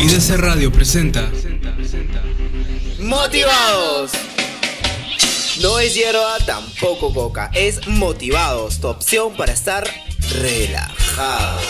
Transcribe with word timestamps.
IDC 0.00 0.36
Radio 0.36 0.70
presenta 0.70 1.28
Motivados. 3.00 4.12
No 5.60 5.80
es 5.80 5.92
hierba, 5.94 6.38
tampoco 6.46 7.12
coca. 7.12 7.50
Es 7.52 7.84
Motivados, 7.88 8.80
tu 8.80 8.86
opción 8.86 9.36
para 9.36 9.52
estar 9.52 9.84
relajado. 10.40 11.60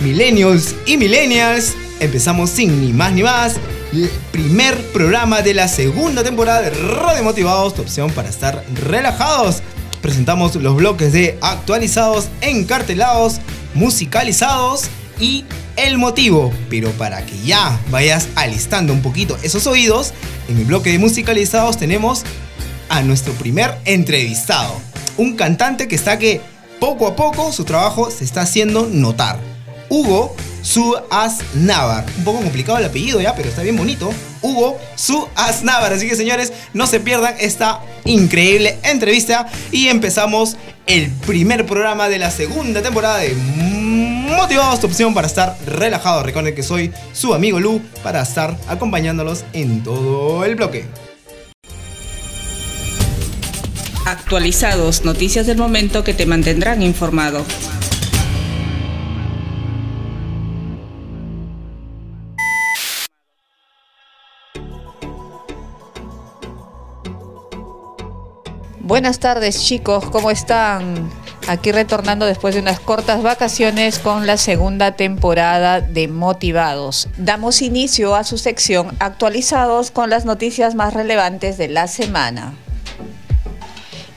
millennials 0.00 0.74
y 0.86 0.96
millennials, 0.96 1.74
empezamos 2.00 2.50
sin 2.50 2.80
ni 2.80 2.92
más 2.92 3.12
ni 3.12 3.22
más. 3.22 3.56
El 3.92 4.10
primer 4.32 4.76
programa 4.92 5.42
de 5.42 5.54
la 5.54 5.68
segunda 5.68 6.24
temporada 6.24 6.62
de 6.62 6.70
Radio 6.70 7.22
Motivados, 7.22 7.74
tu 7.74 7.82
opción 7.82 8.10
para 8.10 8.28
estar 8.28 8.64
relajados. 8.74 9.62
Presentamos 10.02 10.54
los 10.56 10.76
bloques 10.76 11.12
de 11.12 11.38
actualizados, 11.40 12.28
encartelados, 12.40 13.40
musicalizados 13.74 14.84
y 15.20 15.44
el 15.76 15.98
motivo. 15.98 16.52
Pero 16.70 16.90
para 16.92 17.24
que 17.24 17.38
ya 17.44 17.78
vayas 17.90 18.28
alistando 18.34 18.92
un 18.92 19.02
poquito 19.02 19.36
esos 19.42 19.66
oídos, 19.66 20.12
en 20.48 20.58
el 20.58 20.64
bloque 20.64 20.90
de 20.90 20.98
musicalizados 20.98 21.76
tenemos 21.76 22.24
a 22.88 23.02
nuestro 23.02 23.32
primer 23.34 23.76
entrevistado. 23.84 24.74
Un 25.16 25.36
cantante 25.36 25.88
que 25.88 25.96
está 25.96 26.18
que 26.18 26.40
poco 26.80 27.06
a 27.06 27.16
poco 27.16 27.52
su 27.52 27.64
trabajo 27.64 28.10
se 28.10 28.24
está 28.24 28.42
haciendo 28.42 28.88
notar. 28.90 29.38
Hugo 29.88 30.34
Suaznavar. 30.62 32.04
Un 32.18 32.24
poco 32.24 32.40
complicado 32.40 32.78
el 32.78 32.84
apellido 32.84 33.20
ya, 33.20 33.34
pero 33.34 33.48
está 33.48 33.62
bien 33.62 33.76
bonito. 33.76 34.10
Hugo 34.42 34.78
Suaznavar. 34.94 35.92
Así 35.92 36.08
que 36.08 36.16
señores, 36.16 36.52
no 36.74 36.86
se 36.86 37.00
pierdan 37.00 37.34
esta 37.38 37.80
increíble 38.04 38.78
entrevista. 38.82 39.46
Y 39.70 39.88
empezamos 39.88 40.56
el 40.86 41.10
primer 41.10 41.66
programa 41.66 42.08
de 42.08 42.18
la 42.18 42.30
segunda 42.30 42.82
temporada 42.82 43.18
de 43.18 43.34
Motivados, 44.36 44.80
tu 44.80 44.86
opción 44.86 45.14
para 45.14 45.26
estar 45.26 45.56
relajado. 45.66 46.22
Recuerden 46.22 46.54
que 46.54 46.62
soy 46.62 46.92
su 47.12 47.34
amigo 47.34 47.58
Lu 47.58 47.80
para 48.02 48.22
estar 48.22 48.56
acompañándolos 48.68 49.44
en 49.52 49.82
todo 49.82 50.44
el 50.44 50.54
bloque. 50.54 50.84
Actualizados, 54.04 55.04
noticias 55.04 55.46
del 55.46 55.58
momento 55.58 56.04
que 56.04 56.14
te 56.14 56.24
mantendrán 56.24 56.82
informado. 56.82 57.44
Buenas 68.88 69.18
tardes 69.18 69.62
chicos, 69.64 70.06
¿cómo 70.08 70.30
están? 70.30 71.10
Aquí 71.46 71.72
retornando 71.72 72.24
después 72.24 72.54
de 72.54 72.62
unas 72.62 72.80
cortas 72.80 73.22
vacaciones 73.22 73.98
con 73.98 74.26
la 74.26 74.38
segunda 74.38 74.92
temporada 74.92 75.82
de 75.82 76.08
Motivados. 76.08 77.06
Damos 77.18 77.60
inicio 77.60 78.14
a 78.14 78.24
su 78.24 78.38
sección 78.38 78.96
actualizados 78.98 79.90
con 79.90 80.08
las 80.08 80.24
noticias 80.24 80.74
más 80.74 80.94
relevantes 80.94 81.58
de 81.58 81.68
la 81.68 81.86
semana. 81.86 82.54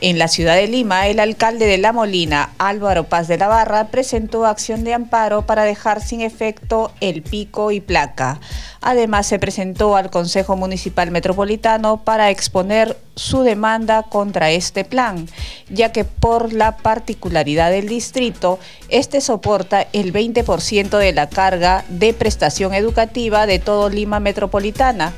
En 0.03 0.17
la 0.17 0.27
ciudad 0.27 0.55
de 0.55 0.65
Lima, 0.67 1.07
el 1.07 1.19
alcalde 1.19 1.67
de 1.67 1.77
La 1.77 1.93
Molina, 1.93 2.49
Álvaro 2.57 3.03
Paz 3.03 3.27
de 3.27 3.37
la 3.37 3.47
Barra, 3.47 3.89
presentó 3.89 4.47
acción 4.47 4.83
de 4.83 4.95
amparo 4.95 5.43
para 5.43 5.63
dejar 5.63 6.01
sin 6.01 6.21
efecto 6.21 6.91
el 7.01 7.21
pico 7.21 7.69
y 7.69 7.81
placa. 7.81 8.39
Además, 8.81 9.27
se 9.27 9.37
presentó 9.37 9.95
al 9.95 10.09
Consejo 10.09 10.55
Municipal 10.55 11.11
Metropolitano 11.11 11.97
para 11.97 12.31
exponer 12.31 12.97
su 13.15 13.43
demanda 13.43 14.01
contra 14.01 14.49
este 14.49 14.85
plan, 14.85 15.27
ya 15.69 15.91
que 15.91 16.03
por 16.03 16.51
la 16.51 16.77
particularidad 16.77 17.69
del 17.69 17.87
distrito, 17.87 18.57
este 18.89 19.21
soporta 19.21 19.85
el 19.93 20.13
20% 20.13 20.97
de 20.97 21.13
la 21.13 21.29
carga 21.29 21.85
de 21.89 22.15
prestación 22.15 22.73
educativa 22.73 23.45
de 23.45 23.59
todo 23.59 23.87
Lima 23.87 24.19
Metropolitana 24.19 25.13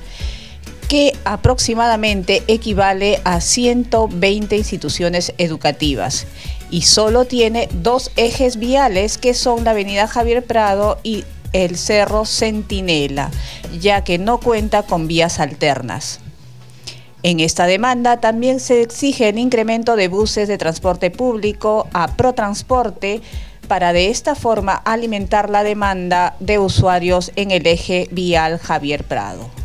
que 0.94 1.18
aproximadamente 1.26 2.44
equivale 2.48 3.20
a 3.24 3.42
120 3.42 4.56
instituciones 4.56 5.34
educativas 5.40 6.28
y 6.70 6.84
solo 6.84 7.26
tiene 7.26 7.68
dos 7.74 8.12
ejes 8.16 8.58
viales 8.58 9.18
que 9.18 9.34
son 9.34 9.64
la 9.64 9.72
avenida 9.72 10.08
Javier 10.08 10.46
Prado 10.46 11.00
y 11.02 11.24
el 11.52 11.78
Cerro 11.78 12.26
Centinela, 12.26 13.31
ya 13.81 14.04
que 14.04 14.20
no 14.20 14.40
cuenta 14.40 14.84
con 14.84 15.08
vías 15.08 15.40
alternas. 15.40 16.20
En 17.24 17.40
esta 17.40 17.66
demanda 17.66 18.18
también 18.18 18.60
se 18.60 18.84
exige 18.84 19.30
el 19.30 19.40
incremento 19.40 19.96
de 19.96 20.10
buses 20.10 20.48
de 20.48 20.60
transporte 20.60 21.10
público 21.10 21.88
a 21.94 22.16
Protransporte 22.16 23.24
para 23.68 23.94
de 23.94 24.12
esta 24.12 24.36
forma 24.36 24.74
alimentar 24.75 25.50
la 25.50 25.64
demanda 25.64 26.36
de 26.40 26.60
usuarios 26.60 27.31
en 27.36 27.50
el 27.50 27.66
eje 27.66 28.08
vial 28.12 28.60
Javier 28.60 29.04
Prado. 29.06 29.62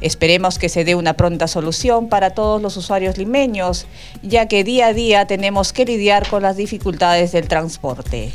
Esperemos 0.00 0.58
que 0.58 0.68
se 0.68 0.84
dé 0.84 0.94
una 0.94 1.14
pronta 1.14 1.48
solución 1.48 2.08
para 2.08 2.30
todos 2.30 2.60
los 2.60 2.76
usuarios 2.76 3.16
limeños, 3.16 3.86
ya 4.22 4.46
que 4.46 4.64
día 4.64 4.88
a 4.88 4.92
día 4.92 5.26
tenemos 5.26 5.72
que 5.72 5.84
lidiar 5.84 6.28
con 6.28 6.42
las 6.42 6.56
dificultades 6.56 7.32
del 7.32 7.48
transporte. 7.48 8.32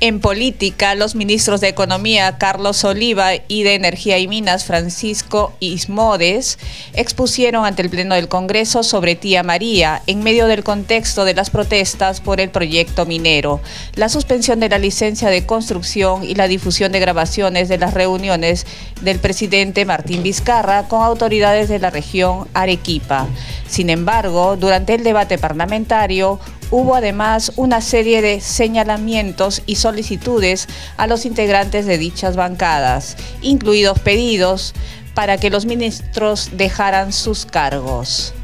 En 0.00 0.20
política, 0.20 0.94
los 0.94 1.16
ministros 1.16 1.60
de 1.60 1.66
Economía 1.66 2.38
Carlos 2.38 2.84
Oliva 2.84 3.32
y 3.48 3.64
de 3.64 3.74
Energía 3.74 4.18
y 4.18 4.28
Minas 4.28 4.64
Francisco 4.64 5.52
Ismodes 5.58 6.60
expusieron 6.92 7.64
ante 7.64 7.82
el 7.82 7.90
Pleno 7.90 8.14
del 8.14 8.28
Congreso 8.28 8.84
sobre 8.84 9.16
Tía 9.16 9.42
María 9.42 10.02
en 10.06 10.22
medio 10.22 10.46
del 10.46 10.62
contexto 10.62 11.24
de 11.24 11.34
las 11.34 11.50
protestas 11.50 12.20
por 12.20 12.40
el 12.40 12.50
proyecto 12.50 13.06
minero, 13.06 13.60
la 13.96 14.08
suspensión 14.08 14.60
de 14.60 14.68
la 14.68 14.78
licencia 14.78 15.30
de 15.30 15.44
construcción 15.44 16.22
y 16.22 16.36
la 16.36 16.46
difusión 16.46 16.92
de 16.92 17.00
grabaciones 17.00 17.68
de 17.68 17.78
las 17.78 17.92
reuniones 17.92 18.66
del 19.00 19.18
presidente 19.18 19.84
Martín 19.84 20.22
Vizcarra 20.22 20.86
con 20.86 21.02
autoridades 21.02 21.68
de 21.68 21.80
la 21.80 21.90
región 21.90 22.46
Arequipa. 22.54 23.26
Sin 23.66 23.90
embargo, 23.90 24.56
durante 24.56 24.94
el 24.94 25.02
debate 25.02 25.38
parlamentario, 25.38 26.38
Hubo 26.70 26.94
además 26.94 27.52
una 27.56 27.80
serie 27.80 28.20
de 28.20 28.40
señalamientos 28.40 29.62
y 29.64 29.76
solicitudes 29.76 30.68
a 30.98 31.06
los 31.06 31.24
integrantes 31.24 31.86
de 31.86 31.96
dichas 31.96 32.36
bancadas, 32.36 33.16
incluidos 33.40 33.98
pedidos 34.00 34.74
para 35.14 35.38
que 35.38 35.48
los 35.48 35.64
ministros 35.64 36.50
dejaran 36.52 37.14
sus 37.14 37.46
cargos. 37.46 38.34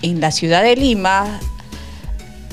En 0.00 0.20
la 0.20 0.30
ciudad 0.30 0.62
de 0.62 0.76
Lima 0.76 1.38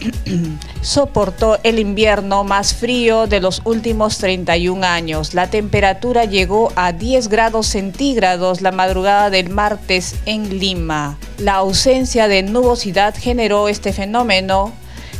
soportó 0.82 1.60
el 1.64 1.80
invierno 1.80 2.44
más 2.44 2.74
frío 2.74 3.28
de 3.28 3.40
los 3.40 3.62
últimos 3.66 4.18
31 4.18 4.86
años. 4.86 5.34
La 5.34 5.50
temperatura 5.50 6.26
llegó 6.26 6.72
a 6.76 6.92
10 6.92 7.28
grados 7.28 7.68
centígrados 7.68 8.62
la 8.62 8.72
madrugada 8.72 9.30
del 9.30 9.50
martes 9.50 10.16
en 10.26 10.60
Lima. 10.60 11.18
La 11.38 11.56
ausencia 11.56 12.28
de 12.28 12.44
nubosidad 12.44 13.16
generó 13.18 13.68
este 13.68 13.94
fenómeno 13.94 14.74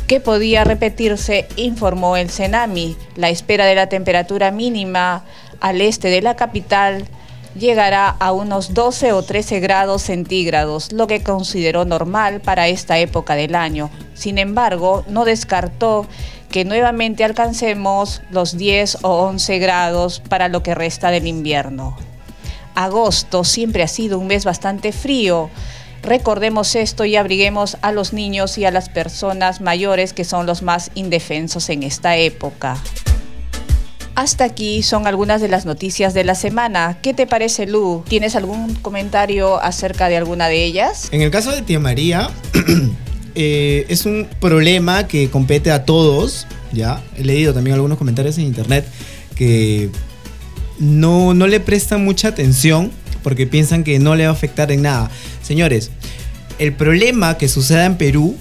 que 0.06 0.20
podía 0.20 0.64
repetirse, 0.64 1.48
informó 1.56 2.16
el 2.16 2.30
Senami. 2.30 2.96
La 3.16 3.30
espera 3.30 3.66
de 3.66 3.74
la 3.74 3.88
temperatura 3.88 4.50
mínima 4.50 5.24
al 5.60 5.80
este 5.80 6.08
de 6.08 6.22
la 6.22 6.36
capital 6.36 7.06
llegará 7.54 8.08
a 8.08 8.32
unos 8.32 8.74
12 8.74 9.12
o 9.12 9.22
13 9.22 9.60
grados 9.60 10.02
centígrados, 10.02 10.92
lo 10.92 11.06
que 11.06 11.22
consideró 11.22 11.84
normal 11.84 12.40
para 12.40 12.68
esta 12.68 12.98
época 12.98 13.34
del 13.34 13.54
año. 13.54 13.90
Sin 14.14 14.38
embargo, 14.38 15.04
no 15.08 15.24
descartó 15.24 16.06
que 16.50 16.64
nuevamente 16.64 17.24
alcancemos 17.24 18.22
los 18.30 18.56
10 18.56 18.98
o 19.02 19.22
11 19.22 19.58
grados 19.58 20.20
para 20.20 20.48
lo 20.48 20.62
que 20.62 20.74
resta 20.74 21.10
del 21.10 21.26
invierno. 21.26 21.96
Agosto 22.74 23.44
siempre 23.44 23.82
ha 23.82 23.88
sido 23.88 24.18
un 24.18 24.26
mes 24.28 24.44
bastante 24.44 24.92
frío. 24.92 25.50
Recordemos 26.02 26.74
esto 26.74 27.04
y 27.04 27.16
abriguemos 27.16 27.76
a 27.80 27.92
los 27.92 28.12
niños 28.12 28.58
y 28.58 28.64
a 28.64 28.70
las 28.70 28.88
personas 28.88 29.60
mayores 29.60 30.12
que 30.12 30.24
son 30.24 30.46
los 30.46 30.62
más 30.62 30.90
indefensos 30.94 31.68
en 31.68 31.82
esta 31.82 32.16
época. 32.16 32.76
Hasta 34.14 34.44
aquí 34.44 34.82
son 34.82 35.06
algunas 35.06 35.40
de 35.40 35.48
las 35.48 35.64
noticias 35.64 36.12
de 36.12 36.22
la 36.22 36.34
semana. 36.34 36.98
¿Qué 37.00 37.14
te 37.14 37.26
parece, 37.26 37.66
Lu? 37.66 38.04
¿Tienes 38.06 38.36
algún 38.36 38.74
comentario 38.74 39.62
acerca 39.62 40.08
de 40.08 40.18
alguna 40.18 40.48
de 40.48 40.64
ellas? 40.64 41.08
En 41.12 41.22
el 41.22 41.30
caso 41.30 41.50
de 41.50 41.62
Tía 41.62 41.80
María, 41.80 42.30
eh, 43.34 43.86
es 43.88 44.04
un 44.04 44.28
problema 44.38 45.08
que 45.08 45.30
compete 45.30 45.70
a 45.70 45.86
todos. 45.86 46.46
Ya 46.72 47.02
he 47.16 47.24
leído 47.24 47.54
también 47.54 47.74
algunos 47.74 47.96
comentarios 47.96 48.36
en 48.36 48.44
internet 48.44 48.86
que 49.34 49.90
no, 50.78 51.32
no 51.32 51.46
le 51.46 51.60
prestan 51.60 52.04
mucha 52.04 52.28
atención 52.28 52.92
porque 53.22 53.46
piensan 53.46 53.82
que 53.82 53.98
no 53.98 54.14
le 54.14 54.24
va 54.24 54.30
a 54.30 54.34
afectar 54.34 54.70
en 54.72 54.82
nada. 54.82 55.10
Señores, 55.42 55.90
el 56.58 56.74
problema 56.74 57.38
que 57.38 57.48
suceda 57.48 57.86
en 57.86 57.96
Perú 57.96 58.36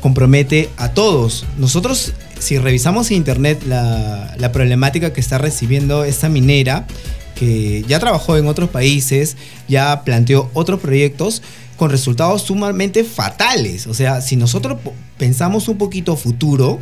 compromete 0.00 0.70
a 0.76 0.90
todos. 0.90 1.44
Nosotros 1.56 2.14
si 2.38 2.58
revisamos 2.58 3.10
en 3.10 3.18
internet 3.18 3.62
la, 3.66 4.50
problemática 4.52 5.12
que 5.12 5.20
está 5.20 5.38
recibiendo 5.38 6.04
esta 6.04 6.28
minera, 6.28 6.86
que 7.34 7.84
ya 7.86 7.98
trabajó 7.98 8.36
en 8.36 8.46
otros 8.46 8.70
países, 8.70 9.36
ya 9.68 10.02
planteó 10.04 10.50
otros 10.54 10.80
proyectos 10.80 11.42
con 11.76 11.90
resultados 11.90 12.42
sumamente 12.42 13.04
fatales. 13.04 13.86
O 13.86 13.94
sea, 13.94 14.20
si 14.20 14.36
nosotros 14.36 14.78
pensamos 15.16 15.68
un 15.68 15.78
poquito 15.78 16.16
futuro, 16.16 16.80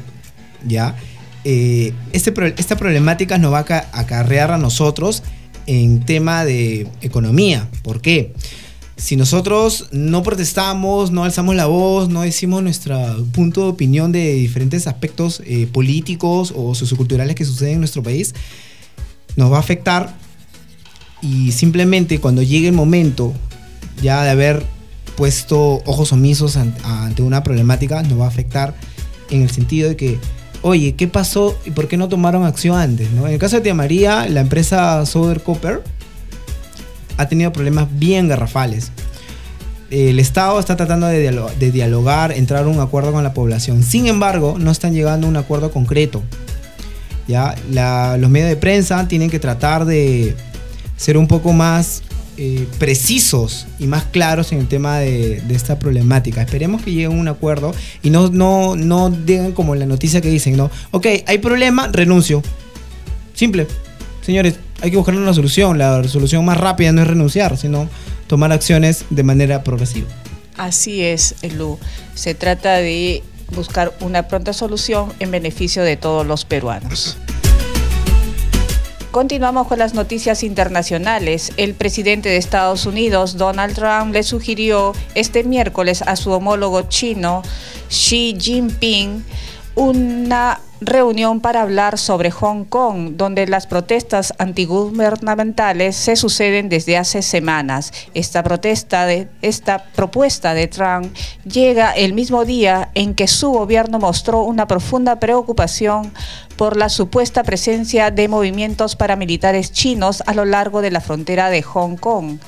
ya, 0.66 0.96
eh, 1.44 1.92
este, 2.12 2.32
esta 2.56 2.76
problemática 2.76 3.38
nos 3.38 3.52
va 3.52 3.64
a 3.68 3.86
acarrear 3.92 4.52
a 4.52 4.58
nosotros 4.58 5.22
en 5.66 6.04
tema 6.04 6.44
de 6.44 6.88
economía. 7.02 7.68
¿Por 7.82 8.00
qué? 8.00 8.32
Si 8.96 9.16
nosotros 9.16 9.88
no 9.92 10.22
protestamos, 10.22 11.10
no 11.10 11.24
alzamos 11.24 11.54
la 11.54 11.66
voz, 11.66 12.08
no 12.08 12.22
decimos 12.22 12.62
nuestro 12.62 12.98
punto 13.32 13.62
de 13.62 13.68
opinión 13.68 14.10
de 14.10 14.34
diferentes 14.34 14.86
aspectos 14.86 15.42
eh, 15.44 15.68
políticos 15.70 16.52
o 16.56 16.74
socioculturales 16.74 17.34
que 17.34 17.44
suceden 17.44 17.74
en 17.74 17.80
nuestro 17.80 18.02
país, 18.02 18.34
nos 19.36 19.52
va 19.52 19.58
a 19.58 19.60
afectar 19.60 20.16
y 21.20 21.52
simplemente 21.52 22.20
cuando 22.20 22.42
llegue 22.42 22.68
el 22.68 22.74
momento 22.74 23.34
ya 24.02 24.22
de 24.22 24.30
haber 24.30 24.64
puesto 25.16 25.82
ojos 25.84 26.12
omisos 26.12 26.56
ante 26.56 27.22
una 27.22 27.42
problemática, 27.42 28.02
nos 28.02 28.20
va 28.20 28.24
a 28.24 28.28
afectar 28.28 28.74
en 29.30 29.42
el 29.42 29.50
sentido 29.50 29.88
de 29.88 29.96
que, 29.96 30.18
oye, 30.62 30.94
¿qué 30.94 31.06
pasó 31.08 31.58
y 31.64 31.70
por 31.70 31.88
qué 31.88 31.96
no 31.96 32.08
tomaron 32.08 32.44
acción 32.44 32.78
antes? 32.78 33.08
En 33.10 33.26
el 33.26 33.38
caso 33.38 33.56
de 33.56 33.62
Tía 33.62 33.74
María, 33.74 34.28
la 34.28 34.40
empresa 34.40 35.04
Soder 35.06 35.42
Copper, 35.42 35.82
ha 37.16 37.28
tenido 37.28 37.52
problemas 37.52 37.88
bien 37.98 38.28
garrafales. 38.28 38.90
El 39.90 40.18
Estado 40.18 40.58
está 40.58 40.76
tratando 40.76 41.06
de, 41.06 41.70
dialogar, 41.70 42.32
entrar 42.32 42.64
a 42.64 42.66
un 42.66 42.80
acuerdo 42.80 43.12
con 43.12 43.22
la 43.22 43.34
población. 43.34 43.82
Sin 43.82 44.06
embargo, 44.06 44.56
no 44.58 44.70
están 44.70 44.94
llegando 44.94 45.26
a 45.26 45.30
un 45.30 45.36
acuerdo 45.36 45.70
concreto. 45.70 46.22
¿ya? 47.28 47.54
los 48.18 48.30
medios 48.30 48.48
de 48.48 48.56
prensa 48.56 49.06
tienen 49.08 49.30
que 49.30 49.38
tratar 49.38 49.84
de 49.84 50.36
ser 50.96 51.16
un 51.16 51.28
poco 51.28 51.52
más 51.52 52.02
eh, 52.38 52.66
precisos 52.78 53.66
y 53.78 53.86
más 53.86 54.04
claros 54.04 54.52
en 54.52 54.58
el 54.58 54.68
tema 54.68 54.98
de, 54.98 55.42
esta 55.50 55.78
problemática. 55.78 56.42
Esperemos 56.42 56.82
que 56.82 56.92
lleguen 56.92 57.12
a 57.12 57.20
un 57.20 57.28
acuerdo 57.28 57.72
y 58.02 58.10
no, 58.10 58.28
no, 58.28 58.76
no 58.76 59.10
digan 59.10 59.52
como 59.52 59.74
la 59.74 59.86
noticia 59.86 60.20
que 60.20 60.28
dicen, 60.28 60.56
¿no? 60.56 60.70
Ok, 60.90 61.06
hay 61.26 61.38
problema, 61.38 61.88
renuncio. 61.88 62.42
Simple. 63.34 63.66
Señores, 64.20 64.56
hay 64.80 64.90
que 64.90 64.96
buscar 64.96 65.14
una 65.14 65.34
solución. 65.34 65.78
La 65.78 66.02
solución 66.04 66.44
más 66.44 66.58
rápida 66.58 66.92
no 66.92 67.02
es 67.02 67.08
renunciar, 67.08 67.56
sino 67.56 67.88
tomar 68.26 68.52
acciones 68.52 69.04
de 69.10 69.22
manera 69.22 69.62
progresiva. 69.62 70.08
Así 70.56 71.02
es, 71.02 71.34
Lu. 71.54 71.78
Se 72.14 72.34
trata 72.34 72.76
de 72.76 73.22
buscar 73.54 73.92
una 74.00 74.28
pronta 74.28 74.52
solución 74.52 75.12
en 75.20 75.30
beneficio 75.30 75.82
de 75.82 75.96
todos 75.96 76.26
los 76.26 76.44
peruanos. 76.44 77.16
Continuamos 79.10 79.66
con 79.66 79.78
las 79.78 79.94
noticias 79.94 80.42
internacionales. 80.42 81.52
El 81.56 81.72
presidente 81.72 82.28
de 82.28 82.36
Estados 82.36 82.84
Unidos, 82.84 83.38
Donald 83.38 83.74
Trump, 83.74 84.12
le 84.12 84.22
sugirió 84.22 84.92
este 85.14 85.42
miércoles 85.42 86.02
a 86.02 86.16
su 86.16 86.32
homólogo 86.32 86.82
chino, 86.82 87.42
Xi 87.88 88.36
Jinping, 88.38 89.24
una 89.74 90.60
reunión 90.86 91.40
para 91.40 91.62
hablar 91.62 91.98
sobre 91.98 92.30
Hong 92.30 92.64
Kong, 92.64 93.16
donde 93.16 93.46
las 93.46 93.66
protestas 93.66 94.32
antigubernamentales 94.38 95.96
se 95.96 96.16
suceden 96.16 96.68
desde 96.68 96.96
hace 96.96 97.22
semanas. 97.22 97.92
Esta 98.14 98.42
protesta 98.42 99.04
de 99.04 99.28
esta 99.42 99.84
propuesta 99.94 100.54
de 100.54 100.68
Trump 100.68 101.14
llega 101.44 101.90
el 101.90 102.14
mismo 102.14 102.44
día 102.44 102.90
en 102.94 103.14
que 103.14 103.26
su 103.26 103.50
gobierno 103.50 103.98
mostró 103.98 104.42
una 104.42 104.66
profunda 104.66 105.18
preocupación 105.18 106.12
por 106.56 106.76
la 106.76 106.88
supuesta 106.88 107.42
presencia 107.42 108.10
de 108.10 108.28
movimientos 108.28 108.96
paramilitares 108.96 109.72
chinos 109.72 110.22
a 110.26 110.32
lo 110.32 110.44
largo 110.44 110.80
de 110.80 110.90
la 110.90 111.00
frontera 111.00 111.50
de 111.50 111.62
Hong 111.62 111.96
Kong. 111.96 112.38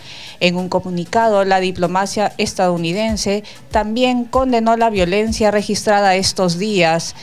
En 0.40 0.56
un 0.56 0.68
comunicado, 0.68 1.44
la 1.44 1.60
diplomacia 1.60 2.32
estadounidense 2.38 3.42
también 3.70 4.24
condenó 4.24 4.76
la 4.76 4.88
violencia 4.88 5.50
registrada 5.50 6.14
estos 6.14 6.58
días 6.58 7.14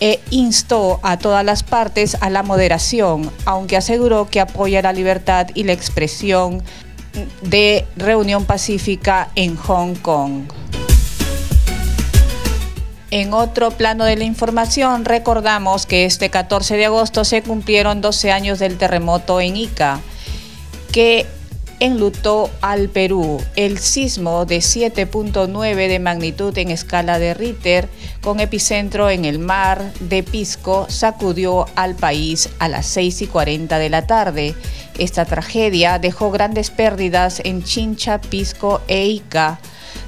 e 0.00 0.20
instó 0.30 1.00
a 1.02 1.18
todas 1.18 1.44
las 1.44 1.62
partes 1.62 2.16
a 2.20 2.30
la 2.30 2.42
moderación, 2.42 3.30
aunque 3.44 3.76
aseguró 3.76 4.28
que 4.28 4.40
apoya 4.40 4.82
la 4.82 4.92
libertad 4.92 5.48
y 5.54 5.64
la 5.64 5.72
expresión 5.72 6.62
de 7.42 7.86
reunión 7.96 8.44
pacífica 8.44 9.30
en 9.34 9.56
Hong 9.56 9.94
Kong. 9.94 10.42
En 13.10 13.32
otro 13.32 13.70
plano 13.70 14.04
de 14.04 14.16
la 14.16 14.24
información, 14.24 15.04
recordamos 15.04 15.86
que 15.86 16.04
este 16.04 16.28
14 16.28 16.76
de 16.76 16.86
agosto 16.86 17.24
se 17.24 17.40
cumplieron 17.42 18.00
12 18.00 18.32
años 18.32 18.58
del 18.58 18.76
terremoto 18.76 19.40
en 19.40 19.56
Ica, 19.56 20.00
que 20.92 21.26
enlutó 21.80 22.50
al 22.60 22.88
Perú. 22.88 23.42
El 23.56 23.78
sismo 23.78 24.46
de 24.46 24.58
7.9 24.58 25.88
de 25.88 25.98
magnitud 25.98 26.56
en 26.58 26.70
escala 26.70 27.18
de 27.18 27.34
Ritter, 27.34 27.88
con 28.20 28.40
epicentro 28.40 29.10
en 29.10 29.24
el 29.24 29.38
mar 29.38 29.92
de 30.00 30.22
Pisco, 30.22 30.86
sacudió 30.88 31.66
al 31.74 31.94
país 31.94 32.48
a 32.58 32.68
las 32.68 32.86
6 32.86 33.22
y 33.22 33.26
40 33.26 33.78
de 33.78 33.90
la 33.90 34.06
tarde. 34.06 34.54
Esta 34.98 35.24
tragedia 35.24 35.98
dejó 35.98 36.30
grandes 36.30 36.70
pérdidas 36.70 37.40
en 37.44 37.62
Chincha, 37.62 38.20
Pisco 38.20 38.80
e 38.88 39.06
Ica 39.06 39.60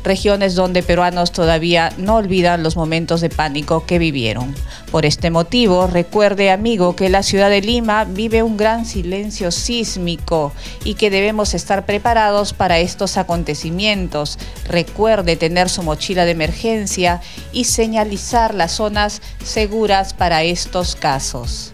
regiones 0.09 0.57
donde 0.57 0.83
peruanos 0.83 1.31
todavía 1.31 1.93
no 1.99 2.17
olvidan 2.17 2.65
los 2.65 2.75
momentos 2.77 3.21
de 3.21 3.29
pánico 3.29 3.87
que 3.87 4.01
vivieron. 4.01 4.55
Por 4.91 5.05
este 5.05 5.31
motivo, 5.31 5.87
recuerde 5.87 6.51
amigo 6.51 6.97
que 6.97 7.11
la 7.11 7.23
ciudad 7.23 7.51
de 7.51 7.61
Lima 7.61 8.05
vive 8.05 8.43
un 8.43 8.57
gran 8.57 8.87
silencio 8.87 9.53
sísmico 9.53 10.53
y 10.83 10.95
que 10.95 11.11
debemos 11.11 11.53
estar 11.53 11.85
preparados 11.85 12.55
para 12.55 12.79
estos 12.79 13.19
acontecimientos. 13.19 14.39
Recuerde 14.67 15.37
tener 15.37 15.69
su 15.69 15.83
mochila 15.83 16.25
de 16.25 16.33
emergencia 16.33 17.21
y 17.53 17.65
señalizar 17.65 18.55
las 18.55 18.73
zonas 18.73 19.21
seguras 19.45 20.15
para 20.15 20.43
estos 20.43 20.97
casos. 20.97 21.73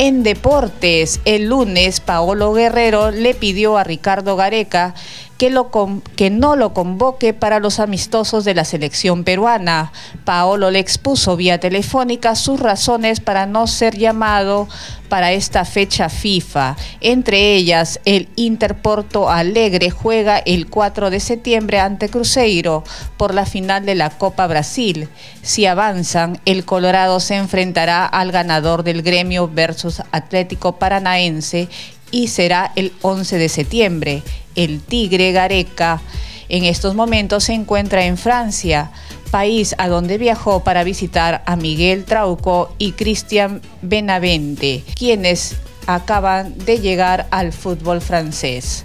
En 0.00 0.22
deportes, 0.22 1.20
el 1.24 1.48
lunes, 1.48 1.98
Paolo 1.98 2.52
Guerrero 2.52 3.10
le 3.10 3.34
pidió 3.34 3.76
a 3.76 3.82
Ricardo 3.82 4.36
Gareca 4.36 4.94
que, 5.38 6.30
no 6.30 6.56
lo 6.56 6.74
convoque 6.74 7.32
para 7.32 7.60
los 7.60 7.78
amistosos 7.78 8.44
de 8.44 8.54
la 8.54 8.64
selección 8.64 9.22
peruana. 9.22 9.92
Paolo 10.24 10.72
le 10.72 10.80
expuso 10.80 11.36
vía 11.36 11.60
telefónica 11.60 12.34
sus 12.34 12.58
razones 12.58 13.20
para 13.20 13.46
no 13.46 13.68
ser 13.68 13.96
llamado 13.96 14.68
para 15.08 15.32
esta 15.32 15.64
fecha 15.64 16.08
FIFA. 16.08 16.76
Entre 17.00 17.54
ellas, 17.54 18.00
el 18.04 18.28
Interporto 18.34 19.30
Alegre 19.30 19.90
juega 19.90 20.38
el 20.38 20.68
4 20.68 21.08
de 21.08 21.20
septiembre 21.20 21.78
ante 21.78 22.08
Cruzeiro 22.08 22.82
por 23.16 23.32
la 23.32 23.46
final 23.46 23.86
de 23.86 23.94
la 23.94 24.10
Copa 24.10 24.46
Brasil. 24.48 25.08
Si 25.42 25.66
avanzan, 25.66 26.40
el 26.46 26.64
Colorado 26.64 27.20
se 27.20 27.36
enfrentará 27.36 28.04
al 28.06 28.32
ganador 28.32 28.82
del 28.82 29.02
gremio 29.02 29.48
versus 29.48 30.02
Atlético 30.10 30.72
Paranaense 30.78 31.68
y 32.10 32.28
será 32.28 32.72
el 32.74 32.92
11 33.02 33.38
de 33.38 33.48
septiembre. 33.48 34.22
El 34.58 34.80
Tigre 34.80 35.30
Gareca 35.30 36.02
En 36.48 36.64
estos 36.64 36.96
momentos 36.96 37.44
se 37.44 37.52
encuentra 37.52 38.04
en 38.06 38.18
Francia, 38.18 38.90
país 39.30 39.74
a 39.78 39.86
donde 39.86 40.18
viajó 40.18 40.64
para 40.64 40.82
visitar 40.82 41.42
a 41.46 41.54
Miguel 41.54 42.04
Trauco 42.04 42.74
y 42.78 42.92
Cristian 42.92 43.60
Benavente, 43.82 44.82
quienes 44.96 45.56
acaban 45.86 46.58
de 46.58 46.80
llegar 46.80 47.28
al 47.30 47.52
fútbol 47.52 48.00
francés. 48.00 48.84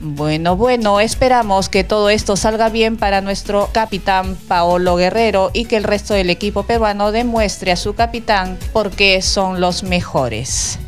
Bueno, 0.00 0.54
bueno, 0.54 1.00
esperamos 1.00 1.68
que 1.68 1.82
todo 1.82 2.10
esto 2.10 2.36
salga 2.36 2.68
bien 2.68 2.96
para 2.96 3.20
nuestro 3.20 3.70
capitán 3.72 4.36
Paolo 4.46 4.94
Guerrero 4.94 5.50
y 5.52 5.64
que 5.64 5.76
el 5.76 5.82
resto 5.82 6.14
del 6.14 6.30
equipo 6.30 6.62
peruano 6.62 7.10
demuestre 7.10 7.72
a 7.72 7.76
su 7.76 7.94
capitán 7.94 8.56
por 8.72 8.90
qué 8.90 9.20
son 9.22 9.60
los 9.60 9.82
mejores. 9.82 10.78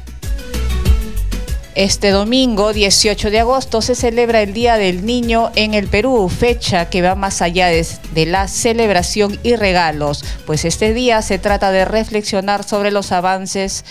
Este 1.77 2.11
domingo 2.11 2.73
18 2.73 3.31
de 3.31 3.39
agosto 3.39 3.81
se 3.81 3.95
celebra 3.95 4.43
el 4.43 4.53
Día 4.53 4.77
del 4.77 5.07
Niño 5.07 5.53
en 5.55 5.73
el 5.75 5.87
Perú, 5.87 6.29
fecha 6.29 6.91
que 6.91 7.01
va 7.01 7.15
más 7.15 7.43
allá 7.43 7.69
de, 7.69 8.27
la 8.27 8.49
celebración 8.49 9.39
y 9.45 9.55
regalos, 9.55 10.25
pues 10.47 10.65
este 10.65 10.93
día 10.93 11.23
se 11.23 11.39
trata 11.39 11.71
de 11.71 11.85
reflexionar 11.85 12.65
sobre 12.65 12.91
los 12.91 13.13
avances 13.13 13.85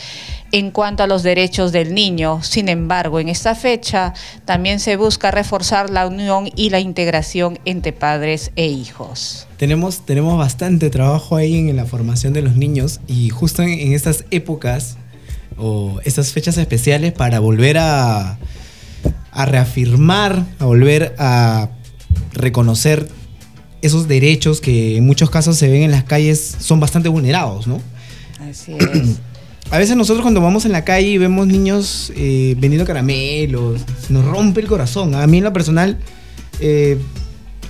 en 0.52 0.72
cuanto 0.72 1.04
a 1.04 1.08
los 1.08 1.24
derechos 1.24 1.72
del 1.72 1.94
niño. 1.94 2.44
Sin 2.44 2.68
embargo, 2.68 3.22
en 3.22 3.30
esta 3.30 3.56
fecha 3.56 4.14
también 4.44 4.82
se 4.82 4.98
busca 4.98 5.32
reforzar 5.32 5.90
la 5.90 6.06
unión 6.06 6.50
y 6.58 6.72
la 6.72 6.82
integración 6.82 7.60
entre 7.64 7.94
padres 7.94 8.52
e 8.58 8.68
hijos. 8.68 9.48
Tenemos, 9.56 10.06
tenemos 10.06 10.38
bastante 10.38 10.90
trabajo 10.90 11.38
ahí 11.38 11.56
en 11.56 11.76
la 11.78 11.86
formación 11.86 12.34
de 12.34 12.42
los 12.42 12.58
niños 12.58 13.00
y 13.08 13.30
justo 13.30 13.62
en 13.62 13.94
estas 13.94 14.26
épocas 14.32 14.98
o 15.60 16.00
estas 16.04 16.32
fechas 16.32 16.58
especiales 16.58 17.14
para 17.14 17.40
volver 17.40 17.78
a, 17.78 18.38
a 19.32 19.46
reafirmar, 19.46 20.46
a 20.60 20.66
volver 20.66 21.16
a 21.18 21.70
reconocer 22.34 23.08
esos 23.82 24.08
derechos 24.08 24.62
que 24.62 24.98
en 24.98 25.06
muchos 25.06 25.30
casos 25.30 25.58
se 25.58 25.70
ven 25.70 25.84
en 25.84 25.92
las 25.92 26.04
calles 26.04 26.58
son 26.60 26.80
bastante 26.80 27.10
vulnerados, 27.10 27.68
¿no? 27.68 27.82
Así 28.50 28.74
es. 28.78 29.20
A 29.72 29.78
veces 29.78 29.96
nosotros 29.96 30.24
cuando 30.24 30.42
vamos 30.42 30.66
en 30.66 30.72
la 30.72 30.84
calle 30.84 31.10
y 31.10 31.18
vemos 31.20 31.46
niños 31.46 32.12
eh, 32.16 32.56
vendiendo 32.58 32.88
caramelos, 32.88 33.82
nos 34.10 34.26
rompe 34.26 34.62
el 34.62 34.68
corazón. 34.68 35.14
A 35.14 35.28
mí 35.28 35.38
en 35.38 35.44
lo 35.44 35.54
personal, 35.54 36.00
eh, 36.60 36.98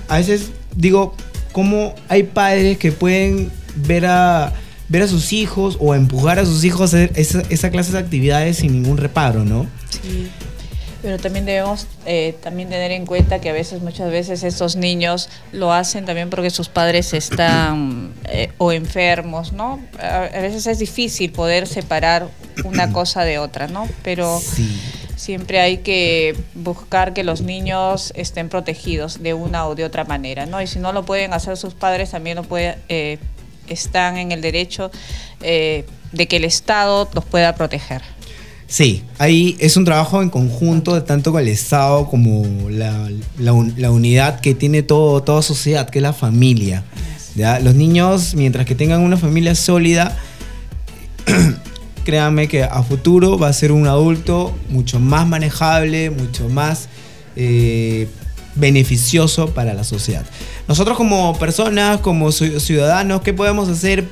a 0.08 0.16
veces 0.16 0.50
digo, 0.74 1.14
¿cómo 1.52 1.94
hay 2.08 2.22
padres 2.22 2.78
que 2.78 2.90
pueden 2.90 3.50
ver 3.86 4.06
a, 4.06 4.54
ver 4.90 5.02
a 5.02 5.08
sus 5.08 5.32
hijos 5.32 5.78
o 5.80 5.94
empujar 5.94 6.38
a 6.38 6.44
sus 6.44 6.62
hijos 6.64 6.80
a 6.82 6.84
hacer 6.84 7.12
esa, 7.14 7.42
esa 7.48 7.70
clase 7.70 7.92
de 7.92 7.98
actividades 7.98 8.58
sin 8.58 8.72
ningún 8.72 8.98
reparo, 8.98 9.44
¿no? 9.46 9.66
Sí. 9.88 10.28
Pero 11.02 11.18
también 11.18 11.46
debemos 11.46 11.86
eh, 12.04 12.36
también 12.42 12.68
tener 12.68 12.90
en 12.90 13.06
cuenta 13.06 13.40
que 13.40 13.48
a 13.48 13.54
veces, 13.54 13.80
muchas 13.80 14.10
veces, 14.10 14.42
estos 14.42 14.76
niños 14.76 15.30
lo 15.50 15.72
hacen 15.72 16.04
también 16.04 16.28
porque 16.28 16.50
sus 16.50 16.68
padres 16.68 17.14
están 17.14 18.12
eh, 18.28 18.52
o 18.58 18.70
enfermos, 18.70 19.54
¿no? 19.54 19.80
A, 19.98 20.24
a, 20.24 20.40
veces 20.42 20.66
es 20.66 20.78
difícil 20.78 21.32
poder 21.32 21.66
separar 21.66 22.28
una 22.64 22.92
cosa 22.92 23.24
de 23.24 23.38
otra, 23.38 23.66
¿no? 23.66 23.88
Pero 24.02 24.40
Sí. 24.40 24.78
siempre 25.16 25.60
hay 25.60 25.78
que 25.78 26.36
buscar 26.54 27.14
que 27.14 27.24
los 27.24 27.40
niños 27.40 28.12
estén 28.14 28.50
protegidos 28.50 29.22
de 29.22 29.32
una 29.32 29.66
o 29.68 29.74
de 29.74 29.84
otra 29.84 30.04
manera, 30.04 30.44
¿no? 30.44 30.60
Y 30.60 30.66
si 30.66 30.80
no 30.80 30.92
lo 30.92 31.06
pueden 31.06 31.32
hacer 31.32 31.56
sus 31.56 31.72
padres, 31.72 32.10
también 32.10 32.36
lo 32.36 32.42
puede, 32.42 32.76
eh, 32.90 33.18
están 33.74 34.16
en 34.16 34.32
el 34.32 34.40
derecho 34.40 34.90
eh, 35.40 35.84
de 36.12 36.26
que 36.28 36.36
el 36.36 36.44
Estado 36.44 37.08
los 37.14 37.24
pueda 37.24 37.54
proteger. 37.54 38.02
Sí, 38.66 39.02
ahí 39.18 39.56
es 39.58 39.76
un 39.76 39.84
trabajo 39.84 40.22
en 40.22 40.30
conjunto, 40.30 41.02
tanto 41.02 41.32
con 41.32 41.40
el 41.42 41.48
Estado 41.48 42.06
como 42.06 42.68
la, 42.70 43.08
la 43.38 43.52
un- 43.52 43.74
la 43.76 43.90
unidad 43.90 44.38
que 44.40 44.54
tiene 44.54 44.82
todo, 44.84 45.22
toda 45.24 45.42
sociedad, 45.42 45.88
que 45.90 45.98
es 45.98 46.02
la 46.04 46.12
familia. 46.12 46.84
¿ya? 47.34 47.58
Los 47.58 47.74
niños, 47.74 48.34
mientras 48.34 48.66
que 48.66 48.76
tengan 48.76 49.00
una 49.00 49.16
familia 49.16 49.56
sólida, 49.56 50.16
créanme 52.04 52.48
que 52.48 52.62
a 52.64 52.82
futuro 52.82 53.38
va 53.38 53.48
a 53.48 53.52
ser 53.52 53.72
un 53.72 53.86
adulto 53.86 54.56
mucho 54.68 54.98
más 55.00 55.26
manejable, 55.26 56.10
mucho 56.10 56.48
más 56.48 56.88
eh, 57.36 58.08
beneficioso 58.54 59.48
para 59.50 59.74
la 59.74 59.84
sociedad. 59.84 60.24
Nosotros 60.68 60.96
como 60.96 61.38
personas, 61.38 62.00
como 62.00 62.28
ci- 62.28 62.58
ciudadanos, 62.60 63.22
¿qué 63.22 63.32
podemos 63.32 63.68
hacer? 63.68 64.04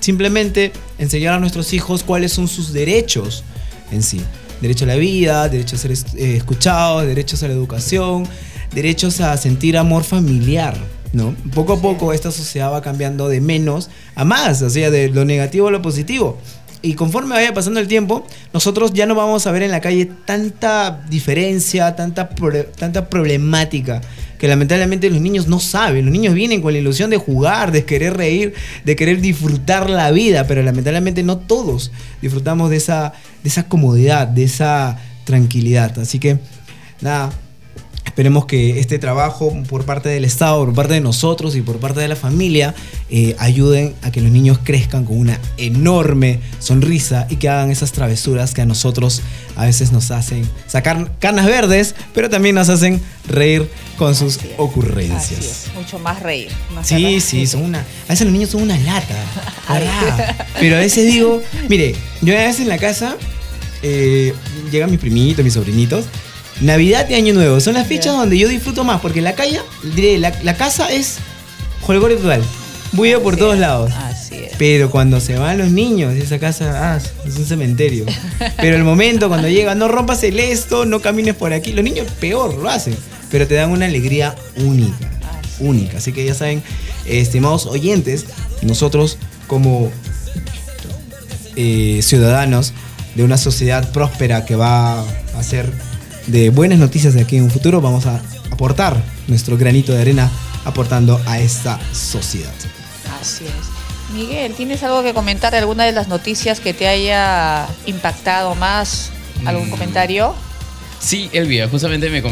Simplemente 0.00 0.72
enseñar 0.98 1.34
a 1.34 1.38
nuestros 1.38 1.72
hijos 1.72 2.02
cuáles 2.02 2.32
son 2.32 2.48
sus 2.48 2.72
derechos 2.72 3.44
en 3.90 4.02
sí. 4.02 4.20
Derecho 4.60 4.84
a 4.84 4.88
la 4.88 4.96
vida, 4.96 5.48
derecho 5.48 5.76
a 5.76 5.78
ser 5.78 5.92
eh, 5.92 6.36
escuchados, 6.36 7.06
derechos 7.06 7.42
a 7.42 7.48
la 7.48 7.54
educación, 7.54 8.26
derechos 8.74 9.20
a 9.20 9.36
sentir 9.36 9.76
amor 9.76 10.04
familiar. 10.04 10.76
¿no? 11.12 11.34
Poco 11.54 11.74
a 11.74 11.80
poco 11.80 12.12
esta 12.12 12.32
sociedad 12.32 12.72
va 12.72 12.82
cambiando 12.82 13.28
de 13.28 13.40
menos 13.40 13.88
a 14.16 14.24
más, 14.24 14.62
o 14.62 14.70
sea, 14.70 14.90
de 14.90 15.08
lo 15.10 15.24
negativo 15.24 15.68
a 15.68 15.70
lo 15.70 15.80
positivo. 15.80 16.38
Y 16.84 16.94
conforme 16.94 17.34
vaya 17.34 17.54
pasando 17.54 17.80
el 17.80 17.88
tiempo, 17.88 18.26
nosotros 18.52 18.92
ya 18.92 19.06
no 19.06 19.14
vamos 19.14 19.46
a 19.46 19.52
ver 19.52 19.62
en 19.62 19.70
la 19.70 19.80
calle 19.80 20.04
tanta 20.26 21.02
diferencia, 21.08 21.96
tanta, 21.96 22.28
pro- 22.28 22.66
tanta 22.66 23.08
problemática 23.08 24.02
que 24.38 24.48
lamentablemente 24.48 25.08
los 25.08 25.22
niños 25.22 25.46
no 25.48 25.60
saben. 25.60 26.04
Los 26.04 26.12
niños 26.12 26.34
vienen 26.34 26.60
con 26.60 26.74
la 26.74 26.78
ilusión 26.78 27.08
de 27.08 27.16
jugar, 27.16 27.72
de 27.72 27.86
querer 27.86 28.18
reír, 28.18 28.52
de 28.84 28.96
querer 28.96 29.22
disfrutar 29.22 29.88
la 29.88 30.10
vida, 30.10 30.46
pero 30.46 30.62
lamentablemente 30.62 31.22
no 31.22 31.38
todos 31.38 31.90
disfrutamos 32.20 32.68
de 32.68 32.76
esa, 32.76 33.14
de 33.42 33.48
esa 33.48 33.66
comodidad, 33.66 34.28
de 34.28 34.44
esa 34.44 34.98
tranquilidad. 35.24 35.98
Así 35.98 36.18
que, 36.18 36.38
nada, 37.00 37.32
Esperemos 38.04 38.46
que 38.46 38.78
este 38.78 38.98
trabajo 38.98 39.52
por 39.68 39.84
parte 39.84 40.08
del 40.08 40.24
Estado, 40.24 40.64
por 40.64 40.74
parte 40.74 40.94
de 40.94 41.00
nosotros 41.00 41.56
y 41.56 41.62
por 41.62 41.78
parte 41.78 42.00
de 42.00 42.08
la 42.08 42.16
familia 42.16 42.74
eh, 43.10 43.34
ayuden 43.38 43.94
a 44.02 44.12
que 44.12 44.20
los 44.20 44.30
niños 44.30 44.58
crezcan 44.62 45.04
con 45.04 45.18
una 45.18 45.40
enorme 45.56 46.40
sonrisa 46.58 47.26
y 47.30 47.36
que 47.36 47.48
hagan 47.48 47.70
esas 47.70 47.92
travesuras 47.92 48.54
que 48.54 48.62
a 48.62 48.66
nosotros 48.66 49.22
a 49.56 49.64
veces 49.64 49.90
nos 49.90 50.10
hacen 50.10 50.48
sacar 50.66 51.12
canas 51.18 51.46
verdes, 51.46 51.94
pero 52.12 52.30
también 52.30 52.54
nos 52.54 52.68
hacen 52.68 53.00
reír 53.26 53.68
con 53.96 54.14
sus 54.14 54.36
Así 54.36 54.50
ocurrencias. 54.58 55.38
Así 55.38 55.68
es, 55.70 55.74
mucho 55.74 55.98
más 55.98 56.22
reír. 56.22 56.50
¿no 56.74 56.84
Sí, 56.84 57.20
sí, 57.20 57.46
son 57.46 57.62
una. 57.62 57.80
A 57.80 58.10
veces 58.10 58.26
los 58.26 58.32
niños 58.32 58.50
son 58.50 58.62
una 58.62 58.78
lata. 58.78 59.16
Pero 60.60 60.76
a 60.76 60.80
veces 60.80 61.06
digo, 61.06 61.42
mire, 61.68 61.94
yo 62.20 62.34
a 62.34 62.42
veces 62.42 62.60
en 62.60 62.68
la 62.68 62.78
casa 62.78 63.16
eh, 63.82 64.34
llegan 64.70 64.90
mis 64.90 65.00
primitos, 65.00 65.44
mis 65.44 65.54
sobrinitos. 65.54 66.06
Navidad 66.60 67.08
y 67.08 67.14
Año 67.14 67.34
Nuevo 67.34 67.60
son 67.60 67.74
las 67.74 67.86
fechas 67.86 68.12
Ya. 68.12 68.12
donde 68.12 68.38
yo 68.38 68.48
disfruto 68.48 68.84
más, 68.84 69.00
porque 69.00 69.20
la 69.20 69.34
calle, 69.34 69.60
diré, 69.94 70.18
la, 70.18 70.32
la 70.42 70.56
casa 70.56 70.90
es 70.90 71.16
jolgorio 71.80 72.16
total. 72.18 72.42
Bulla 72.92 73.18
por 73.20 73.36
todos 73.36 73.54
es, 73.54 73.60
lados. 73.60 73.90
Así 73.92 74.36
es. 74.36 74.52
Pero 74.56 74.88
cuando 74.90 75.18
se 75.20 75.36
van 75.36 75.58
los 75.58 75.70
niños, 75.72 76.14
esa 76.14 76.38
casa 76.38 76.94
ah, 76.94 77.00
es 77.26 77.36
un 77.36 77.44
cementerio. 77.44 78.06
Pero 78.56 78.76
el 78.76 78.84
momento 78.84 79.28
cuando 79.28 79.48
llega, 79.48 79.74
no 79.74 79.88
rompas 79.88 80.22
el 80.22 80.38
esto, 80.38 80.86
no 80.86 81.00
camines 81.00 81.34
por 81.34 81.52
aquí. 81.52 81.72
Los 81.72 81.82
niños 81.84 82.06
peor 82.20 82.54
lo 82.54 82.68
hacen, 82.70 82.96
pero 83.32 83.48
te 83.48 83.54
dan 83.54 83.70
una 83.70 83.86
alegría 83.86 84.36
única. 84.58 85.10
Así 85.28 85.64
Única. 85.64 85.98
Así 85.98 86.12
que 86.12 86.24
ya 86.24 86.34
saben, 86.34 86.62
estimados 87.04 87.66
oyentes, 87.66 88.26
nosotros 88.62 89.18
como 89.48 89.90
eh, 91.56 92.00
ciudadanos 92.02 92.72
de 93.16 93.24
una 93.24 93.38
sociedad 93.38 93.90
próspera 93.92 94.44
que 94.44 94.56
va 94.56 95.00
a 95.00 95.42
ser 95.42 95.72
de 96.26 96.50
buenas 96.50 96.78
noticias 96.78 97.14
de 97.14 97.22
aquí 97.22 97.36
en 97.36 97.44
un 97.44 97.50
futuro, 97.50 97.80
vamos 97.80 98.06
a 98.06 98.20
aportar 98.50 98.96
nuestro 99.28 99.56
granito 99.56 99.92
de 99.92 100.00
arena 100.00 100.30
aportando 100.64 101.20
a 101.26 101.38
esta 101.40 101.78
sociedad. 101.92 102.52
Así 103.20 103.44
es. 103.44 104.14
Miguel, 104.14 104.54
¿tienes 104.54 104.82
algo 104.82 105.02
que 105.02 105.12
comentar 105.14 105.52
de 105.52 105.58
alguna 105.58 105.84
de 105.84 105.92
las 105.92 106.08
noticias 106.08 106.60
que 106.60 106.72
te 106.74 106.86
haya 106.88 107.66
impactado 107.86 108.54
más? 108.54 109.10
¿Algún 109.44 109.68
Mm. 109.68 109.70
comentario? 109.70 110.34
Sí, 111.00 111.28
Elvia, 111.32 111.68
justamente 111.68 112.08
me, 112.08 112.22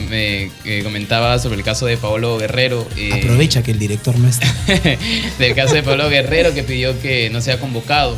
eh, 0.65 0.81
comentaba 0.83 1.39
sobre 1.39 1.57
el 1.57 1.63
caso 1.65 1.85
de 1.85 1.99
Paolo 1.99 2.39
Guerrero. 2.39 2.87
eh, 2.97 3.11
Aprovecha 3.13 3.63
que 3.63 3.73
el 3.73 3.79
director 3.79 4.19
no 4.19 4.29
está. 4.29 4.47
del 5.39 5.55
caso 5.55 5.75
de 5.75 5.83
Pablo 5.83 6.09
Guerrero 6.09 6.55
que 6.55 6.63
pidió 6.63 6.99
que 7.03 7.29
no 7.31 7.43
sea 7.43 7.59
convocado. 7.61 8.17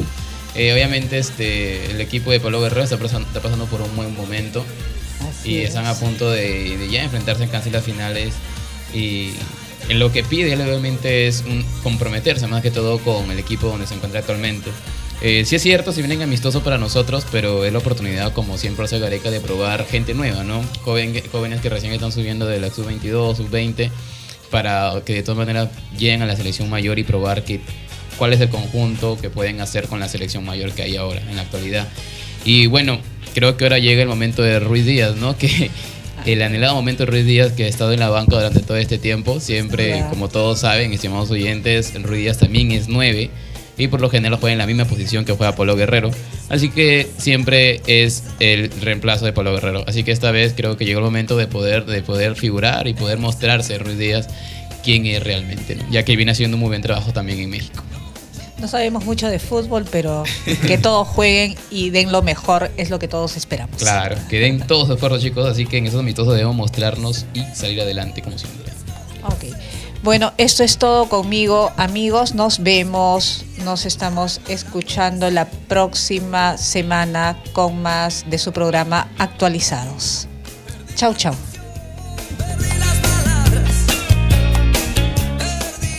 Eh, 0.54 0.72
obviamente 0.72 1.18
este, 1.18 1.90
el 1.90 2.00
equipo 2.00 2.30
de 2.30 2.38
Pablo 2.38 2.60
Guerrero 2.60 2.84
está 2.84 2.96
pasando, 2.98 3.26
está 3.26 3.40
pasando 3.40 3.64
por 3.66 3.80
un 3.82 3.96
buen 3.96 4.14
momento 4.14 4.64
Así 5.28 5.52
y 5.52 5.58
es. 5.58 5.68
están 5.68 5.86
a 5.86 5.94
punto 5.94 6.30
de, 6.30 6.76
de 6.76 6.90
ya 6.90 7.02
enfrentarse 7.04 7.44
en 7.44 7.48
casi 7.50 7.70
las 7.70 7.84
finales 7.84 8.34
y 8.92 9.30
lo 9.90 10.12
que 10.12 10.22
pide 10.24 10.52
él 10.52 10.60
obviamente 10.62 11.26
es 11.26 11.42
un- 11.46 11.64
comprometerse 11.82 12.46
más 12.46 12.62
que 12.62 12.70
todo 12.70 12.98
con 12.98 13.30
el 13.30 13.38
equipo 13.38 13.66
donde 13.68 13.86
se 13.86 13.94
encuentra 13.94 14.20
actualmente. 14.20 14.70
Eh, 15.20 15.44
sí 15.46 15.56
es 15.56 15.62
cierto, 15.62 15.92
si 15.92 16.00
vienen 16.02 16.22
amistosos 16.22 16.62
para 16.62 16.76
nosotros, 16.76 17.24
pero 17.30 17.64
es 17.64 17.72
la 17.72 17.78
oportunidad, 17.78 18.32
como 18.32 18.58
siempre 18.58 18.84
hace 18.84 18.98
Gareca, 18.98 19.30
de 19.30 19.40
probar 19.40 19.86
gente 19.86 20.12
nueva, 20.12 20.42
¿no? 20.44 20.62
Joven- 20.84 21.22
jóvenes 21.30 21.60
que 21.60 21.68
recién 21.70 21.92
están 21.92 22.12
subiendo 22.12 22.46
de 22.46 22.58
la 22.60 22.68
sub-22, 22.70 23.36
sub-20, 23.36 23.90
para 24.50 25.02
que 25.06 25.14
de 25.14 25.22
todas 25.22 25.38
maneras 25.38 25.68
lleguen 25.96 26.22
a 26.22 26.26
la 26.26 26.36
selección 26.36 26.68
mayor 26.68 26.98
y 26.98 27.04
probar 27.04 27.44
que, 27.44 27.60
cuál 28.18 28.32
es 28.32 28.40
el 28.40 28.48
conjunto 28.50 29.16
que 29.20 29.30
pueden 29.30 29.60
hacer 29.60 29.86
con 29.88 29.98
la 30.00 30.08
selección 30.08 30.44
mayor 30.44 30.72
que 30.72 30.82
hay 30.82 30.96
ahora, 30.96 31.20
en 31.20 31.36
la 31.36 31.42
actualidad. 31.42 31.88
Y 32.44 32.66
bueno, 32.66 32.98
creo 33.34 33.56
que 33.56 33.64
ahora 33.64 33.78
llega 33.78 34.02
el 34.02 34.08
momento 34.08 34.42
de 34.42 34.60
Ruiz 34.60 34.84
Díaz, 34.86 35.16
¿no? 35.16 35.36
Que 35.36 35.70
el 36.26 36.42
anhelado 36.42 36.74
momento 36.74 37.04
de 37.04 37.10
Ruiz 37.10 37.26
Díaz 37.26 37.52
que 37.52 37.64
ha 37.64 37.68
estado 37.68 37.92
en 37.92 38.00
la 38.00 38.08
banca 38.10 38.36
durante 38.36 38.60
todo 38.60 38.76
este 38.76 38.98
tiempo. 38.98 39.40
Siempre, 39.40 39.92
Claro. 39.92 40.10
como 40.10 40.28
todos 40.28 40.60
saben, 40.60 40.92
estimados 40.92 41.30
oyentes, 41.30 41.92
Ruiz 42.02 42.20
Díaz 42.20 42.38
también 42.38 42.72
es 42.72 42.88
9 42.88 43.30
y 43.76 43.88
por 43.88 44.00
lo 44.00 44.08
general 44.08 44.38
juega 44.38 44.52
en 44.52 44.58
la 44.58 44.66
misma 44.66 44.84
posición 44.84 45.24
que 45.24 45.32
juega 45.32 45.56
Polo 45.56 45.74
Guerrero. 45.74 46.10
Así 46.48 46.68
que 46.68 47.08
siempre 47.18 47.80
es 47.86 48.22
el 48.38 48.70
reemplazo 48.80 49.24
de 49.24 49.32
Polo 49.32 49.52
Guerrero. 49.52 49.84
Así 49.88 50.04
que 50.04 50.12
esta 50.12 50.30
vez 50.30 50.54
creo 50.56 50.76
que 50.76 50.84
llegó 50.84 51.00
el 51.00 51.04
momento 51.06 51.36
de 51.36 51.46
poder, 51.48 51.84
de 51.84 52.02
poder 52.02 52.36
figurar 52.36 52.86
y 52.86 52.94
poder 52.94 53.18
mostrarse 53.18 53.76
Ruiz 53.78 53.98
Díaz 53.98 54.28
quién 54.84 55.06
es 55.06 55.22
realmente, 55.22 55.76
¿no? 55.76 55.84
ya 55.90 56.04
que 56.04 56.14
viene 56.14 56.30
haciendo 56.32 56.56
un 56.56 56.60
muy 56.60 56.68
buen 56.68 56.82
trabajo 56.82 57.12
también 57.12 57.40
en 57.40 57.50
México. 57.50 57.82
No 58.64 58.68
sabemos 58.68 59.04
mucho 59.04 59.28
de 59.28 59.38
fútbol, 59.38 59.84
pero 59.90 60.22
que 60.66 60.78
todos 60.78 61.06
jueguen 61.06 61.54
y 61.68 61.90
den 61.90 62.10
lo 62.10 62.22
mejor 62.22 62.70
es 62.78 62.88
lo 62.88 62.98
que 62.98 63.08
todos 63.08 63.36
esperamos. 63.36 63.76
Claro, 63.76 64.16
que 64.30 64.40
den 64.40 64.66
todos 64.66 64.88
de 64.88 64.94
acuerdo 64.94 65.18
chicos, 65.18 65.46
así 65.46 65.66
que 65.66 65.76
en 65.76 65.86
esos 65.86 66.00
amistosos 66.00 66.32
debemos 66.32 66.56
mostrarnos 66.56 67.26
y 67.34 67.42
salir 67.54 67.82
adelante 67.82 68.22
como 68.22 68.38
siempre. 68.38 68.72
Ok. 69.22 69.54
Bueno, 70.02 70.32
esto 70.38 70.62
es 70.62 70.78
todo 70.78 71.10
conmigo, 71.10 71.72
amigos. 71.76 72.34
Nos 72.34 72.62
vemos, 72.62 73.44
nos 73.66 73.84
estamos 73.84 74.40
escuchando 74.48 75.30
la 75.30 75.44
próxima 75.44 76.56
semana 76.56 77.36
con 77.52 77.82
más 77.82 78.24
de 78.30 78.38
su 78.38 78.50
programa 78.50 79.10
Actualizados. 79.18 80.26
Chau, 80.94 81.12
chau. 81.12 81.34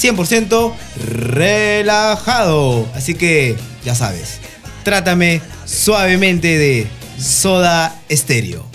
100% 0.00 0.74
relajado. 1.08 2.88
Así 2.94 3.14
que 3.14 3.56
ya 3.84 3.96
sabes, 3.96 4.38
trátame 4.84 5.42
suavemente 5.64 6.56
de 6.56 7.01
Soda 7.22 8.00
Stereo. 8.10 8.71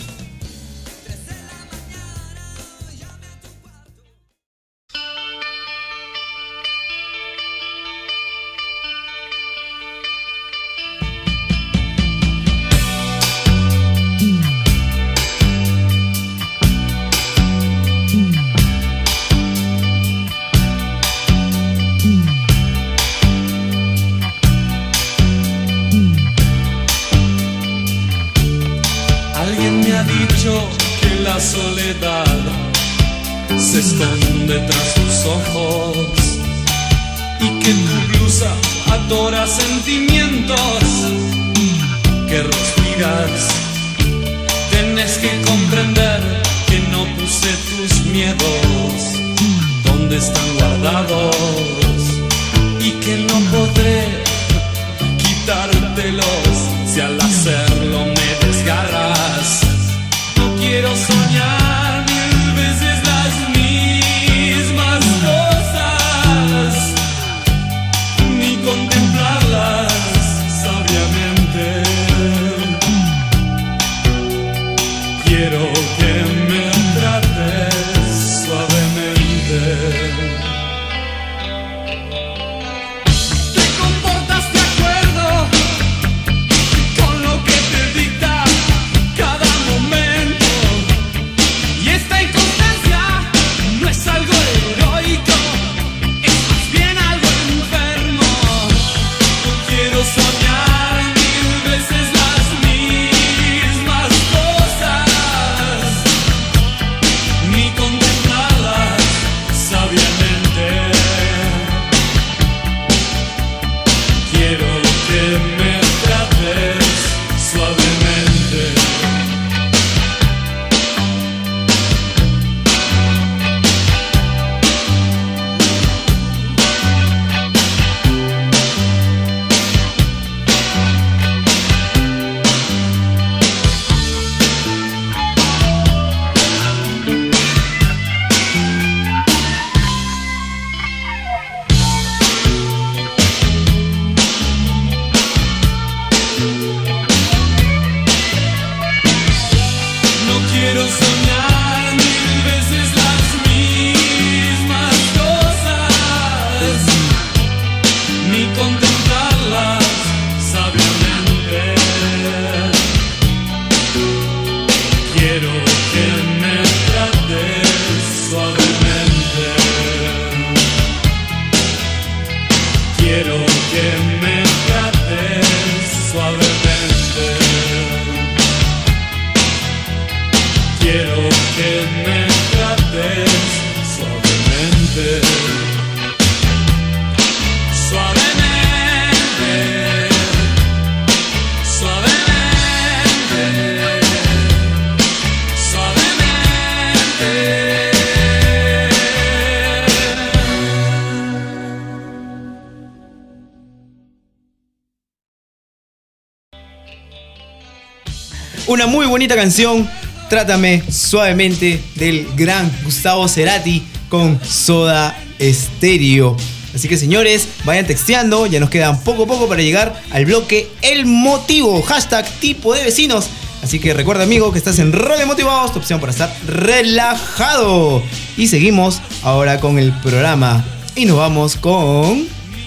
Bonita 209.27 209.41
canción, 209.41 209.89
Trátame 210.29 210.81
suavemente 210.89 211.81
del 211.95 212.25
gran 212.37 212.71
Gustavo 212.85 213.27
Cerati 213.27 213.83
con 214.07 214.39
Soda 214.41 215.21
Stereo. 215.41 216.37
Así 216.73 216.87
que 216.87 216.95
señores, 216.95 217.45
vayan 217.65 217.85
texteando, 217.85 218.45
ya 218.45 218.61
nos 218.61 218.69
quedan 218.69 219.01
poco 219.01 219.23
a 219.23 219.27
poco 219.27 219.49
para 219.49 219.61
llegar 219.61 220.01
al 220.11 220.23
bloque 220.23 220.69
El 220.81 221.05
Motivo, 221.05 221.81
hashtag 221.81 222.25
tipo 222.39 222.73
de 222.73 222.85
vecinos. 222.85 223.27
Así 223.61 223.79
que 223.79 223.93
recuerda 223.93 224.23
amigo 224.23 224.53
que 224.53 224.59
estás 224.59 224.79
en 224.79 224.93
Radio 224.93 225.27
Motivados, 225.27 225.73
tu 225.73 225.79
opción 225.79 225.99
para 225.99 226.13
estar 226.13 226.33
relajado. 226.47 228.01
Y 228.37 228.47
seguimos 228.47 229.01
ahora 229.23 229.59
con 229.59 229.77
el 229.77 229.91
programa. 229.99 230.63
Y 230.95 231.03
nos 231.03 231.17
vamos 231.17 231.57
con 231.57 232.25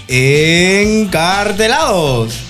Encartelados. 0.08 2.49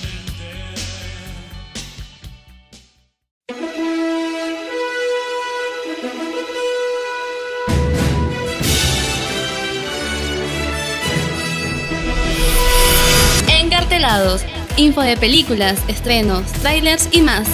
Info 14.80 15.02
de 15.02 15.14
películas, 15.14 15.78
estrenos, 15.88 16.50
trailers 16.52 17.10
y 17.12 17.20
más. 17.20 17.46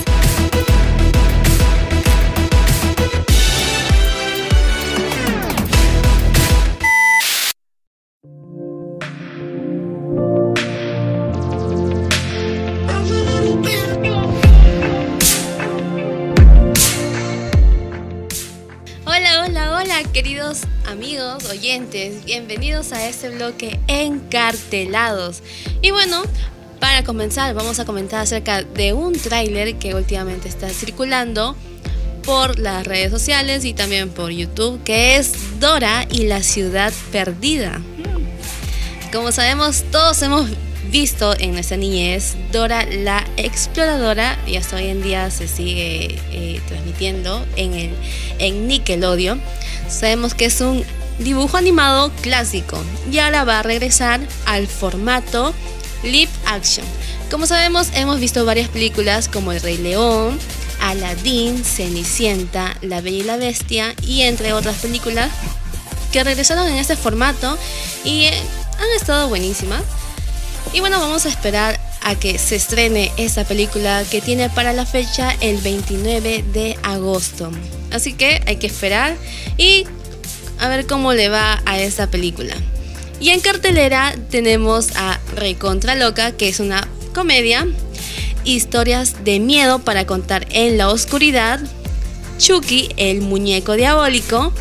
Hola, 19.04 19.44
hola, 19.44 19.78
hola, 19.80 20.02
queridos 20.12 20.60
amigos, 20.86 21.44
oyentes, 21.50 22.24
bienvenidos 22.24 22.92
a 22.92 23.08
este 23.08 23.30
bloque 23.30 23.80
Encartelados. 23.88 25.42
Y 25.82 25.90
bueno, 25.90 26.22
para 26.86 27.02
comenzar, 27.02 27.52
vamos 27.52 27.80
a 27.80 27.84
comentar 27.84 28.20
acerca 28.20 28.62
de 28.62 28.92
un 28.92 29.18
tráiler 29.18 29.74
que 29.74 29.96
últimamente 29.96 30.48
está 30.48 30.68
circulando 30.68 31.56
por 32.24 32.60
las 32.60 32.86
redes 32.86 33.10
sociales 33.10 33.64
y 33.64 33.74
también 33.74 34.08
por 34.08 34.30
YouTube, 34.30 34.80
que 34.84 35.16
es 35.16 35.58
Dora 35.58 36.06
y 36.08 36.28
la 36.28 36.44
ciudad 36.44 36.92
perdida. 37.10 37.82
Como 39.12 39.32
sabemos, 39.32 39.82
todos 39.90 40.22
hemos 40.22 40.48
visto 40.92 41.34
en 41.40 41.54
nuestra 41.54 41.76
niñez 41.76 42.36
Dora 42.52 42.86
la 42.86 43.26
exploradora 43.36 44.38
y 44.46 44.54
hasta 44.54 44.76
hoy 44.76 44.86
en 44.86 45.02
día 45.02 45.28
se 45.32 45.48
sigue 45.48 46.20
eh, 46.30 46.60
transmitiendo 46.68 47.44
en, 47.56 47.74
el, 47.74 47.90
en 48.38 48.68
Nickelodeon. 48.68 49.40
Sabemos 49.88 50.34
que 50.34 50.44
es 50.44 50.60
un 50.60 50.84
dibujo 51.18 51.56
animado 51.56 52.12
clásico 52.20 52.80
y 53.10 53.18
ahora 53.18 53.42
va 53.42 53.58
a 53.58 53.62
regresar 53.64 54.20
al 54.44 54.68
formato 54.68 55.52
live 56.02 56.30
action. 56.46 56.86
Como 57.30 57.46
sabemos, 57.46 57.88
hemos 57.94 58.20
visto 58.20 58.44
varias 58.44 58.68
películas 58.68 59.28
como 59.28 59.52
El 59.52 59.60
Rey 59.60 59.78
León, 59.78 60.38
Aladdin, 60.80 61.64
Cenicienta, 61.64 62.76
La 62.82 63.00
Bella 63.00 63.18
y 63.18 63.22
la 63.24 63.36
Bestia 63.36 63.94
y 64.02 64.22
entre 64.22 64.52
otras 64.52 64.76
películas 64.76 65.30
que 66.12 66.22
regresaron 66.22 66.68
en 66.68 66.76
este 66.76 66.96
formato 66.96 67.58
y 68.04 68.26
han 68.26 68.90
estado 68.96 69.28
buenísimas. 69.28 69.82
Y 70.72 70.80
bueno, 70.80 71.00
vamos 71.00 71.26
a 71.26 71.28
esperar 71.28 71.80
a 72.02 72.14
que 72.14 72.38
se 72.38 72.56
estrene 72.56 73.10
esta 73.16 73.44
película 73.44 74.04
que 74.08 74.20
tiene 74.20 74.48
para 74.48 74.72
la 74.72 74.86
fecha 74.86 75.34
el 75.40 75.58
29 75.58 76.44
de 76.52 76.78
agosto. 76.82 77.50
Así 77.90 78.12
que 78.12 78.42
hay 78.46 78.56
que 78.56 78.66
esperar 78.66 79.16
y 79.56 79.86
a 80.58 80.68
ver 80.68 80.86
cómo 80.86 81.12
le 81.12 81.28
va 81.28 81.60
a 81.66 81.78
esta 81.80 82.06
película. 82.08 82.54
Y 83.20 83.30
en 83.30 83.40
cartelera 83.40 84.14
tenemos 84.30 84.88
a 84.96 85.20
Recontra 85.34 85.94
Loca, 85.94 86.32
que 86.32 86.48
es 86.48 86.60
una 86.60 86.86
comedia, 87.14 87.66
historias 88.44 89.24
de 89.24 89.40
miedo 89.40 89.78
para 89.80 90.06
contar 90.06 90.46
en 90.50 90.76
la 90.76 90.90
oscuridad, 90.90 91.60
Chucky, 92.38 92.90
el 92.96 93.22
muñeco 93.22 93.74
diabólico, 93.74 94.52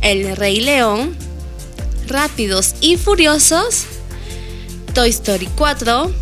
El 0.00 0.36
Rey 0.36 0.60
León, 0.60 1.16
Rápidos 2.06 2.76
y 2.80 2.96
Furiosos, 2.96 3.86
Toy 4.94 5.10
Story 5.10 5.48
4, 5.56 6.12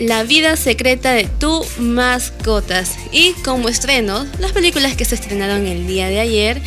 La 0.00 0.24
vida 0.24 0.56
secreta 0.56 1.12
de 1.12 1.24
tu 1.24 1.64
mascotas. 1.78 2.96
Y 3.10 3.32
como 3.44 3.70
estrenos, 3.70 4.26
las 4.38 4.52
películas 4.52 4.94
que 4.96 5.06
se 5.06 5.14
estrenaron 5.14 5.66
el 5.66 5.86
día 5.86 6.08
de 6.08 6.20
ayer, 6.20 6.60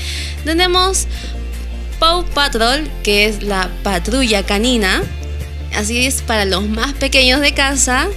tenemos 0.44 1.08
Paw 2.00 2.26
Patrol, 2.26 2.90
que 3.04 3.26
es 3.26 3.44
la 3.44 3.70
patrulla 3.84 4.44
canina. 4.44 5.04
Así 5.74 6.06
es 6.06 6.22
para 6.22 6.46
los 6.46 6.68
más 6.68 6.94
pequeños 6.94 7.42
de 7.42 7.54
casa. 7.54 8.08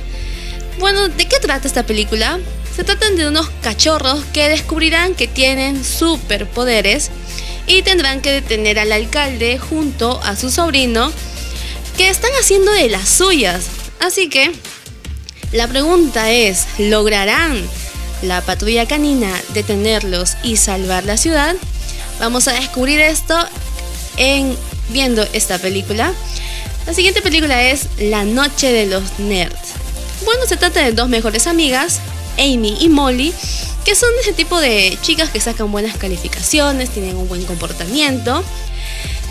Bueno, 0.78 1.08
¿de 1.08 1.26
qué 1.26 1.38
trata 1.40 1.66
esta 1.66 1.84
película? 1.84 2.38
Se 2.74 2.84
tratan 2.84 3.16
de 3.16 3.26
unos 3.26 3.50
cachorros 3.62 4.24
que 4.32 4.48
descubrirán 4.48 5.14
que 5.14 5.26
tienen 5.26 5.84
superpoderes 5.84 7.10
y 7.66 7.82
tendrán 7.82 8.20
que 8.20 8.30
detener 8.30 8.78
al 8.78 8.92
alcalde 8.92 9.58
junto 9.58 10.20
a 10.22 10.36
su 10.36 10.50
sobrino 10.50 11.12
que 11.96 12.08
están 12.08 12.30
haciendo 12.40 12.70
de 12.72 12.88
las 12.88 13.08
suyas. 13.08 13.66
Así 14.00 14.28
que 14.28 14.52
la 15.52 15.66
pregunta 15.66 16.30
es, 16.30 16.66
¿lograrán 16.78 17.60
la 18.22 18.40
patrulla 18.42 18.86
canina 18.86 19.32
detenerlos 19.54 20.36
y 20.42 20.56
salvar 20.56 21.04
la 21.04 21.16
ciudad? 21.16 21.56
Vamos 22.20 22.48
a 22.48 22.52
descubrir 22.52 23.00
esto 23.00 23.37
en 24.16 24.57
viendo 24.90 25.22
esta 25.33 25.59
película. 25.59 26.12
La 26.87 26.94
siguiente 26.94 27.22
película 27.22 27.62
es 27.62 27.88
La 27.98 28.24
Noche 28.24 28.72
de 28.72 28.87
los 28.87 29.18
Nerds. 29.18 29.74
Bueno, 30.24 30.46
se 30.46 30.57
trata 30.57 30.83
de 30.83 30.92
dos 30.92 31.09
mejores 31.09 31.46
amigas, 31.46 32.00
Amy 32.38 32.76
y 32.81 32.88
Molly, 32.88 33.33
que 33.85 33.94
son 33.94 34.11
ese 34.20 34.33
tipo 34.33 34.61
de 34.61 34.98
chicas 35.00 35.31
que 35.31 35.40
sacan 35.40 35.70
buenas 35.70 35.96
calificaciones, 35.96 36.90
tienen 36.90 37.16
un 37.16 37.28
buen 37.28 37.44
comportamiento 37.44 38.42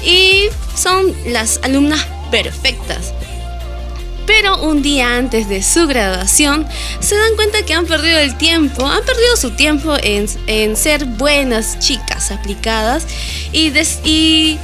y 0.04 0.43
son 0.76 1.13
las 1.26 1.60
alumnas 1.63 2.06
perfectas. 2.32 3.13
Pero 4.27 4.61
un 4.61 4.81
día 4.83 5.15
antes 5.15 5.47
de 5.49 5.63
su 5.63 5.87
graduación 5.87 6.67
se 6.99 7.15
dan 7.15 7.35
cuenta 7.35 7.63
que 7.65 7.73
han 7.73 7.85
perdido 7.87 8.19
el 8.19 8.37
tiempo, 8.37 8.85
han 8.85 9.03
perdido 9.03 9.37
su 9.37 9.51
tiempo 9.51 9.95
en, 10.03 10.27
en 10.47 10.75
ser 10.75 11.05
buenas 11.05 11.79
chicas 11.79 12.29
aplicadas 12.31 13.05
y, 13.53 13.69
des- 13.69 13.99
y, 14.03 14.59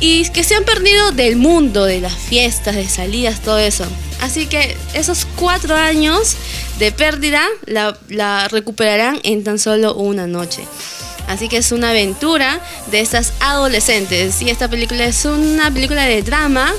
y 0.00 0.26
que 0.30 0.44
se 0.44 0.54
han 0.54 0.64
perdido 0.64 1.10
del 1.10 1.36
mundo, 1.36 1.84
de 1.84 2.00
las 2.00 2.14
fiestas, 2.14 2.76
de 2.76 2.88
salidas, 2.88 3.40
todo 3.40 3.58
eso. 3.58 3.84
Así 4.20 4.46
que 4.46 4.76
esos 4.94 5.26
cuatro 5.34 5.74
años 5.74 6.36
de 6.78 6.92
pérdida 6.92 7.42
la, 7.66 7.98
la 8.08 8.46
recuperarán 8.46 9.18
en 9.24 9.42
tan 9.42 9.58
solo 9.58 9.94
una 9.94 10.28
noche. 10.28 10.62
Así 11.26 11.48
que 11.48 11.56
es 11.56 11.72
una 11.72 11.90
aventura 11.90 12.60
de 12.92 13.00
estas 13.00 13.32
adolescentes. 13.40 14.40
Y 14.42 14.50
esta 14.50 14.68
película 14.68 15.04
es 15.04 15.24
una 15.24 15.70
película 15.72 16.04
de 16.04 16.22
drama 16.22 16.72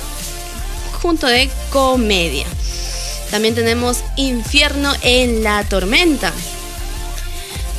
de 1.03 1.49
comedia. 1.69 2.45
También 3.29 3.53
tenemos 3.53 4.05
Infierno 4.15 4.89
en 5.01 5.43
la 5.43 5.61
Tormenta. 5.65 6.31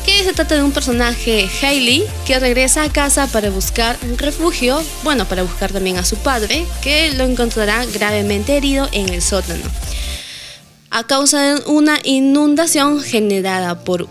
Que 0.05 0.23
se 0.23 0.35
trata 0.35 0.57
de 0.57 0.63
un 0.63 0.73
personaje, 0.73 1.49
Hailey, 1.63 2.05
que 2.27 2.39
regresa 2.39 2.83
a 2.83 2.93
casa 2.93 3.27
para 3.29 3.49
buscar 3.49 3.97
un 4.03 4.19
refugio, 4.19 4.83
bueno, 5.05 5.25
para 5.25 5.43
buscar 5.43 5.73
también 5.73 5.97
a 5.97 6.05
su 6.05 6.17
padre, 6.17 6.67
que 6.83 7.13
lo 7.15 7.25
encontrará 7.25 7.87
gravemente 7.87 8.59
herido 8.59 8.91
en 8.93 9.09
el 9.09 9.23
sótano. 9.23 9.65
A 10.91 11.07
causa 11.07 11.41
de 11.41 11.63
una 11.65 11.99
inundación 12.05 13.01
generada 13.03 13.85
por 13.85 14.07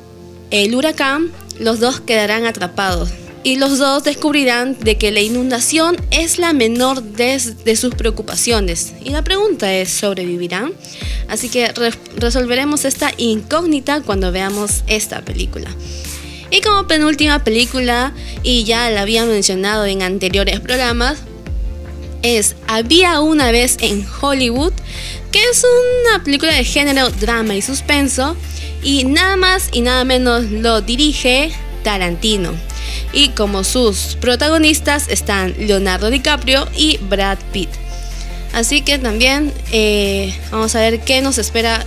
el 0.50 0.74
huracán, 0.74 1.32
los 1.60 1.80
dos 1.80 2.00
quedarán 2.02 2.48
atrapados 2.48 3.12
y 3.44 3.58
los 3.58 3.78
dos 3.78 4.04
descubrirán 4.04 4.78
de 4.80 4.98
que 4.98 5.12
la 5.12 5.20
inundación 5.20 5.98
es 6.12 6.40
la 6.40 6.54
menor 6.54 7.04
de, 7.04 7.40
sus 7.76 7.94
preocupaciones. 7.96 8.94
Y 9.04 9.10
la 9.10 9.24
pregunta 9.24 9.74
es, 9.74 9.90
¿sobrevivirán? 9.90 10.74
Así 11.28 11.50
que 11.50 11.68
re- 11.74 11.92
resolveremos 12.16 12.86
esta 12.86 13.12
incógnita 13.18 14.02
cuando 14.02 14.32
veamos 14.32 14.84
esta 14.88 15.22
película. 15.22 15.70
Y 16.52 16.62
como 16.62 16.88
penúltima 16.88 17.44
película, 17.44 18.14
y 18.44 18.64
ya 18.64 18.90
la 18.90 19.02
había 19.02 19.26
mencionado 19.26 19.86
en 19.86 20.04
anteriores 20.04 20.60
programas, 20.60 21.18
es 22.22 22.56
Había 22.68 23.20
una 23.20 23.52
vez 23.52 23.78
en 23.82 24.08
Hollywood, 24.22 24.72
que 25.32 25.40
es 25.52 25.66
una 26.06 26.24
película 26.24 26.54
de 26.54 26.64
género 26.64 27.10
drama 27.10 27.56
y 27.56 27.62
suspenso, 27.62 28.38
y 28.82 29.04
nada 29.04 29.36
más 29.36 29.70
y 29.74 29.82
nada 29.82 30.06
menos 30.06 30.44
lo 30.44 30.82
dirige 30.82 31.52
Tarantino. 31.84 32.54
Y 33.14 33.30
como 33.30 33.64
sus 33.64 34.18
protagonistas 34.20 35.08
están 35.08 35.54
Leonardo 35.58 36.10
DiCaprio 36.10 36.68
y 36.76 36.98
Brad 36.98 37.38
Pitt. 37.52 37.70
Así 38.54 38.82
que 38.82 39.00
también 39.00 39.54
eh, 39.72 40.38
vamos 40.52 40.76
a 40.76 40.80
ver 40.80 41.02
qué 41.02 41.22
nos 41.22 41.38
espera 41.38 41.86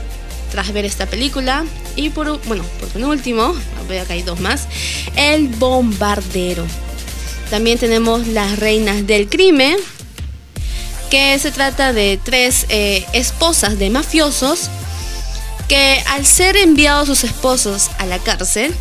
tras 0.50 0.72
ver 0.72 0.84
esta 0.84 1.06
película. 1.06 1.64
Y 1.96 2.10
por, 2.10 2.40
bueno, 2.46 2.64
por 2.80 2.88
penúltimo, 2.90 3.54
veo 3.88 4.06
que 4.06 4.12
hay 4.14 4.22
dos 4.22 4.40
más, 4.40 4.66
El 5.16 5.48
Bombardero. 5.48 6.66
También 7.50 7.78
tenemos 7.78 8.26
Las 8.26 8.58
Reinas 8.58 9.06
del 9.06 9.28
Crimen, 9.28 9.76
que 11.10 11.38
se 11.38 11.52
trata 11.52 11.92
de 11.92 12.18
tres 12.22 12.66
eh, 12.68 13.04
esposas 13.12 13.78
de 13.78 13.90
mafiosos 13.90 14.68
que 15.68 16.02
al 16.08 16.26
ser 16.26 16.56
enviados 16.56 17.08
sus 17.08 17.24
esposos 17.24 17.90
a 17.98 18.06
la 18.06 18.18
cárcel, 18.18 18.74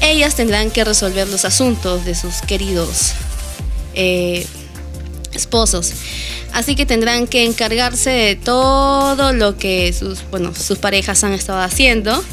ellas 0.00 0.34
tendrán 0.34 0.70
que 0.70 0.84
resolver 0.84 1.28
los 1.28 1.44
asuntos 1.44 2.04
de 2.04 2.14
sus 2.14 2.40
queridos 2.42 3.12
eh, 3.94 4.46
esposos. 5.32 5.92
Así 6.52 6.74
que 6.74 6.86
tendrán 6.86 7.26
que 7.26 7.44
encargarse 7.44 8.10
de 8.10 8.36
todo 8.36 9.32
lo 9.32 9.56
que 9.56 9.92
sus, 9.92 10.28
bueno, 10.30 10.54
sus 10.54 10.78
parejas 10.78 11.22
han 11.22 11.32
estado 11.32 11.60
haciendo. 11.60 12.24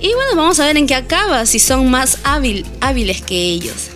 Y 0.00 0.12
bueno, 0.14 0.36
vamos 0.36 0.60
a 0.60 0.66
ver 0.66 0.76
en 0.76 0.86
qué 0.86 0.94
acaba, 0.94 1.46
si 1.46 1.58
son 1.58 1.90
más 1.90 2.18
hábil, 2.24 2.66
hábiles 2.80 3.22
que 3.22 3.36
ellos. 3.36 3.88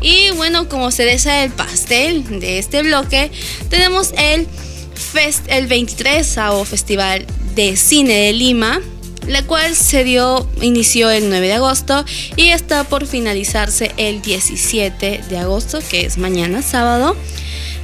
Y 0.00 0.30
bueno, 0.32 0.68
como 0.68 0.90
se 0.90 1.04
desea 1.04 1.44
el 1.44 1.52
pastel 1.52 2.40
de 2.40 2.58
este 2.58 2.82
bloque, 2.82 3.30
tenemos 3.68 4.12
el, 4.16 4.48
fest, 4.94 5.44
el 5.48 5.66
23 5.66 6.36
Festival 6.64 7.26
de 7.54 7.76
Cine 7.76 8.14
de 8.14 8.32
Lima, 8.32 8.80
la 9.26 9.42
cual 9.44 9.74
se 9.74 10.04
dio, 10.04 10.48
inició 10.60 11.10
el 11.10 11.28
9 11.28 11.46
de 11.46 11.54
agosto 11.54 12.04
y 12.36 12.48
está 12.48 12.84
por 12.84 13.06
finalizarse 13.06 13.92
el 13.96 14.22
17 14.22 15.22
de 15.28 15.38
agosto, 15.38 15.80
que 15.88 16.06
es 16.06 16.18
mañana 16.18 16.62
sábado. 16.62 17.16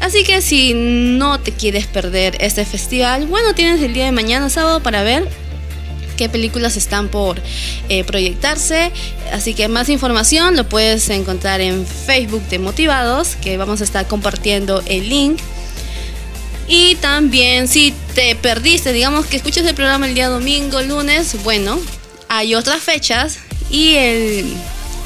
Así 0.01 0.25
que 0.25 0.41
si 0.43 0.75
no 0.75 1.41
te 1.41 1.53
quieres 1.53 1.87
perder 1.87 2.37
este 2.41 2.65
festival, 2.65 3.27
bueno, 3.27 3.55
tienes 3.55 3.83
el 3.83 3.95
día 3.95 4.05
de 4.05 4.13
mañana 4.13 4.49
sábado 4.49 4.81
para 4.81 5.03
ver 5.03 5.29
qué 6.17 6.29
películas 6.29 6.77
están 6.77 7.09
por 7.09 7.41
eh, 7.89 8.05
proyectarse. 8.05 8.93
Así 9.33 9.55
que 9.55 9.69
más 9.69 9.89
información 9.89 10.57
lo 10.57 10.69
puedes 10.69 11.09
encontrar 11.11 11.61
en 11.61 11.87
Facebook 11.87 12.43
de 12.49 12.59
Motivados, 12.59 13.37
que 13.37 13.57
vamos 13.57 13.81
a 13.81 13.85
estar 13.85 14.07
compartiendo 14.07 14.83
el 14.87 15.09
link. 15.09 15.39
Y 16.69 16.97
también 16.97 17.67
si 17.67 17.95
te 18.15 18.35
perdiste, 18.37 18.93
digamos 18.93 19.27
que 19.27 19.37
escuchas 19.37 19.65
el 19.65 19.75
programa 19.75 20.07
el 20.07 20.15
día 20.15 20.29
domingo, 20.29 20.83
lunes, 20.83 21.43
bueno, 21.43 21.79
hay 22.29 22.55
otras 22.55 22.83
fechas 22.83 23.39
y 23.71 23.95
el 23.95 24.55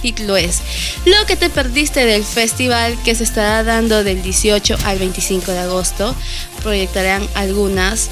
título 0.02 0.36
es 0.36 0.58
Lo 1.04 1.24
que 1.26 1.36
te 1.36 1.48
perdiste 1.48 2.04
del 2.04 2.24
festival 2.24 2.98
que 3.04 3.14
se 3.14 3.22
estará 3.22 3.62
dando 3.62 4.02
del 4.02 4.22
18 4.22 4.76
al 4.84 4.98
25 4.98 5.52
de 5.52 5.58
agosto. 5.60 6.14
Proyectarán 6.62 7.26
algunas 7.34 8.10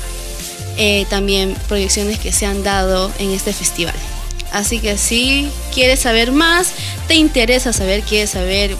eh, 0.76 1.04
también 1.10 1.56
proyecciones 1.68 2.20
que 2.20 2.32
se 2.32 2.46
han 2.46 2.62
dado 2.62 3.12
en 3.18 3.32
este 3.32 3.52
festival. 3.52 3.94
Así 4.52 4.78
que 4.78 4.96
si 4.96 5.48
quieres 5.74 6.00
saber 6.00 6.32
más, 6.32 6.72
te 7.06 7.14
interesa 7.14 7.72
saber, 7.72 8.02
quieres 8.02 8.30
saber 8.30 8.76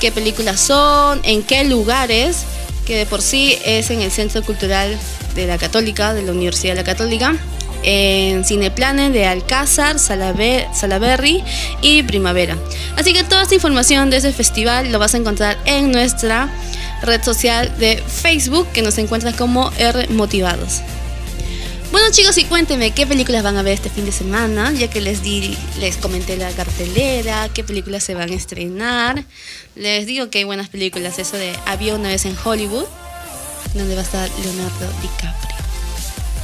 qué 0.00 0.12
películas 0.12 0.60
son, 0.60 1.20
en 1.24 1.42
qué 1.42 1.64
lugares, 1.64 2.44
que 2.88 2.96
de 2.96 3.06
por 3.06 3.20
sí 3.22 3.56
es 3.64 3.90
en 3.90 4.00
el 4.00 4.10
Centro 4.10 4.42
Cultural 4.42 4.98
de 5.34 5.46
la 5.46 5.58
Católica, 5.58 6.14
de 6.14 6.22
la 6.22 6.32
Universidad 6.32 6.72
de 6.72 6.80
la 6.80 6.84
Católica, 6.84 7.36
en 7.82 8.44
Cineplanes 8.44 9.12
de 9.12 9.26
Alcázar, 9.26 9.96
Salabe- 9.98 10.66
Salaberry 10.74 11.44
y 11.82 12.02
Primavera. 12.02 12.56
Así 12.96 13.12
que 13.12 13.22
toda 13.24 13.42
esta 13.42 13.54
información 13.54 14.08
de 14.10 14.16
ese 14.16 14.32
festival 14.32 14.90
lo 14.90 14.98
vas 14.98 15.14
a 15.14 15.18
encontrar 15.18 15.58
en 15.66 15.92
nuestra 15.92 16.48
red 17.02 17.22
social 17.22 17.72
de 17.78 18.02
Facebook, 18.04 18.66
que 18.72 18.82
nos 18.82 18.96
encuentras 18.98 19.36
como 19.36 19.70
R 19.78 20.08
Motivados. 20.08 20.80
Bueno 21.90 22.08
chicos, 22.10 22.36
y 22.36 22.44
cuéntenme 22.44 22.90
qué 22.90 23.06
películas 23.06 23.42
van 23.42 23.56
a 23.56 23.62
ver 23.62 23.72
este 23.72 23.88
fin 23.88 24.04
de 24.04 24.12
semana, 24.12 24.72
ya 24.72 24.90
que 24.90 25.00
les 25.00 25.22
di, 25.22 25.56
les 25.80 25.96
comenté 25.96 26.36
la 26.36 26.50
cartelera, 26.50 27.48
qué 27.54 27.64
películas 27.64 28.04
se 28.04 28.14
van 28.14 28.30
a 28.30 28.34
estrenar. 28.34 29.24
Les 29.74 30.06
digo 30.06 30.28
que 30.28 30.38
hay 30.38 30.44
buenas 30.44 30.68
películas, 30.68 31.18
eso 31.18 31.38
de 31.38 31.54
Había 31.64 31.94
una 31.94 32.10
vez 32.10 32.26
en 32.26 32.36
Hollywood, 32.44 32.84
donde 33.72 33.94
va 33.94 34.02
a 34.02 34.04
estar 34.04 34.28
Leonardo 34.42 34.86
DiCaprio. 35.00 35.67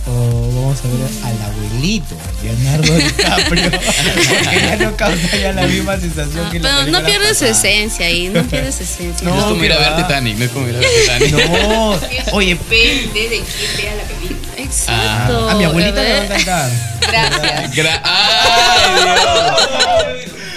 O 0.07 0.53
vamos 0.55 0.79
a 0.81 0.83
ver 0.89 1.01
al 1.25 1.41
abuelito, 1.51 2.15
Leonardo 2.43 2.95
DiCaprio. 2.99 3.71
Porque 3.71 4.61
ya 4.61 4.77
no 4.77 4.95
causa 4.97 5.37
ya 5.39 5.53
la 5.53 5.63
misma 5.67 5.99
sensación 5.99 6.45
Ah, 6.47 6.51
que 6.53 6.61
la 6.61 6.69
pero 6.69 6.79
no 6.79 6.85
película 6.85 7.07
pierdes 7.07 7.39
su 7.39 7.47
pasada. 7.47 7.69
esencia 7.71 8.05
ahí, 8.07 8.29
no 8.29 8.43
pierdes 8.45 8.81
esencia. 8.83 9.27
No, 9.27 9.35
no 9.35 9.39
es 9.41 9.45
como 9.47 9.65
ir 9.65 9.73
a 9.73 9.77
que 9.79 9.83
ver. 9.83 9.97
Titanic, 9.97 10.37
no 10.39 10.45
es 10.45 10.51
como 10.51 10.69
ir 10.69 10.77
a 10.77 10.81
ver 10.81 10.89
Titanic. 11.01 11.33
No, 11.49 11.99
oye, 12.33 12.55
Depende 12.55 13.29
de 13.31 13.39
quién 13.41 13.47
vea 13.79 13.95
la 13.95 14.03
película. 14.05 14.53
Exacto. 14.59 15.49
a 15.49 15.55
mi 15.55 15.65
abuelita 15.65 16.03
le 16.03 16.13
va 16.13 16.19
a 16.21 16.25
encantar. 16.25 16.71
Gracias. 17.01 17.73
Gra- 17.75 18.01
¡Ay, 18.05 19.05
Dios! 19.05 19.25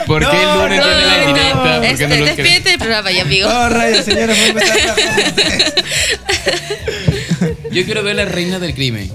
¿Por 0.08 0.20
qué 0.30 0.36
el 0.38 0.44
No, 0.44 0.56
lunes 0.64 0.80
no, 0.80 0.86
tiene 0.86 1.06
la 1.06 1.18
no. 1.54 1.64
¿Por 1.64 1.82
qué 1.82 1.90
Este, 1.92 2.08
no 2.08 2.16
despídete 2.26 2.70
del 2.70 2.80
programa 2.80 3.12
ya, 3.12 3.22
amigo. 3.24 3.50
Oh, 3.50 3.70
rayos, 3.70 4.06
señores, 4.06 4.38
voy 4.38 4.48
a 4.62 4.64
empezar. 4.76 4.96
Yo 7.78 7.86
quiero 7.86 8.04
ver 8.04 8.16
La 8.16 8.26
Reina 8.26 8.60
del 8.60 8.74
Crimen. 8.74 9.10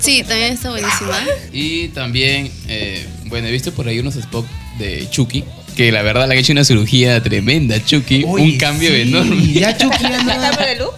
Sí, 0.00 0.22
también 0.26 0.52
está 0.54 0.70
buenísima. 0.70 1.18
Y 1.52 1.88
también, 1.88 2.50
eh, 2.68 3.06
bueno, 3.26 3.46
he 3.48 3.50
visto 3.50 3.72
por 3.72 3.86
ahí 3.88 3.98
unos 3.98 4.14
spots 4.14 4.48
de 4.78 5.06
Chucky. 5.10 5.44
Que 5.76 5.92
la 5.92 6.00
verdad 6.00 6.26
le 6.26 6.32
han 6.34 6.38
hecho 6.40 6.52
una 6.52 6.64
cirugía 6.64 7.22
tremenda, 7.22 7.84
Chucky. 7.84 8.24
Oye, 8.26 8.44
un 8.44 8.56
cambio 8.58 8.88
sí, 8.88 9.02
enorme. 9.02 9.52
Ya 9.52 9.76
Chucky 9.76 10.02
no- 10.24 10.26
¿Cambio 10.26 10.66
de 10.66 10.76
look? 10.76 10.94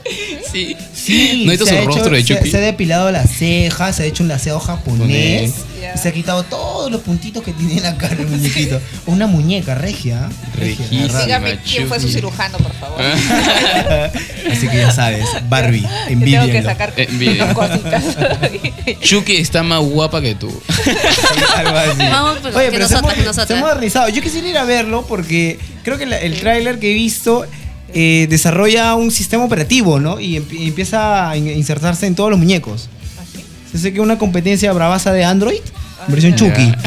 Sí. 0.52 0.76
Sí, 0.94 1.42
¿No 1.44 1.50
has 1.52 1.58
visto 1.58 1.66
su 1.66 1.74
ha 1.74 1.78
hecho- 1.80 1.86
rostro 1.88 2.14
de 2.14 2.22
se- 2.22 2.34
Chucky? 2.36 2.50
Se, 2.50 2.56
ha 2.58 2.60
depilado 2.60 3.10
las 3.10 3.28
cejas, 3.28 3.96
se 3.96 4.04
ha 4.04 4.06
hecho 4.06 4.22
un 4.22 4.28
laseo 4.28 4.60
japonés. 4.60 5.52
Se 5.96 6.08
ha 6.08 6.12
quitado 6.12 6.42
todos 6.44 6.90
los 6.90 7.00
puntitos 7.02 7.42
que 7.42 7.52
tiene 7.52 7.76
en 7.78 7.82
la 7.82 7.96
cara 7.96 8.14
el 8.18 8.26
muñequito. 8.26 8.80
Una 9.06 9.26
muñeca 9.26 9.74
regia. 9.74 10.28
regia. 10.56 10.86
Dígame 10.90 11.58
quién 11.58 11.88
fue 11.88 11.98
su 12.00 12.08
cirujano, 12.08 12.58
por 12.58 12.72
favor. 12.74 13.00
Así 14.50 14.68
que 14.68 14.76
ya 14.78 14.90
sabes, 14.90 15.24
Barbie, 15.48 15.80
Tengo 15.82 16.06
que 16.06 16.12
envidia. 16.12 16.62
sacar 16.62 16.92
Envidia. 16.96 17.54
cositas. 17.54 18.04
Chucky 19.02 19.36
está 19.36 19.62
más 19.62 19.80
guapa 19.80 20.20
que 20.20 20.34
tú. 20.34 20.48
Algo 21.56 21.76
así. 21.76 21.98
Vamos, 21.98 22.38
pero 22.42 22.54
que 22.70 22.70
se, 22.72 22.78
nosotras, 22.78 23.02
hemos, 23.02 23.14
que 23.14 23.22
nosotras. 23.22 23.48
se 23.48 23.54
ha 23.54 23.60
modernizado. 23.60 24.08
Yo 24.08 24.22
quisiera 24.22 24.48
ir 24.48 24.58
a 24.58 24.64
verlo 24.64 25.04
porque 25.08 25.58
creo 25.82 25.98
que 25.98 26.06
la- 26.06 26.18
el 26.18 26.38
tráiler 26.40 26.78
que 26.78 26.90
he 26.90 26.94
visto 26.94 27.46
eh, 27.94 28.26
desarrolla 28.30 28.94
un 28.94 29.10
sistema 29.10 29.44
operativo, 29.44 29.98
¿no? 30.00 30.20
Y, 30.20 30.36
em- 30.36 30.44
empieza 30.50 31.30
a 31.30 31.36
in- 31.36 31.48
insertarse 31.48 32.06
en 32.06 32.14
todos 32.14 32.30
los 32.30 32.38
muñecos. 32.38 32.88
Se 33.72 33.78
sé 33.78 33.92
que 33.92 34.00
una 34.00 34.18
competencia 34.18 34.72
bravaza 34.72 35.12
de 35.12 35.24
Android, 35.24 35.60
versión 36.08 36.34
Chucky. 36.36 36.72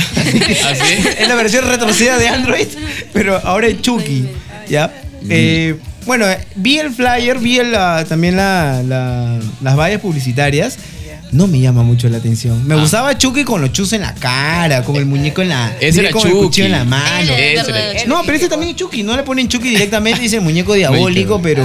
¿Ah, 0.63 0.73
sí? 0.75 1.07
es 1.19 1.27
la 1.27 1.35
versión 1.35 1.67
retrocedida 1.67 2.17
de 2.17 2.27
Android, 2.27 2.67
pero 3.13 3.39
ahora 3.43 3.67
es 3.67 3.81
Chucky. 3.81 4.27
¿Ya? 4.69 4.91
Eh, 5.29 5.75
bueno, 6.05 6.27
eh, 6.27 6.39
vi 6.55 6.79
el 6.79 6.91
flyer, 6.91 7.37
vi 7.37 7.59
el, 7.59 7.75
ah, 7.75 8.03
también 8.07 8.35
la- 8.35 8.81
la- 8.83 9.37
las 9.61 9.75
vallas 9.77 10.01
publicitarias. 10.01 10.77
No 11.31 11.47
me 11.47 11.61
llama 11.61 11.83
mucho 11.83 12.09
la 12.09 12.17
atención. 12.17 12.67
Me 12.67 12.73
Ah. 12.73 12.77
gustaba 12.77 13.17
Chucky 13.17 13.45
con 13.45 13.61
los 13.61 13.71
chus 13.71 13.93
en 13.93 14.01
la 14.01 14.13
cara, 14.15 14.83
con 14.83 14.97
el 14.97 15.05
muñeco 15.05 15.41
en 15.41 15.47
la. 15.49 15.71
Ese 15.79 16.01
era 16.01 16.11
con 16.11 16.23
el 16.27 16.33
Chucky. 16.33 16.43
cuchillo 16.45 16.65
en 16.65 16.71
la 16.73 16.83
mano. 16.83 17.33
Él 17.33 17.57
Ese 17.57 18.05
No, 18.07 18.21
pero 18.23 18.33
este 18.35 18.49
también 18.49 18.71
es 18.71 18.75
Chucky. 18.75 19.03
No 19.03 19.15
le 19.15 19.23
ponen 19.23 19.47
Chucky 19.47 19.69
directamente, 19.69 20.19
dice 20.19 20.39
muñeco 20.41 20.73
diabólico, 20.73 21.41
pero. 21.41 21.63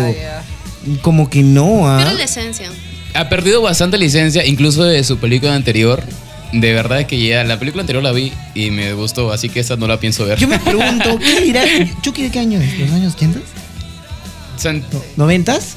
Como 1.02 1.28
que 1.28 1.42
no, 1.42 1.88
¿ah? 1.88 1.98
Pero 2.04 2.16
la 2.16 2.24
esencia. 2.24 2.68
Ha 3.16 3.28
perdido 3.28 3.62
bastante 3.62 3.98
licencia, 3.98 4.44
incluso 4.44 4.84
de 4.84 5.02
su 5.04 5.18
película 5.18 5.54
anterior. 5.54 6.02
De 6.52 6.72
verdad 6.72 7.00
es 7.00 7.06
que 7.06 7.18
ya 7.20 7.42
la 7.44 7.58
película 7.58 7.82
anterior 7.82 8.02
la 8.04 8.12
vi 8.12 8.32
y 8.54 8.70
me 8.70 8.92
gustó, 8.92 9.32
así 9.32 9.48
que 9.48 9.60
esta 9.60 9.76
no 9.76 9.86
la 9.88 9.98
pienso 9.98 10.24
ver. 10.24 10.38
Yo 10.38 10.46
me 10.48 10.58
pregunto, 10.58 11.18
¿qué 11.18 11.40
dirá? 11.40 11.62
¿Chucky 12.02 12.22
de 12.22 12.30
qué 12.30 12.38
año 12.38 12.60
es? 12.60 12.78
¿Los 12.78 12.90
años 12.92 13.14
80? 13.14 13.40
San- 14.56 14.82
¿90s? 15.16 15.74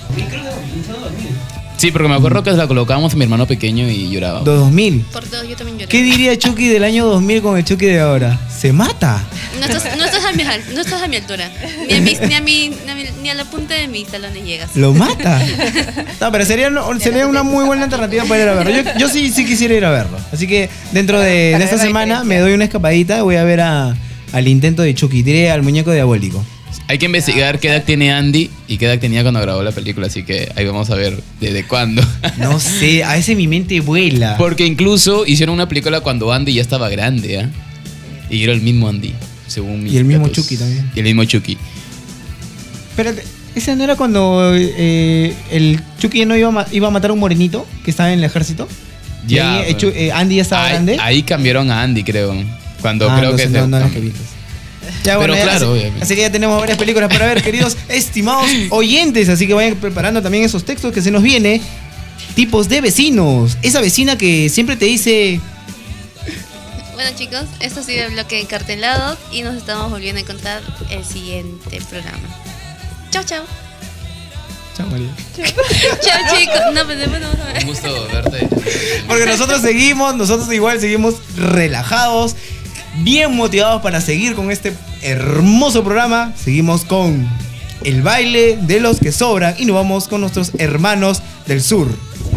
Sí, 1.79 1.91
porque 1.91 2.09
me 2.09 2.15
acuerdo 2.15 2.43
que 2.43 2.51
la 2.51 2.67
colocábamos 2.67 3.13
a 3.13 3.15
mi 3.15 3.23
hermano 3.23 3.47
pequeño 3.47 3.87
y 3.89 4.09
lloraba. 4.09 4.39
¿Los 4.39 4.59
2000? 4.59 4.99
Por 5.13 5.29
dos, 5.29 5.47
yo 5.47 5.55
también 5.55 5.77
lloré. 5.79 5.87
¿Qué 5.89 6.03
diría 6.03 6.37
Chucky 6.37 6.67
del 6.67 6.83
año 6.83 7.05
2000 7.05 7.41
con 7.41 7.57
el 7.57 7.63
Chucky 7.63 7.85
de 7.85 8.01
ahora? 8.01 8.37
¿Se 8.49 8.73
mata? 8.73 9.23
No 9.57 9.65
estás, 9.65 9.97
no, 9.97 10.03
estás 10.03 10.25
a 10.25 10.33
mi, 10.33 10.43
al- 10.43 10.75
no 10.75 10.81
estás 10.81 11.01
a 11.01 11.07
mi 11.07 11.15
altura. 11.15 11.49
Ni 11.87 11.93
a, 11.95 12.01
mi, 12.01 12.17
ni, 12.27 12.33
a 12.35 12.41
mi- 12.41 12.71
ni 13.21 13.29
a 13.29 13.33
la 13.33 13.45
punta 13.45 13.75
de 13.75 13.87
mis 13.87 14.07
talones 14.07 14.43
llegas. 14.43 14.75
¿Lo 14.75 14.93
mata? 14.93 15.41
No, 16.19 16.29
pero 16.33 16.43
sería, 16.43 16.69
sería 16.99 17.25
una 17.27 17.43
muy 17.43 17.63
buena 17.63 17.85
alternativa 17.85 18.25
para 18.25 18.43
ir 18.43 18.49
a 18.49 18.53
verlo. 18.55 18.71
Yo, 18.73 18.99
yo 18.99 19.07
sí, 19.07 19.31
sí 19.31 19.45
quisiera 19.45 19.73
ir 19.73 19.85
a 19.85 19.89
verlo. 19.91 20.17
Así 20.33 20.47
que 20.47 20.69
dentro 20.91 21.17
de, 21.21 21.53
esta 21.53 21.77
semana 21.77 22.25
me 22.25 22.39
doy 22.39 22.51
una 22.51 22.65
escapadita. 22.65 23.23
Voy 23.23 23.37
a 23.37 23.43
ver 23.45 23.61
a- 23.61 23.95
al 24.33 24.47
intento 24.49 24.81
de 24.81 24.93
Chucky. 24.93 25.23
Diré 25.23 25.49
al 25.49 25.63
muñeco 25.63 25.93
diabólico. 25.93 26.43
Hay 26.89 26.97
que 26.97 27.05
investigar 27.05 27.59
qué 27.59 27.67
edad 27.69 27.83
tiene 27.85 28.11
Andy 28.11 28.49
y 28.67 28.77
qué 28.77 28.85
edad 28.87 28.97
tenía 28.97 29.21
cuando 29.21 29.39
grabó 29.39 29.61
la 29.61 29.71
película, 29.71 30.07
así 30.07 30.23
que 30.23 30.51
ahí 30.55 30.65
vamos 30.65 30.89
a 30.89 30.95
ver 30.95 31.21
desde 31.39 31.63
cuándo. 31.63 32.01
No 32.39 32.59
sé, 32.59 33.03
a 33.03 33.13
veces 33.13 33.37
mi 33.37 33.47
mente 33.47 33.79
vuela. 33.79 34.35
Porque 34.37 34.65
incluso 34.65 35.23
hicieron 35.27 35.53
una 35.53 35.69
película 35.69 36.01
cuando 36.01 36.33
Andy 36.33 36.51
ya 36.55 36.61
estaba 36.63 36.89
grande, 36.89 37.41
¿ah? 37.41 37.49
Y 38.31 38.43
era 38.43 38.53
el 38.53 38.61
mismo 38.61 38.89
Andy, 38.89 39.13
según 39.47 39.83
mis 39.83 39.93
Y 39.93 39.97
el 39.97 40.05
mismo 40.05 40.27
datos. 40.27 40.43
Chucky 40.43 40.57
también. 40.57 40.91
Y 40.95 40.99
el 40.99 41.05
mismo 41.05 41.23
Chucky. 41.25 41.57
Espérate, 42.89 43.23
¿esa 43.55 43.75
no 43.75 43.83
era 43.83 43.95
cuando 43.95 44.51
eh, 44.55 45.33
el 45.51 45.79
Chucky 45.99 46.25
no 46.25 46.35
iba 46.35 46.49
a, 46.61 46.67
iba 46.71 46.87
a 46.87 46.91
matar 46.91 47.11
a 47.11 47.13
un 47.13 47.19
morenito 47.19 47.67
que 47.85 47.91
estaba 47.91 48.11
en 48.11 48.19
el 48.19 48.25
ejército? 48.25 48.67
Y 49.27 49.35
Ya, 49.35 49.59
ahí, 49.59 49.71
eh, 49.79 49.93
eh, 49.95 50.11
Andy 50.11 50.35
ya 50.37 50.41
estaba 50.41 50.65
ahí, 50.65 50.73
grande. 50.73 50.97
ahí 50.99 51.21
cambiaron 51.23 51.69
a 51.69 51.83
Andy, 51.83 52.03
creo. 52.03 52.33
Cuando 52.81 53.09
Ah, 53.09 53.17
creo 53.19 53.35
que 53.35 53.43
se- 53.43 53.49
no, 53.49 53.67
no 53.67 53.79
las 53.79 53.91
Ya, 55.03 55.17
Pero 55.17 55.35
ya, 55.35 55.43
claro, 55.43 55.57
así, 55.57 55.65
obviamente. 55.65 56.03
así 56.03 56.15
que 56.15 56.21
ya 56.21 56.31
tenemos 56.31 56.59
varias 56.59 56.77
películas 56.77 57.09
para 57.11 57.25
ver, 57.25 57.41
queridos 57.41 57.77
estimados 57.89 58.49
oyentes. 58.69 59.29
Así 59.29 59.47
que 59.47 59.53
vayan 59.53 59.75
preparando 59.75 60.21
también 60.21 60.43
esos 60.43 60.63
textos 60.63 60.93
que 60.93 61.01
se 61.01 61.11
nos 61.11 61.23
viene. 61.23 61.61
Tipos 62.35 62.69
de 62.69 62.81
vecinos. 62.81 63.57
Esa 63.61 63.81
vecina 63.81 64.17
que 64.17 64.49
siempre 64.49 64.75
te 64.75 64.85
dice. 64.85 65.39
Bueno 66.93 67.11
chicos, 67.17 67.45
esto 67.61 67.79
ha 67.79 67.83
sido 67.83 68.05
el 68.05 68.11
bloque 68.11 68.41
encartelado 68.41 69.17
y 69.31 69.41
nos 69.41 69.55
estamos 69.55 69.89
volviendo 69.89 70.19
a 70.19 70.21
encontrar 70.21 70.61
el 70.89 71.05
siguiente 71.05 71.81
programa. 71.89 72.19
Chao, 73.09 73.23
chao. 73.23 73.45
Chao, 74.75 74.87
María. 74.87 75.09
chao 76.01 76.37
chicos. 76.37 76.59
No, 76.73 76.85
pues 76.85 76.99
vamos 77.09 77.39
a 77.39 77.53
ver. 77.53 77.63
Un 77.63 77.69
gusto 77.69 78.07
verte. 78.11 78.47
Porque 79.07 79.25
nosotros 79.25 79.61
seguimos, 79.61 80.15
nosotros 80.15 80.51
igual 80.53 80.79
seguimos 80.79 81.15
relajados, 81.35 82.35
bien 82.97 83.35
motivados 83.35 83.81
para 83.81 84.01
seguir 84.01 84.35
con 84.35 84.51
este 84.51 84.73
hermoso 85.01 85.83
programa. 85.83 86.33
Seguimos 86.35 86.85
con 86.85 87.27
el 87.83 88.01
baile 88.01 88.57
de 88.61 88.79
los 88.79 88.99
que 88.99 89.11
sobran 89.11 89.55
y 89.57 89.65
nos 89.65 89.75
vamos 89.75 90.07
con 90.07 90.21
nuestros 90.21 90.51
hermanos 90.57 91.21
del 91.47 91.61
sur, 91.61 91.87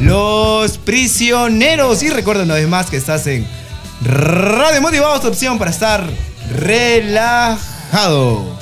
los 0.01 0.79
prisioneros. 0.79 2.03
Y 2.03 2.11
recuerda 2.11 2.45
una 2.45 2.55
vez 2.55 2.69
más 2.69 2.91
que 2.91 2.97
estás 2.97 3.27
en 3.27 3.47
Radio 4.03 4.81
Motivados, 4.81 5.25
opción 5.25 5.59
para 5.59 5.71
estar 5.71 6.05
relajado. 6.59 8.62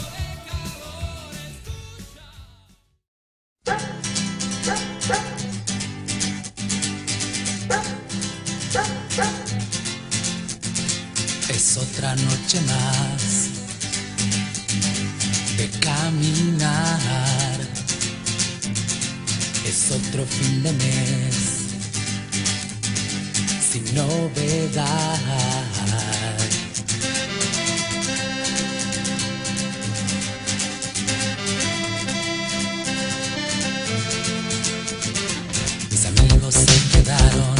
Más 12.58 13.50
de 15.56 15.70
caminar. 15.78 17.60
Es 19.64 19.92
otro 19.92 20.26
fin 20.26 20.62
de 20.64 20.72
mes 20.72 21.36
sin 23.70 23.94
novedad. 23.94 25.18
Mis 35.90 36.04
amigos 36.06 36.54
se 36.54 36.98
quedaron 36.98 37.59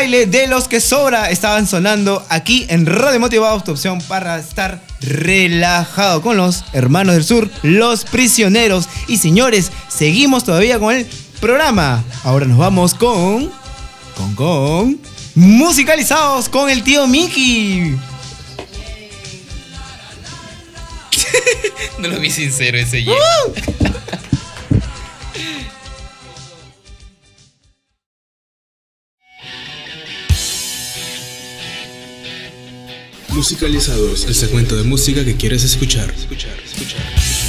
baile 0.00 0.24
de 0.24 0.46
los 0.46 0.66
que 0.66 0.80
sobra 0.80 1.28
estaban 1.28 1.66
sonando 1.66 2.24
aquí 2.30 2.64
en 2.70 2.86
Radio 2.86 3.20
Motivados, 3.20 3.64
tu 3.64 3.72
opción 3.72 4.00
para 4.08 4.38
estar 4.38 4.80
relajado 5.02 6.22
con 6.22 6.38
los 6.38 6.64
hermanos 6.72 7.16
del 7.16 7.24
sur, 7.24 7.50
los 7.62 8.06
prisioneros. 8.06 8.88
Y 9.08 9.18
señores, 9.18 9.70
seguimos 9.88 10.44
todavía 10.44 10.78
con 10.78 10.94
el 10.94 11.06
programa. 11.38 12.02
Ahora 12.24 12.46
nos 12.46 12.56
vamos 12.56 12.94
con. 12.94 13.52
con. 14.16 14.34
con. 14.34 14.98
musicalizados 15.34 16.48
con 16.48 16.70
el 16.70 16.82
tío 16.82 17.06
Mickey. 17.06 17.94
No 21.98 22.08
lo 22.08 22.18
vi 22.18 22.30
sincero 22.30 22.78
ese 22.78 23.04
yeah. 23.04 23.14
Musicalizados, 33.40 34.26
el 34.26 34.34
segmento 34.34 34.76
de 34.76 34.82
música 34.82 35.24
que 35.24 35.34
quieres 35.34 35.64
escuchar. 35.64 36.10
escuchar, 36.14 36.58
escuchar. 36.62 37.39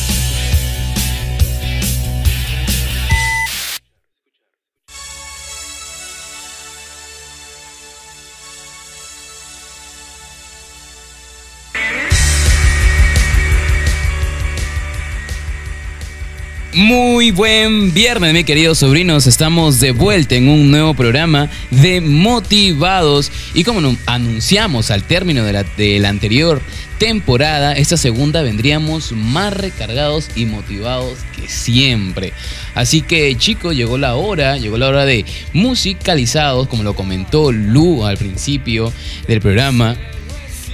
Muy 16.74 17.32
buen 17.32 17.94
viernes, 17.94 18.34
mis 18.34 18.46
queridos 18.46 18.78
sobrinos. 18.78 19.28
Estamos 19.28 19.82
de 19.82 19.92
vuelta 19.92 20.36
en 20.36 20.48
un 20.48 20.72
nuevo 20.72 20.94
programa 20.94 21.50
de 21.70 22.00
Motivados. 22.00 23.30
Y 23.54 23.66
como 23.66 23.98
anunciamos 24.06 24.90
al 24.90 25.04
término 25.04 25.44
de 25.44 25.52
la, 25.52 25.64
de 25.64 26.00
la 26.00 26.08
anterior 26.08 26.62
temporada, 26.98 27.74
esta 27.74 27.98
segunda 27.98 28.42
vendríamos 28.42 29.12
más 29.12 29.54
recargados 29.54 30.30
y 30.34 30.46
motivados 30.46 31.20
que 31.36 31.50
siempre. 31.50 32.32
Así 32.74 33.02
que, 33.02 33.36
chicos, 33.36 33.76
llegó 33.76 33.98
la 33.98 34.16
hora, 34.16 34.56
llegó 34.56 34.78
la 34.78 34.88
hora 34.88 35.04
de 35.04 35.26
musicalizados, 35.52 36.70
como 36.70 36.84
lo 36.84 36.96
comentó 36.96 37.52
Lu 37.52 38.06
al 38.06 38.16
principio 38.16 38.94
del 39.28 39.42
programa. 39.42 39.98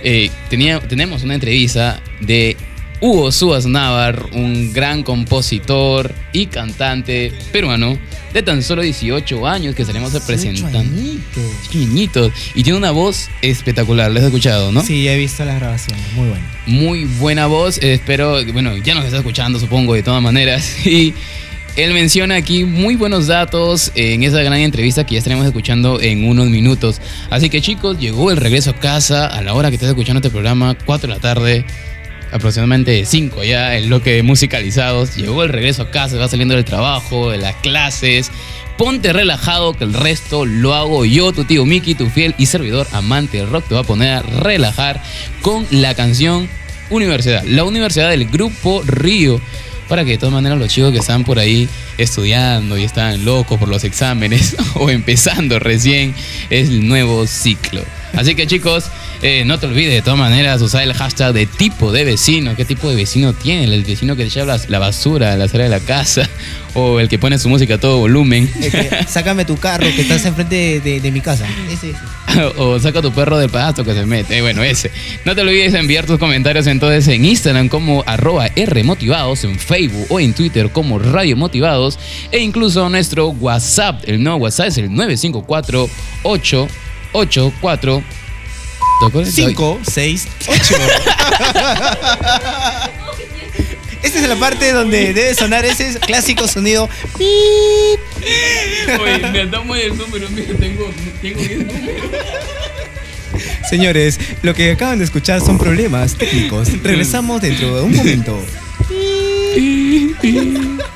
Eh, 0.04 0.30
tenía, 0.52 0.80
tenemos 0.80 1.24
una 1.24 1.34
entrevista 1.34 2.00
de 2.22 2.56
Hugo 3.00 3.32
Suaz 3.32 3.68
Navar, 3.68 4.26
un 4.34 4.74
gran 4.74 5.04
compositor 5.04 6.14
y 6.34 6.48
cantante 6.48 7.32
peruano 7.52 7.98
de 8.34 8.41
tan 8.41 8.64
solo 8.64 8.82
18 8.82 9.45
años 9.48 9.76
que 9.76 9.84
estaremos 9.84 10.14
presentando. 10.26 10.84
Niñitos. 11.74 12.32
Y 12.56 12.64
tiene 12.64 12.78
una 12.78 12.89
voz 12.89 13.30
espectacular, 13.43 14.12
¿lo 14.12 14.20
has 14.20 14.26
escuchado, 14.26 14.72
no? 14.72 14.82
Sí, 14.82 15.08
he 15.08 15.16
visto 15.16 15.45
las 15.45 15.60
grabaciones, 15.60 16.04
muy 16.14 16.30
bueno. 16.30 16.45
Muy 16.66 17.06
buena 17.06 17.45
voz, 17.45 17.78
espero, 17.78 18.43
bueno, 18.52 18.76
ya 18.78 18.95
nos 18.95 19.06
está 19.06 19.18
escuchando 19.18 19.60
supongo 19.60 19.93
de 19.93 20.04
todas 20.04 20.22
maneras. 20.22 20.76
Y 20.88 21.14
él 21.76 21.93
menciona 21.93 22.36
aquí 22.36 22.64
muy 22.64 22.95
buenos 22.95 23.28
datos 23.28 23.91
en 23.93 24.24
esa 24.24 24.41
gran 24.41 24.60
entrevista 24.60 25.06
que 25.06 25.14
ya 25.14 25.20
estaremos 25.20 25.45
escuchando 25.45 26.02
en 26.02 26.26
unos 26.28 26.48
minutos. 26.48 27.00
Así 27.30 27.52
que 27.52 27.62
chicos, 27.62 28.00
llegó 28.00 28.32
el 28.32 28.38
regreso 28.38 28.72
a 28.72 28.74
casa 28.74 29.28
a 29.28 29.43
la 29.43 29.54
hora 29.54 29.70
que 29.70 29.76
estás 29.76 29.89
escuchando 29.89 30.18
este 30.18 30.32
programa, 30.32 30.76
4 30.86 31.08
de 31.08 31.14
la 31.14 31.20
tarde, 31.22 31.66
aproximadamente 32.32 33.05
5 33.05 33.43
ya, 33.43 33.75
en 33.75 33.89
lo 33.89 34.01
que 34.01 34.21
musicalizados. 34.23 35.15
Llegó 35.15 35.43
el 35.43 35.49
regreso 35.49 35.84
a 35.84 35.91
casa, 35.91 36.17
va 36.17 36.28
saliendo 36.28 36.55
del 36.55 36.65
trabajo, 36.65 37.32
de 37.32 37.38
las 37.38 37.55
clases. 37.57 38.32
Ponte 38.78 39.11
relajado 39.11 39.73
que 39.73 39.84
el 39.84 39.93
resto 39.93 40.45
lo 40.45 40.75
hago 40.75 41.03
yo, 41.05 41.34
tu 41.34 41.45
tío 41.45 41.65
Mickey, 41.65 41.95
tu 41.95 42.09
fiel 42.09 42.36
y 42.38 42.45
servidor 42.45 42.88
amante 42.91 43.38
del 43.38 43.49
rock. 43.49 43.67
Te 43.67 43.75
va 43.75 43.82
a 43.82 43.84
poner 43.84 44.09
a 44.11 44.21
relajar 44.21 45.01
con 45.41 45.65
la 45.71 45.95
canción 45.95 46.47
Universidad. 46.89 47.43
La 47.43 47.63
universidad 47.63 48.09
del 48.09 48.25
grupo 48.25 48.82
Río. 48.86 49.41
Para 49.89 50.03
que 50.03 50.11
de 50.11 50.17
todas 50.17 50.34
maneras 50.34 50.57
los 50.59 50.69
chicos 50.69 50.91
que 50.91 50.97
están 50.97 51.23
por 51.23 51.39
ahí 51.39 51.69
estudiando 51.97 52.78
y 52.78 52.84
están 52.84 53.23
locos 53.23 53.57
por 53.57 53.69
los 53.69 53.86
exámenes 53.86 54.55
o 54.75 54.89
empezando 54.89 55.59
recién 55.59 56.13
el 56.49 56.88
nuevo 56.88 57.25
ciclo. 57.25 57.82
Así 58.16 58.36
que 58.36 58.47
chicos, 58.47 58.86
eh, 59.22 59.43
no 59.45 59.60
te 59.60 59.66
olvides 59.68 59.93
de 59.93 60.01
todas 60.01 60.18
maneras 60.20 60.62
usar 60.62 60.84
el 60.84 60.93
hashtag 60.93 61.34
de 61.34 61.45
tipo 61.45 61.91
de 61.91 62.03
vecino. 62.03 62.55
¿Qué 62.55 62.66
tipo 62.66 62.89
de 62.89 62.95
vecino 62.95 63.34
tiene? 63.34 63.66
El 63.66 63.84
vecino 63.84 64.16
que 64.16 64.24
te 64.24 64.30
lleva 64.30 64.58
la, 64.58 64.62
la 64.70 64.80
basura 64.80 65.34
a 65.34 65.38
la 65.38 65.47
sala 65.47 65.66
de 65.66 65.70
la 65.70 65.80
casa 65.80 66.28
o 66.74 66.99
el 66.99 67.10
que 67.10 67.20
pone 67.20 67.38
su 67.38 67.49
música 67.49 67.76
a 67.76 67.78
todo 67.80 67.97
volumen. 67.99 68.49
Es 68.62 68.72
que, 68.72 68.89
sácame 69.08 69.45
tu 69.45 69.58
carro 69.58 69.86
que 69.95 70.01
estás 70.01 70.26
enfrente 70.26 70.55
de, 70.55 70.80
de- 70.80 71.01
de 71.01 71.12
mi 71.12 71.22
casa. 71.22 71.45
Ese, 71.72 71.91
ese. 71.91 72.43
o 72.58 72.80
saca 72.80 73.01
tu 73.01 73.12
perro 73.12 73.38
del 73.38 73.49
pasto 73.49 73.84
que 73.84 73.93
se 73.93 74.05
mete. 74.05 74.38
Eh, 74.38 74.41
bueno, 74.41 74.64
ese. 74.64 74.89
No 75.26 75.36
te 75.36 75.41
olvides 75.41 75.74
de 75.74 75.80
enviar 75.80 76.05
tus 76.05 76.18
comentarios 76.18 76.66
entonces 76.68 77.08
en 77.10 77.26
Instagram 77.26 77.68
como 77.70 78.03
arroba 78.08 78.47
Rmotivados, 78.55 79.43
en 79.43 79.60
Facebook 79.60 80.05
o 80.10 80.20
en 80.20 80.34
Twitter 80.34 80.70
como 80.72 80.97
Radio 80.99 81.36
Motivados 81.38 81.99
e 82.32 82.39
incluso 82.39 82.88
nuestro 82.89 83.30
WhatsApp. 83.30 84.03
El 84.08 84.24
nuevo 84.24 84.39
WhatsApp 84.39 84.68
es 84.68 84.78
el 84.78 84.93
954 84.93 85.89
884 87.14 88.03
5, 89.26 89.80
6, 89.84 90.28
8. 90.47 90.76
Esta 94.03 94.20
es 94.20 94.28
la 94.28 94.36
parte 94.36 94.72
donde 94.72 95.14
debe 95.14 95.34
sonar 95.36 95.66
ese 95.66 95.99
clásico 95.99 96.47
sonido. 96.47 96.89
Oye, 98.99 99.28
me 99.32 99.45
damos 99.45 99.78
el 99.78 99.97
número, 99.97 100.28
mira, 100.30 100.53
tengo, 100.55 100.89
tengo 101.22 101.39
10 101.39 101.60
números. 101.60 102.12
Señores, 103.70 104.20
lo 104.41 104.53
que 104.53 104.72
acaban 104.72 104.99
de 104.99 105.05
escuchar 105.05 105.41
son 105.41 105.58
problemas 105.58 106.16
técnicos. 106.16 106.70
Regresamos 106.82 107.41
dentro 107.41 107.76
de 107.76 107.82
un 107.84 107.95
momento. 107.95 108.39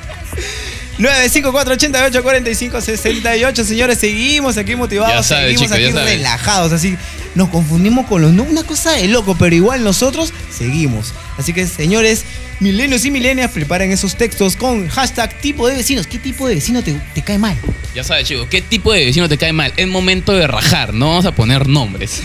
954-88-45-68 0.98 3.64
Señores, 3.64 3.98
seguimos 3.98 4.56
aquí 4.56 4.76
motivados, 4.76 5.26
sabe, 5.26 5.48
seguimos 5.48 5.72
aquí 5.72 5.82
relajados, 6.04 6.72
así 6.72 6.96
nos 7.34 7.48
confundimos 7.48 8.06
con 8.06 8.20
los 8.22 8.32
no, 8.32 8.42
una 8.42 8.62
cosa 8.62 8.92
de 8.92 9.08
loco, 9.08 9.34
pero 9.38 9.54
igual 9.56 9.82
nosotros 9.82 10.34
seguimos. 10.54 11.14
Así 11.38 11.54
que, 11.54 11.66
señores, 11.66 12.24
milenios 12.60 13.06
y 13.06 13.10
milenias, 13.10 13.50
preparen 13.50 13.90
esos 13.90 14.16
textos 14.16 14.54
con 14.54 14.86
hashtag 14.88 15.40
tipo 15.40 15.66
de 15.66 15.76
vecinos. 15.76 16.06
¿Qué 16.06 16.18
tipo 16.18 16.46
de 16.46 16.56
vecino 16.56 16.82
te, 16.82 16.92
te 17.14 17.22
cae 17.22 17.38
mal? 17.38 17.56
Ya 17.94 18.04
sabes, 18.04 18.28
chicos, 18.28 18.48
¿qué 18.50 18.60
tipo 18.60 18.92
de 18.92 19.06
vecino 19.06 19.30
te 19.30 19.38
cae 19.38 19.54
mal? 19.54 19.72
Es 19.78 19.88
momento 19.88 20.36
de 20.36 20.46
rajar, 20.46 20.92
no 20.92 21.08
vamos 21.08 21.24
a 21.24 21.34
poner 21.34 21.66
nombres. 21.68 22.20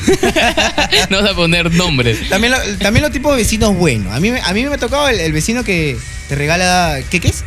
no 1.09 1.15
vamos 1.17 1.31
a 1.31 1.35
poner 1.35 1.73
nombres. 1.73 2.27
También, 2.27 2.51
lo- 2.51 2.77
también 2.77 3.01
los 3.03 3.13
tipos 3.13 3.31
de 3.31 3.37
vecinos 3.43 3.73
buenos. 3.75 4.11
A 4.13 4.19
mí, 4.19 4.29
me- 4.31 4.41
a 4.41 4.51
mí 4.53 4.65
me 4.65 4.75
ha 4.75 4.77
tocado 4.77 5.07
el, 5.07 5.21
el 5.21 5.31
vecino 5.31 5.63
que 5.63 5.97
te 6.27 6.35
regala 6.35 6.99
queques. 7.09 7.45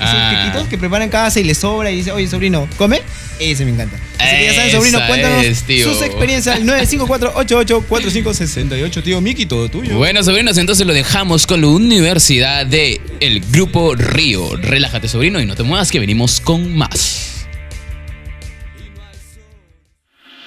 Esos 0.00 0.14
Ah. 0.14 0.42
quequitos 0.44 0.68
que 0.68 0.78
preparan 0.78 1.08
casa 1.10 1.40
y 1.40 1.44
le 1.44 1.54
sobra 1.54 1.90
y 1.90 1.96
dice, 1.96 2.12
oye, 2.12 2.28
sobrino, 2.28 2.68
¿come? 2.76 3.02
Ese 3.40 3.64
me 3.64 3.72
encanta. 3.72 3.96
Así 4.18 4.36
que 4.36 4.44
ya 4.44 4.54
saben, 4.54 4.70
sobrino, 4.72 5.00
cuéntanos 5.06 5.44
es, 5.44 5.58
sus 5.84 6.02
experiencias 6.02 6.56
al 6.56 6.64
954-88-4568. 6.64 9.02
Tío 9.02 9.20
Miki, 9.20 9.46
todo 9.46 9.68
tuyo. 9.68 9.96
Bueno, 9.96 10.22
sobrinos, 10.22 10.56
entonces 10.58 10.86
lo 10.86 10.92
dejamos 10.94 11.46
con 11.46 11.60
la 11.60 11.66
universidad 11.68 12.64
de 12.66 13.00
el 13.20 13.40
Grupo 13.40 13.94
Río. 13.94 14.56
Relájate, 14.56 15.08
sobrino, 15.08 15.40
y 15.40 15.46
no 15.46 15.54
te 15.56 15.62
muevas 15.64 15.90
que 15.90 15.98
venimos 16.00 16.40
con 16.40 16.76
más. 16.76 17.24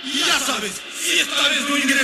Ya 0.04 0.40
sabes, 0.40 0.72
si 1.00 1.20
esta 1.20 1.48
vez 1.50 1.60
no 1.70 1.78
ingresas, 1.78 2.01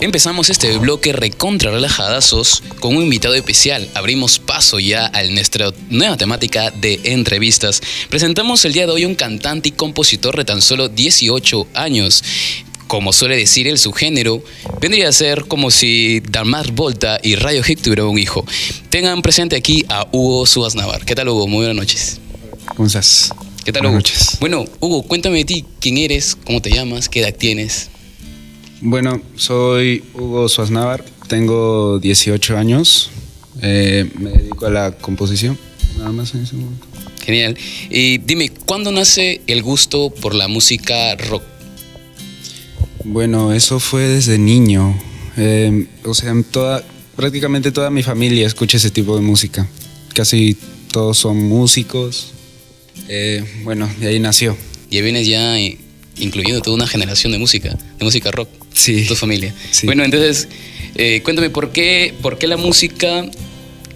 empezamos 0.00 0.48
este 0.50 0.76
bloque 0.78 1.12
recontra 1.12 1.70
relajadazos 1.70 2.62
con 2.80 2.96
un 2.96 3.02
invitado 3.02 3.34
especial. 3.34 3.88
Abrimos 3.94 4.38
paso 4.38 4.78
ya 4.78 5.06
a 5.06 5.22
nuestra 5.24 5.72
nueva 5.90 6.16
temática 6.16 6.70
de 6.70 7.00
entrevistas. 7.04 7.80
Presentamos 8.08 8.64
el 8.64 8.72
día 8.72 8.86
de 8.86 8.92
hoy 8.92 9.04
un 9.04 9.14
cantante 9.14 9.70
y 9.70 9.72
compositor 9.72 10.36
de 10.36 10.44
tan 10.44 10.62
solo 10.62 10.88
18 10.88 11.66
años. 11.74 12.22
Como 12.86 13.12
suele 13.12 13.36
decir 13.36 13.68
él, 13.68 13.78
su 13.78 13.92
género 13.92 14.42
vendría 14.80 15.08
a 15.08 15.12
ser 15.12 15.44
como 15.44 15.70
si 15.70 16.20
Dalmar 16.20 16.72
Volta 16.72 17.18
y 17.22 17.34
Rayo 17.36 17.62
Hit 17.62 17.82
tuvieran 17.82 18.06
un 18.06 18.18
hijo. 18.18 18.46
Tengan 18.88 19.20
presente 19.20 19.56
aquí 19.56 19.84
a 19.90 20.06
Hugo 20.10 20.46
Subas 20.46 20.74
Navar. 20.74 21.04
¿Qué 21.04 21.14
tal, 21.14 21.28
Hugo? 21.28 21.46
Muy 21.46 21.66
buenas 21.66 21.76
noches. 21.76 22.18
¿Cómo 22.74 22.86
estás? 22.86 23.30
¿Qué 23.64 23.72
tal, 23.72 23.82
Buenas 23.82 23.90
Hugo? 23.90 23.98
noches. 23.98 24.36
Bueno, 24.40 24.64
Hugo, 24.80 25.02
cuéntame 25.02 25.38
de 25.38 25.44
ti. 25.44 25.64
¿Quién 25.80 25.98
eres? 25.98 26.34
¿Cómo 26.46 26.62
te 26.62 26.70
llamas? 26.70 27.10
¿Qué 27.10 27.20
edad 27.20 27.34
tienes? 27.34 27.90
Bueno, 28.80 29.20
soy 29.34 30.04
Hugo 30.14 30.48
Suaznavar, 30.48 31.04
tengo 31.26 31.98
18 31.98 32.56
años, 32.56 33.10
eh, 33.60 34.08
me 34.18 34.30
dedico 34.30 34.66
a 34.66 34.70
la 34.70 34.92
composición, 34.92 35.58
nada 35.96 36.12
más 36.12 36.34
en 36.34 36.42
ese 36.44 36.54
momento. 36.54 36.86
Genial. 37.24 37.56
Y 37.90 38.18
dime, 38.18 38.50
¿cuándo 38.50 38.92
nace 38.92 39.40
el 39.48 39.62
gusto 39.62 40.10
por 40.10 40.34
la 40.34 40.46
música 40.46 41.16
rock? 41.16 41.42
Bueno, 43.04 43.52
eso 43.52 43.80
fue 43.80 44.02
desde 44.02 44.38
niño, 44.38 44.96
eh, 45.36 45.86
o 46.04 46.14
sea, 46.14 46.34
toda, 46.50 46.84
prácticamente 47.16 47.72
toda 47.72 47.90
mi 47.90 48.04
familia 48.04 48.46
escucha 48.46 48.76
ese 48.76 48.90
tipo 48.90 49.16
de 49.16 49.22
música, 49.22 49.66
casi 50.14 50.56
todos 50.92 51.18
son 51.18 51.36
músicos, 51.48 52.32
eh, 53.08 53.44
bueno, 53.64 53.90
de 53.98 54.06
ahí 54.06 54.20
nació. 54.20 54.56
Ya 54.90 55.02
vienes 55.02 55.26
ya 55.26 55.58
eh, 55.58 55.78
incluyendo 56.16 56.60
toda 56.60 56.76
una 56.76 56.86
generación 56.86 57.32
de 57.32 57.38
música, 57.38 57.76
de 57.98 58.04
música 58.04 58.30
rock. 58.30 58.48
Sí. 58.78 59.04
Tu 59.06 59.16
familia. 59.16 59.52
Sí. 59.72 59.86
Bueno, 59.86 60.04
entonces, 60.04 60.48
eh, 60.94 61.20
cuéntame, 61.24 61.50
¿por 61.50 61.72
qué, 61.72 62.14
¿por 62.22 62.38
qué 62.38 62.46
la 62.46 62.56
música 62.56 63.28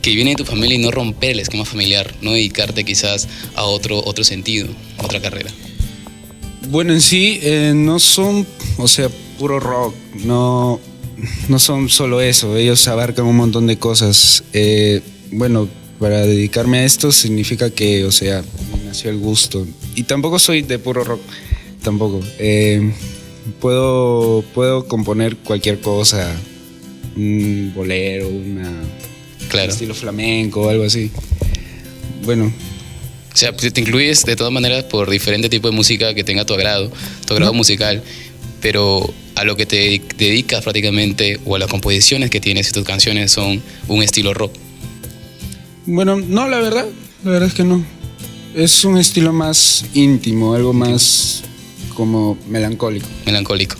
que 0.03 0.15
viene 0.17 0.31
de 0.31 0.37
tu 0.37 0.45
familia 0.45 0.75
y 0.75 0.79
no 0.79 0.91
romper 0.91 1.31
el 1.31 1.41
esquema 1.41 1.65
familiar, 1.65 2.13
no 2.21 2.33
dedicarte 2.33 2.85
quizás 2.85 3.29
a 3.55 3.63
otro, 3.63 4.03
otro 4.05 4.25
sentido, 4.25 4.69
otra 4.99 5.21
carrera? 5.21 5.53
Bueno, 6.69 6.93
en 6.93 7.01
sí 7.01 7.39
eh, 7.43 7.73
no 7.77 8.01
son, 8.01 8.45
o 8.77 8.89
sea, 8.89 9.09
puro 9.39 9.61
rock, 9.61 9.95
no, 10.25 10.81
no 11.49 11.59
son 11.61 11.89
solo 11.89 12.21
eso, 12.21 12.57
ellos 12.57 12.87
abarcan 12.89 13.25
un 13.25 13.37
montón 13.37 13.69
de 13.69 13.79
cosas. 13.79 14.43
Eh, 14.53 15.01
bueno, 15.31 15.69
para 16.01 16.27
dedicarme 16.27 16.79
a 16.79 16.85
esto 16.85 17.13
significa 17.13 17.71
que, 17.71 18.05
o 18.05 18.11
sea, 18.11 18.43
me 18.77 18.85
nació 18.85 19.11
el 19.11 19.19
gusto. 19.19 19.65
Y 19.95 20.03
tampoco 20.03 20.41
soy 20.41 20.63
de 20.63 20.81
puro 20.81 21.05
rock, 21.05 21.21
tampoco. 21.85 22.21
Eh, 22.41 22.93
puedo, 23.61 24.43
puedo 24.55 24.87
componer 24.87 25.37
cualquier 25.39 25.81
cosa, 25.81 26.35
un 27.17 27.73
bolero, 27.75 28.29
una, 28.29 28.71
Claro. 29.49 29.71
estilo 29.73 29.95
flamenco, 29.95 30.69
algo 30.69 30.85
así. 30.85 31.11
Bueno, 32.25 32.53
O 33.35 33.37
sea, 33.37 33.55
te 33.57 33.81
incluyes 33.81 34.25
de 34.25 34.37
todas 34.37 34.53
maneras 34.53 34.85
por 34.85 35.09
diferente 35.11 35.49
tipo 35.49 35.69
de 35.69 35.75
música 35.75 36.15
que 36.15 36.23
tenga 36.23 36.45
tu 36.45 36.53
agrado, 36.55 36.91
tu 37.27 37.33
agrado 37.35 37.55
musical, 37.55 38.03
pero 38.61 39.13
a 39.35 39.45
lo 39.45 39.57
que 39.57 39.65
te 39.67 40.01
dedicas 40.19 40.63
prácticamente 40.63 41.41
o 41.47 41.57
a 41.57 41.59
las 41.59 41.69
composiciones 41.71 42.29
que 42.31 42.41
tienes 42.41 42.69
y 42.69 42.73
tus 42.73 42.85
canciones 42.85 43.33
son 43.33 43.63
un 43.89 44.03
estilo 44.03 44.35
rock. 44.35 44.53
Bueno, 45.87 46.17
no, 46.17 46.47
la 46.49 46.61
verdad, 46.61 46.87
la 47.25 47.31
verdad 47.31 47.49
es 47.49 47.55
que 47.55 47.65
no. 47.65 47.83
Es 48.55 48.85
un 48.85 48.99
estilo 48.99 49.33
más 49.33 49.87
íntimo, 49.95 50.55
algo 50.55 50.73
más 50.75 51.43
como 51.93 52.39
melancólico. 52.49 53.07
melancólico. 53.27 53.77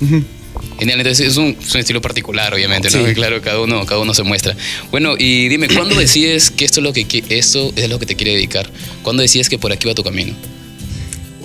Genial, 0.79 1.01
entonces 1.01 1.29
es 1.29 1.37
un, 1.39 1.57
es 1.61 1.75
un 1.75 1.81
estilo 1.81 2.01
particular, 2.03 2.53
obviamente, 2.53 2.91
¿no? 2.91 3.07
Sí. 3.07 3.15
Claro, 3.15 3.41
cada 3.41 3.61
uno, 3.61 3.85
cada 3.87 4.01
uno 4.01 4.13
se 4.15 4.23
muestra. 4.23 4.55
Bueno, 4.91 5.15
y 5.19 5.49
dime, 5.49 5.69
¿cuándo 5.69 5.95
decides 5.99 6.51
que 6.51 6.65
esto 6.65 6.81
es 6.81 6.85
lo 6.85 6.93
que 6.93 7.07
qui- 7.09 7.25
esto 7.31 7.73
es 7.75 7.89
lo 7.89 7.99
que 7.99 8.07
te 8.07 8.17
quiere 8.17 8.33
dedicar? 8.35 8.71
¿Cuándo 9.03 9.23
decides 9.23 9.49
que 9.49 9.59
por 9.59 9.73
aquí 9.73 9.89
va 9.89 9.95
tu 9.95 10.03
camino? 10.05 10.35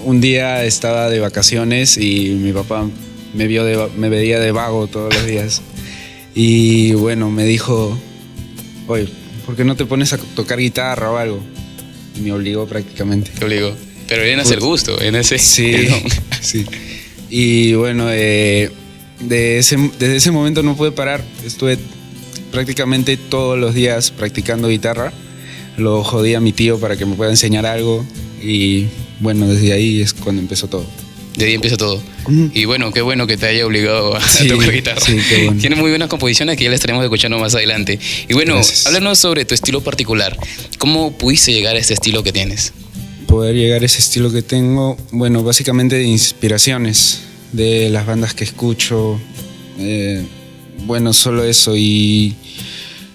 Un 0.03 0.21
día 0.21 0.63
estaba 0.65 1.09
de 1.09 1.19
vacaciones 1.19 1.97
y 1.97 2.29
mi 2.41 2.51
papá 2.53 2.87
me 3.33 3.47
vio 3.47 3.63
de, 3.63 3.87
me 3.97 4.09
veía 4.09 4.39
de 4.39 4.51
vago 4.51 4.87
todos 4.87 5.13
los 5.13 5.25
días. 5.25 5.61
Y 6.35 6.91
bueno, 6.93 7.29
me 7.31 7.45
dijo, 7.45 7.97
oye, 8.87 9.07
¿por 9.45 9.55
qué 9.55 9.63
no 9.63 9.75
te 9.75 9.85
pones 9.85 10.13
a 10.13 10.17
tocar 10.17 10.59
guitarra 10.59 11.11
o 11.11 11.17
algo? 11.17 11.43
Y 12.15 12.21
me 12.21 12.31
obligó 12.31 12.67
prácticamente. 12.67 13.31
Te 13.37 13.45
obligo. 13.45 13.73
Pero 14.07 14.23
viene 14.23 14.41
a 14.41 14.45
ser 14.45 14.59
gusto, 14.59 15.01
en 15.01 15.15
ese 15.15 15.37
Sí. 15.39 15.73
sí. 16.41 16.65
Y 17.29 17.73
bueno, 17.73 18.07
eh, 18.09 18.71
de 19.19 19.57
ese, 19.59 19.77
desde 19.99 20.15
ese 20.17 20.31
momento 20.31 20.63
no 20.63 20.75
pude 20.77 20.91
parar. 20.91 21.23
Estuve 21.45 21.77
prácticamente 22.51 23.17
todos 23.17 23.57
los 23.59 23.73
días 23.73 24.11
practicando 24.11 24.67
guitarra. 24.69 25.11
Lo 25.77 26.03
jodí 26.03 26.33
a 26.35 26.39
mi 26.39 26.53
tío 26.53 26.79
para 26.79 26.95
que 26.97 27.05
me 27.05 27.15
pueda 27.15 27.31
enseñar 27.31 27.65
algo. 27.65 28.05
Y 28.41 28.85
bueno, 29.19 29.47
desde 29.47 29.73
ahí 29.73 30.01
es 30.01 30.13
cuando 30.13 30.41
empezó 30.41 30.67
todo. 30.67 30.85
De 31.35 31.45
ahí 31.45 31.53
empieza 31.53 31.77
todo. 31.77 32.01
Y 32.53 32.65
bueno, 32.65 32.91
qué 32.91 33.01
bueno 33.01 33.27
que 33.27 33.37
te 33.37 33.45
haya 33.45 33.65
obligado 33.65 34.15
a 34.15 34.21
Sí, 34.27 34.47
tocar 34.47 34.71
guitarra. 34.71 34.99
sí, 35.01 35.17
qué 35.29 35.45
bueno. 35.45 35.61
Tiene 35.61 35.75
muy 35.75 35.89
buenas 35.91 36.09
composiciones 36.09 36.57
que 36.57 36.63
ya 36.63 36.71
las 36.71 36.77
estaremos 36.79 37.03
escuchando 37.03 37.37
más 37.37 37.53
adelante. 37.53 37.99
Y 38.27 38.33
bueno, 38.33 38.55
Gracias. 38.55 38.87
háblanos 38.87 39.19
sobre 39.19 39.45
tu 39.45 39.53
estilo 39.53 39.81
particular. 39.81 40.35
¿Cómo 40.79 41.15
pudiste 41.15 41.53
llegar 41.53 41.75
a 41.75 41.79
este 41.79 41.93
estilo 41.93 42.23
que 42.23 42.31
tienes? 42.33 42.73
Poder 43.37 43.53
llegar 43.53 43.83
a 43.83 43.85
ese 43.85 43.99
estilo 43.99 44.31
que 44.31 44.41
tengo, 44.41 44.97
bueno, 45.11 45.43
básicamente 45.43 45.95
de 45.95 46.05
inspiraciones 46.05 47.19
de 47.51 47.87
las 47.91 48.07
bandas 48.07 48.33
que 48.33 48.43
escucho. 48.43 49.19
eh, 49.77 50.25
bueno, 50.87 51.13
solo 51.13 51.43
eso. 51.43 51.77
Y 51.77 52.33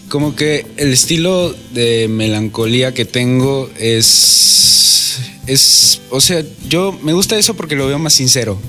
como 0.08 0.36
que 0.36 0.64
el 0.76 0.92
estilo 0.92 1.52
de 1.74 2.06
melancolía 2.06 2.94
que 2.94 3.04
tengo 3.04 3.68
es. 3.80 5.18
es 5.48 6.00
o 6.10 6.20
sea, 6.20 6.44
yo 6.68 6.96
me 7.02 7.14
gusta 7.14 7.36
eso 7.36 7.54
porque 7.54 7.74
lo 7.74 7.88
veo 7.88 7.98
más 7.98 8.14
sincero. 8.14 8.60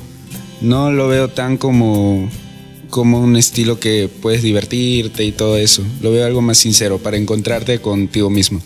No 0.59 0.91
lo 0.91 1.07
veo 1.07 1.27
tan 1.29 1.57
como 1.57 2.31
como 2.89 3.19
un 3.19 3.37
estilo 3.37 3.79
que 3.79 4.09
puedes 4.23 4.41
divertirte 4.41 5.23
y 5.23 5.31
todo 5.31 5.55
eso. 5.57 5.83
Lo 6.01 6.09
veo 6.09 6.25
algo 6.25 6.41
más 6.41 6.57
sincero 6.57 6.97
para 6.97 7.17
encontrarte 7.17 7.79
contigo 7.79 8.31
mismo. 8.31 8.59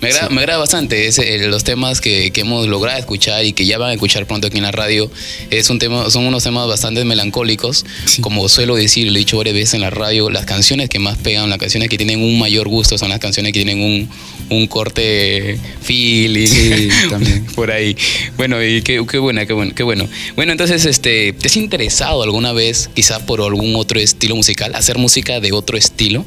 Me 0.00 0.08
agrada, 0.10 0.28
me 0.28 0.40
agrada 0.42 0.58
bastante 0.60 1.08
ese- 1.08 1.34
eh, 1.34 1.48
los 1.48 1.64
temas 1.64 2.00
que, 2.00 2.30
que 2.30 2.42
hemos 2.42 2.68
logrado 2.68 2.96
escuchar 3.00 3.44
y 3.44 3.52
que 3.52 3.66
ya 3.66 3.78
van 3.78 3.90
a 3.90 3.92
escuchar 3.94 4.26
pronto 4.26 4.46
aquí 4.46 4.58
en 4.58 4.62
la 4.62 4.70
radio. 4.70 5.10
Es 5.50 5.70
un 5.70 5.80
tema, 5.80 6.08
son 6.10 6.24
unos 6.24 6.44
temas 6.44 6.68
bastante 6.68 7.04
melancólicos. 7.04 7.84
Sí. 8.04 8.20
Como 8.22 8.48
suelo 8.48 8.76
decir, 8.76 9.06
lo 9.10 9.16
he 9.16 9.18
dicho 9.18 9.36
varias 9.38 9.54
veces 9.56 9.74
en 9.74 9.80
la 9.80 9.90
radio, 9.90 10.30
las 10.30 10.44
canciones 10.44 10.88
que 10.88 11.00
más 11.00 11.18
pegan, 11.18 11.50
las 11.50 11.58
canciones 11.58 11.88
que 11.88 11.96
tienen 11.96 12.22
un 12.22 12.38
mayor 12.38 12.68
gusto 12.68 12.96
son 12.96 13.08
las 13.08 13.18
canciones 13.18 13.52
que 13.52 13.64
tienen 13.64 13.80
un, 13.82 14.08
un 14.50 14.66
corte 14.68 15.58
feeling. 15.82 16.46
Sí, 16.46 16.88
también. 17.10 17.44
Por 17.56 17.72
ahí. 17.72 17.96
Bueno, 18.36 18.62
y 18.62 18.82
qué, 18.82 19.04
qué 19.10 19.18
buena, 19.18 19.46
qué 19.46 19.52
bueno, 19.52 19.72
qué 19.74 19.82
bueno. 19.82 20.06
Bueno, 20.36 20.52
entonces, 20.52 20.84
este, 20.84 21.32
¿te 21.32 21.48
has 21.48 21.56
interesado 21.56 22.22
alguna 22.22 22.52
vez, 22.52 22.88
quizás 22.94 23.20
por 23.22 23.40
algún 23.40 23.74
otro 23.74 23.98
estilo 23.98 24.36
musical, 24.36 24.76
hacer 24.76 24.96
música 24.96 25.40
de 25.40 25.50
otro 25.50 25.76
estilo? 25.76 26.24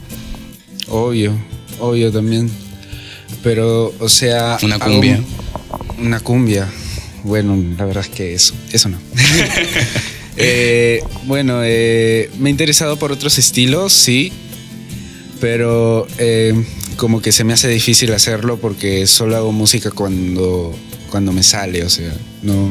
Obvio, 0.89 1.33
obvio 1.79 2.11
también. 2.11 2.51
Pero, 3.43 3.93
o 3.99 4.09
sea. 4.09 4.57
Una 4.61 4.79
cumbia. 4.79 5.21
Una 5.99 6.19
cumbia. 6.19 6.67
Bueno, 7.23 7.55
la 7.77 7.85
verdad 7.85 8.03
es 8.03 8.09
que 8.09 8.33
eso, 8.33 8.53
eso 8.71 8.89
no. 8.89 8.97
Eh, 10.37 11.03
bueno, 11.25 11.59
eh, 11.63 12.31
me 12.39 12.49
he 12.49 12.51
interesado 12.51 12.97
por 12.97 13.11
otros 13.11 13.37
estilos, 13.37 13.93
sí. 13.93 14.31
Pero 15.39 16.07
eh, 16.17 16.53
como 16.95 17.21
que 17.21 17.31
se 17.31 17.43
me 17.43 17.53
hace 17.53 17.67
difícil 17.67 18.11
hacerlo 18.13 18.57
porque 18.57 19.05
solo 19.07 19.35
hago 19.35 19.51
música 19.51 19.91
cuando, 19.91 20.73
cuando 21.11 21.31
me 21.31 21.43
sale, 21.43 21.83
o 21.83 21.89
sea, 21.89 22.11
no. 22.41 22.69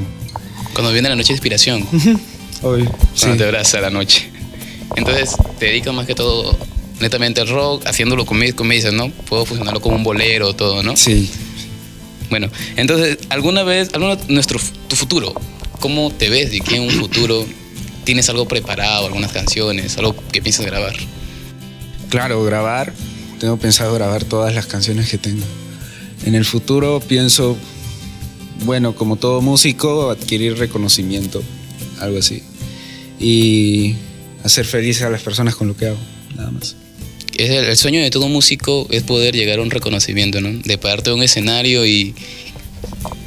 Cuando 0.72 0.92
viene 0.92 1.10
la 1.10 1.16
noche 1.16 1.28
de 1.28 1.34
inspiración. 1.34 1.86
Sí. 2.60 2.66
cuando 3.20 3.38
te 3.38 3.44
abraza 3.44 3.80
la 3.80 3.88
noche. 3.88 4.28
Entonces, 4.94 5.30
te 5.58 5.66
dedicas 5.66 5.94
más 5.94 6.06
que 6.06 6.14
todo 6.14 6.58
netamente 7.00 7.40
al 7.40 7.48
rock, 7.48 7.86
haciéndolo 7.86 8.26
como, 8.26 8.40
me- 8.40 8.52
como 8.52 8.68
me 8.68 8.74
dices, 8.76 8.92
¿no? 8.92 9.10
Puedo 9.10 9.44
fusionarlo 9.46 9.80
como 9.80 9.96
un 9.96 10.02
bolero, 10.04 10.52
todo, 10.54 10.82
¿no? 10.82 10.96
Sí. 10.96 11.30
Bueno, 12.30 12.48
entonces, 12.76 13.18
¿alguna 13.28 13.62
vez, 13.64 13.90
alguna, 13.92 14.16
nuestro, 14.28 14.60
tu 14.88 14.94
futuro, 14.96 15.34
cómo 15.80 16.10
te 16.12 16.28
ves 16.30 16.50
de 16.52 16.58
aquí 16.60 16.76
en 16.76 16.82
un 16.82 16.90
futuro? 16.90 17.44
¿Tienes 18.04 18.28
algo 18.28 18.46
preparado, 18.46 19.06
algunas 19.06 19.32
canciones, 19.32 19.96
algo 19.98 20.14
que 20.32 20.40
piensas 20.40 20.64
grabar? 20.66 20.94
Claro, 22.08 22.42
grabar. 22.44 22.92
Tengo 23.38 23.56
pensado 23.56 23.92
grabar 23.94 24.24
todas 24.24 24.54
las 24.54 24.66
canciones 24.66 25.08
que 25.10 25.18
tengo. 25.18 25.44
En 26.24 26.34
el 26.34 26.44
futuro 26.44 27.00
pienso, 27.00 27.56
bueno, 28.64 28.94
como 28.94 29.16
todo 29.16 29.40
músico, 29.40 30.10
adquirir 30.10 30.58
reconocimiento, 30.58 31.42
algo 32.00 32.18
así. 32.18 32.42
Y 33.18 33.94
hacer 34.44 34.66
feliz 34.66 35.02
a 35.02 35.10
las 35.10 35.22
personas 35.22 35.54
con 35.54 35.68
lo 35.68 35.76
que 35.76 35.86
hago, 35.86 35.98
nada 36.36 36.50
más. 36.50 36.76
Es 37.42 37.50
el, 37.50 37.64
el 37.64 37.76
sueño 37.76 38.00
de 38.02 38.10
todo 38.10 38.28
músico 38.28 38.86
es 38.90 39.02
poder 39.02 39.34
llegar 39.34 39.58
a 39.58 39.62
un 39.62 39.70
reconocimiento, 39.70 40.40
¿no? 40.40 40.50
De 40.62 40.78
pararte 40.78 41.10
de 41.10 41.16
un 41.16 41.22
escenario 41.22 41.86
y, 41.86 42.14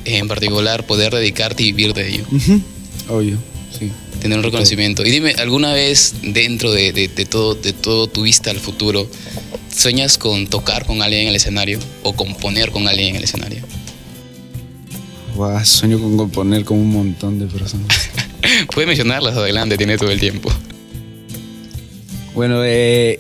en 0.06 0.28
particular, 0.28 0.86
poder 0.86 1.14
dedicarte 1.14 1.64
y 1.64 1.72
vivir 1.72 1.94
de 1.94 2.10
ello. 2.10 2.26
Obvio, 3.10 3.38
sí. 3.78 3.90
Tener 4.22 4.38
un 4.38 4.44
reconocimiento. 4.44 5.06
Y 5.06 5.10
dime, 5.12 5.32
¿alguna 5.40 5.74
vez 5.74 6.14
dentro 6.22 6.72
de, 6.72 6.94
de- 6.94 7.08
de 7.08 7.26
todo, 7.26 7.56
de 7.56 7.74
todo 7.74 8.08
tu 8.08 8.22
vista 8.24 8.52
al 8.52 8.60
futuro, 8.60 9.10
sueñas 9.76 10.18
con 10.18 10.48
tocar 10.48 10.86
con 10.86 11.02
alguien 11.02 11.24
en 11.24 11.28
el 11.30 11.36
escenario 11.36 11.80
o 12.04 12.14
componer 12.14 12.72
con 12.72 12.88
alguien 12.88 13.10
en 13.10 13.16
el 13.18 13.24
escenario? 13.24 13.64
Guau, 15.36 15.66
sueño 15.66 16.00
con 16.00 16.16
componer 16.18 16.64
con 16.64 16.78
un 16.78 16.90
montón 16.90 17.40
de 17.40 17.48
personas. 17.48 17.88
Puedes 18.74 18.88
mencionarlas 18.88 19.36
adelante, 19.36 19.78
tiene 19.78 19.98
todo 19.98 20.12
el 20.12 20.20
tiempo. 20.20 20.52
Bueno, 22.36 22.62
eh, 22.64 23.20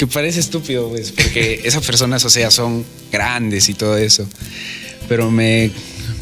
que 0.00 0.06
parece 0.06 0.40
estúpido, 0.40 0.88
pues, 0.88 1.12
porque 1.12 1.60
esas 1.64 1.84
personas, 1.84 2.24
o 2.24 2.30
sea, 2.30 2.50
son 2.50 2.86
grandes 3.12 3.68
y 3.68 3.74
todo 3.74 3.98
eso. 3.98 4.26
Pero 5.10 5.30
me, 5.30 5.70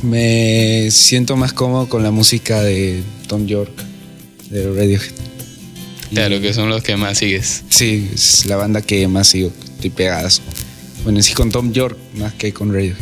me 0.03 0.91
siento 0.91 1.37
más 1.37 1.53
cómodo 1.53 1.89
con 1.89 2.03
la 2.03 2.11
música 2.11 2.61
de 2.61 3.05
Tom 3.29 3.47
York, 3.47 3.71
de 4.51 4.69
Radiohead. 4.69 5.13
Claro, 6.11 6.41
que 6.41 6.53
son 6.55 6.71
los 6.71 6.83
que 6.83 6.97
más 6.97 7.19
sigues. 7.19 7.63
Sí, 7.69 8.11
es 8.13 8.47
la 8.47 8.57
banda 8.57 8.83
que 8.83 9.07
más 9.07 9.29
sigo, 9.29 9.53
estoy 9.75 9.91
pegadas. 9.91 10.43
Bueno, 11.05 11.23
sí 11.23 11.33
con 11.35 11.53
Tom 11.53 11.73
York 11.73 11.97
más 12.17 12.35
que 12.35 12.53
con 12.53 12.75
Radiohead. 12.75 12.97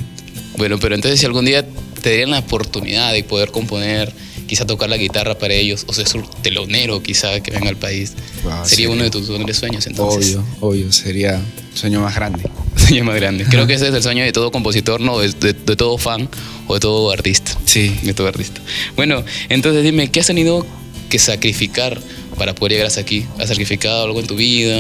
Bueno, 0.59 0.79
pero 0.79 0.95
entonces 0.95 1.19
si 1.19 1.25
algún 1.25 1.47
día 1.47 1.67
te 2.03 2.11
dieran 2.11 2.33
la 2.33 2.41
oportunidad 2.41 3.15
de 3.15 3.25
poder 3.25 3.51
componer, 3.51 4.13
quizá 4.47 4.65
tocar 4.67 4.89
la 4.89 4.97
guitarra 4.97 5.37
para 5.39 5.55
ellos, 5.55 5.85
o 5.87 5.93
ser 5.93 6.07
su 6.09 6.23
telonero 6.43 7.03
quizá 7.03 7.41
que 7.41 7.51
venga 7.51 7.69
al 7.69 7.77
país, 7.77 8.13
Wow, 8.45 8.65
sería 8.65 8.87
sí. 8.87 8.93
uno 8.93 9.03
de 9.05 9.11
tus 9.11 9.29
grandes 9.31 9.57
sueños 9.57 9.87
entonces. 9.87 10.37
Obvio, 10.37 10.45
obvio, 10.61 10.93
sería 10.93 11.35
un 11.37 11.77
sueño 11.77 12.01
más 12.01 12.15
grande. 12.15 12.43
Sueño 12.77 13.05
más 13.05 13.17
grande. 13.17 13.45
Creo 13.51 13.67
que 13.67 13.75
ese 13.75 13.89
es 13.89 13.95
el 13.95 14.03
sueño 14.03 14.23
de 14.23 14.33
todo 14.33 14.51
compositor, 14.53 15.01
no, 15.01 15.19
de, 15.19 15.31
de- 15.33 15.55
de 15.55 15.77
todo 15.77 15.99
fan 15.99 16.29
o 16.69 16.75
de 16.75 16.81
todo 16.81 17.11
artista. 17.11 17.53
Sí. 17.65 17.93
De 18.03 18.15
todo 18.15 18.29
artista. 18.29 18.61
Bueno, 18.95 19.25
entonces 19.49 19.83
dime, 19.83 20.09
¿qué 20.11 20.21
has 20.21 20.27
tenido 20.27 20.65
que 21.09 21.19
sacrificar 21.19 22.01
para 22.39 22.55
poder 22.55 22.73
llegar 22.73 22.87
hasta 22.87 23.01
aquí? 23.01 23.25
¿Has 23.39 23.49
sacrificado 23.49 24.05
algo 24.05 24.21
en 24.21 24.27
tu 24.27 24.37
vida 24.37 24.79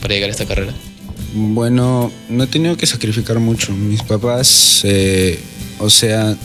para 0.00 0.14
llegar 0.14 0.28
a 0.28 0.32
esta 0.32 0.46
carrera? 0.46 0.72
Bueno, 1.34 2.10
no 2.28 2.44
he 2.44 2.46
tenido 2.48 2.76
que 2.76 2.86
sacrificar 2.86 3.38
mucho. 3.38 3.70
Mis 3.72 4.02
papás, 4.02 4.80
eh, 4.84 5.38
o 5.78 5.88
sea, 5.90 6.36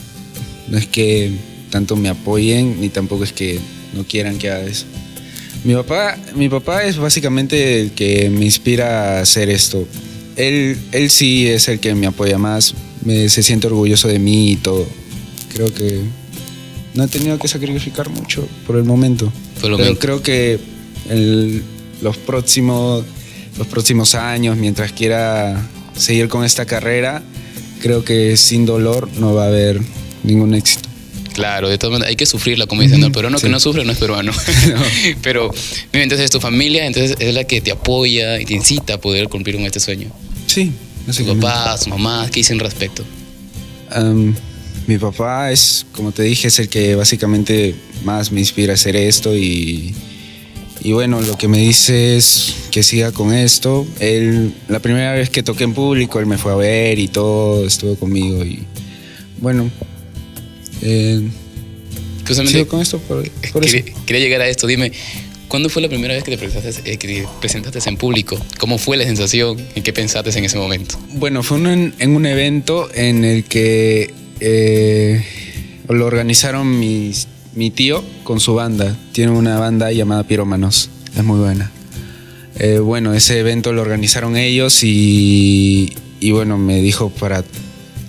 no 0.68 0.78
es 0.78 0.86
que 0.88 1.32
tanto 1.70 1.96
me 1.96 2.10
apoyen 2.10 2.80
ni 2.82 2.90
tampoco 2.90 3.24
es 3.24 3.32
que 3.34 3.60
no 3.94 4.04
quieran 4.06 4.38
que 4.38 4.50
haga 4.52 4.64
eso. 4.64 4.86
Mi 5.64 5.74
papá, 5.74 6.18
mi 6.36 6.48
papá 6.50 6.84
es 6.84 6.98
básicamente 6.98 7.82
el 7.82 7.92
que 7.92 8.30
me 8.30 8.46
inspira 8.46 9.18
a 9.18 9.22
hacer 9.22 9.50
esto. 9.50 9.88
Él, 10.36 10.78
él 10.92 11.10
sí 11.10 11.48
es 11.48 11.68
el 11.70 11.80
que 11.80 11.96
me 11.96 12.06
apoya 12.08 12.38
más, 12.38 12.74
me, 13.04 13.30
se 13.30 13.42
siente 13.42 13.68
orgulloso 13.68 14.08
de 14.08 14.20
mí 14.20 14.52
y 14.52 14.56
todo. 14.58 14.86
Creo 15.54 15.74
que 15.74 16.02
no 16.94 17.04
he 17.06 17.08
tenido 17.08 17.40
que 17.40 17.48
sacrificar 17.48 18.10
mucho 18.10 18.48
por 18.68 18.76
el 18.76 18.84
momento. 18.84 19.32
Por 19.56 19.62
Pero 19.64 19.78
momento. 19.78 20.00
creo 20.00 20.22
que 20.22 20.60
el- 21.10 21.64
los 22.02 22.18
próximos 22.18 23.04
los 23.58 23.68
próximos 23.68 24.16
años, 24.16 24.58
mientras 24.58 24.92
quiera 24.92 25.66
seguir 25.96 26.28
con 26.28 26.44
esta 26.44 26.66
carrera, 26.66 27.24
creo 27.82 28.04
que 28.04 28.36
sin 28.36 28.66
dolor 28.66 29.08
no 29.18 29.34
va 29.34 29.46
a 29.46 29.48
haber 29.48 29.80
ningún 30.24 30.54
éxito. 30.54 30.90
Claro, 31.36 31.68
de 31.68 31.78
todas 31.78 31.92
maneras, 31.92 32.10
hay 32.10 32.16
que 32.16 32.26
sufrirla, 32.26 32.66
como 32.66 32.82
dicen, 32.82 33.02
¿no? 33.02 33.08
el 33.08 33.12
peruano 33.12 33.38
que 33.38 33.50
no 33.50 33.60
sufre 33.60 33.84
no 33.84 33.92
es 33.92 33.98
peruano. 33.98 34.32
Pero, 35.22 35.52
mira, 35.92 36.04
entonces 36.04 36.32
tu 36.32 36.40
familia 36.40 36.86
entonces 36.88 37.18
es 37.20 37.34
la 37.34 37.44
que 37.44 37.60
te 37.60 37.72
apoya 37.72 38.40
y 38.40 38.46
te 38.46 38.54
incita 38.54 38.94
a 38.94 38.98
poder 39.02 39.28
cumplir 39.28 39.58
con 39.58 39.66
este 39.66 39.82
sueño. 39.82 40.08
Sí, 40.48 40.72
Tu 41.02 41.08
básicamente. 41.08 41.46
papá, 41.46 41.78
tu 41.78 41.90
mamá, 41.90 42.26
¿qué 42.32 42.40
dicen 42.40 42.58
respecto? 42.60 43.04
Am, 43.92 44.34
mi 44.88 44.98
papá 44.98 45.52
es, 45.52 45.86
como 45.92 46.14
te 46.14 46.24
dije, 46.24 46.48
es 46.48 46.58
el 46.60 46.70
que 46.70 46.96
básicamente 46.96 47.76
más 48.06 48.32
me 48.32 48.40
inspira 48.40 48.72
a 48.72 48.76
hacer 48.76 48.96
esto 48.96 49.36
y, 49.36 49.94
y 50.82 50.92
bueno, 50.94 51.20
lo 51.22 51.38
que 51.38 51.50
me 51.50 51.58
dice 51.58 52.16
es 52.16 52.54
que 52.72 52.82
siga 52.82 53.12
con 53.12 53.34
esto. 53.34 53.86
Él, 54.00 54.54
la 54.70 54.80
primera 54.80 55.12
vez 55.12 55.30
que 55.30 55.44
toqué 55.44 55.66
en 55.66 55.74
público, 55.74 56.20
él 56.22 56.28
me 56.28 56.38
fue 56.38 56.54
a 56.54 56.56
ver 56.56 56.98
y 56.98 57.10
todo, 57.10 57.66
estuvo 57.68 57.96
conmigo 57.98 58.46
y 58.46 58.60
bueno, 59.42 59.70
eh, 60.82 61.22
sigo 62.46 62.68
con 62.68 62.82
esto 62.82 63.00
por, 63.00 63.30
por 63.52 63.64
eso. 63.66 63.72
quería, 63.78 63.94
quería 64.06 64.22
llegar 64.24 64.42
a 64.42 64.48
esto. 64.48 64.66
Dime, 64.68 64.92
¿cuándo 65.48 65.70
fue 65.70 65.82
la 65.82 65.90
primera 65.90 66.14
vez 66.14 66.24
que 66.24 66.32
te 66.32 66.38
presentaste, 66.38 66.92
eh, 66.92 66.98
que 66.98 67.08
te 67.08 67.28
presentaste 67.40 67.88
en 67.90 67.98
público? 67.98 68.38
¿Cómo 68.60 68.78
fue 68.78 68.98
la 68.98 69.04
sensación? 69.06 69.58
¿En 69.76 69.84
qué 69.84 69.94
pensaste 69.94 70.38
en 70.38 70.46
ese 70.46 70.58
momento? 70.58 70.98
Bueno, 71.14 71.44
fue 71.44 71.58
un- 71.58 71.68
en, 71.68 71.94
en 72.00 72.16
un 72.16 72.26
evento 72.26 72.90
en 72.94 73.24
el 73.26 73.44
que 73.44 74.14
eh, 74.40 75.24
lo 75.88 76.06
organizaron 76.06 76.80
mis- 76.80 77.28
mi 77.54 77.70
tío 77.72 78.04
con 78.24 78.40
su 78.40 78.56
banda. 78.56 78.98
Tiene 79.14 79.32
una 79.32 79.60
banda 79.60 79.92
llamada 79.92 80.24
Pirómanos. 80.24 80.90
Es 81.16 81.24
muy 81.24 81.40
buena. 81.40 81.72
Eh, 82.58 82.80
bueno, 82.80 83.14
ese 83.14 83.40
evento 83.40 83.72
lo 83.74 83.82
organizaron 83.82 84.36
ellos 84.38 84.84
y, 84.84 85.94
y 86.20 86.32
bueno, 86.32 86.58
me 86.58 86.82
dijo 86.82 87.10
para 87.10 87.44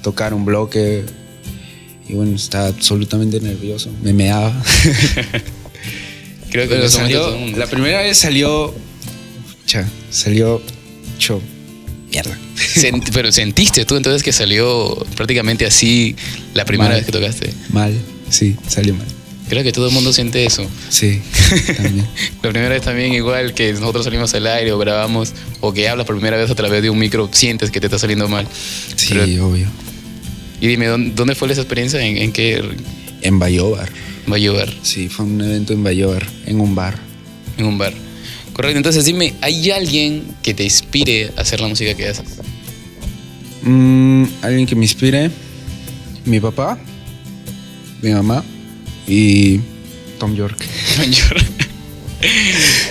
tocar 0.02 0.32
un 0.34 0.44
bloque. 0.44 1.04
Y 2.08 2.14
bueno, 2.14 2.36
estaba 2.36 2.68
absolutamente 2.68 3.40
nervioso. 3.40 3.90
Me 4.02 4.12
meaba. 4.12 4.52
Creo 6.50 6.68
que 6.68 6.74
Pero 6.76 6.88
salió, 6.88 7.20
todo 7.20 7.34
el 7.34 7.40
mundo- 7.40 7.58
la 7.58 7.66
primera 7.66 8.02
vez 8.02 8.16
salió. 8.18 8.74
Cha, 9.66 9.86
salió. 10.10 10.62
Show. 11.18 11.40
Mierda. 12.10 12.38
Sent- 12.56 13.10
pero 13.12 13.32
sentiste 13.32 13.84
tú 13.84 13.96
entonces 13.96 14.22
que 14.22 14.32
salió 14.32 14.94
prácticamente 15.16 15.66
así 15.66 16.14
la 16.54 16.64
primera 16.64 16.90
Mal. 16.90 16.98
vez 16.98 17.06
que 17.06 17.12
tocaste. 17.12 17.52
Mal. 17.70 17.94
Sí, 18.30 18.56
salió 18.68 18.94
mal. 18.94 19.06
Creo 19.48 19.62
que 19.62 19.72
todo 19.72 19.86
el 19.88 19.92
mundo 19.92 20.12
siente 20.12 20.44
eso. 20.44 20.66
Sí, 20.88 21.20
también. 21.76 22.04
La 22.42 22.50
primera 22.50 22.68
vez 22.68 22.82
también 22.82 23.12
igual 23.12 23.54
que 23.54 23.72
nosotros 23.74 24.04
salimos 24.04 24.34
al 24.34 24.44
aire 24.48 24.72
o 24.72 24.78
grabamos 24.78 25.32
o 25.60 25.72
que 25.72 25.88
hablas 25.88 26.04
por 26.04 26.16
primera 26.16 26.36
vez 26.36 26.50
a 26.50 26.56
través 26.56 26.82
de 26.82 26.90
un 26.90 26.98
micro, 26.98 27.30
sientes 27.32 27.70
que 27.70 27.78
te 27.80 27.86
está 27.86 27.96
saliendo 27.98 28.26
mal. 28.28 28.48
Sí, 28.96 29.10
Pero- 29.10 29.46
obvio. 29.48 29.68
Y 30.60 30.68
dime, 30.68 30.86
¿dónde, 30.86 31.34
fue 31.34 31.50
esa 31.52 31.60
experiencia? 31.60 32.00
¿En, 32.00 32.16
en 32.16 32.32
qué 32.32 32.62
En 33.22 33.38
Bayobar. 33.38 33.88
llevar? 34.36 34.72
Sí, 34.82 35.08
fue 35.08 35.24
un 35.24 35.40
evento 35.40 35.72
en 35.72 35.82
Bayobar, 35.82 36.26
en 36.46 36.60
un 36.60 36.74
bar. 36.74 36.98
En 37.58 37.66
un 37.66 37.78
bar. 37.78 37.92
Correcto, 38.52 38.78
entonces 38.78 39.04
dime, 39.04 39.34
¿hay 39.42 39.70
alguien 39.70 40.24
que 40.42 40.54
te 40.54 40.64
inspire 40.64 41.32
a 41.36 41.42
hacer 41.42 41.60
la 41.60 41.68
música 41.68 41.94
que 41.94 42.08
haces? 42.08 42.24
Mm, 43.62 44.24
Alguien 44.42 44.66
que 44.66 44.74
me 44.74 44.84
inspire. 44.84 45.30
Mi 46.24 46.40
papá, 46.40 46.78
mi 48.02 48.10
mamá 48.12 48.42
y 49.06 49.60
Tom 50.18 50.34
York. 50.34 50.56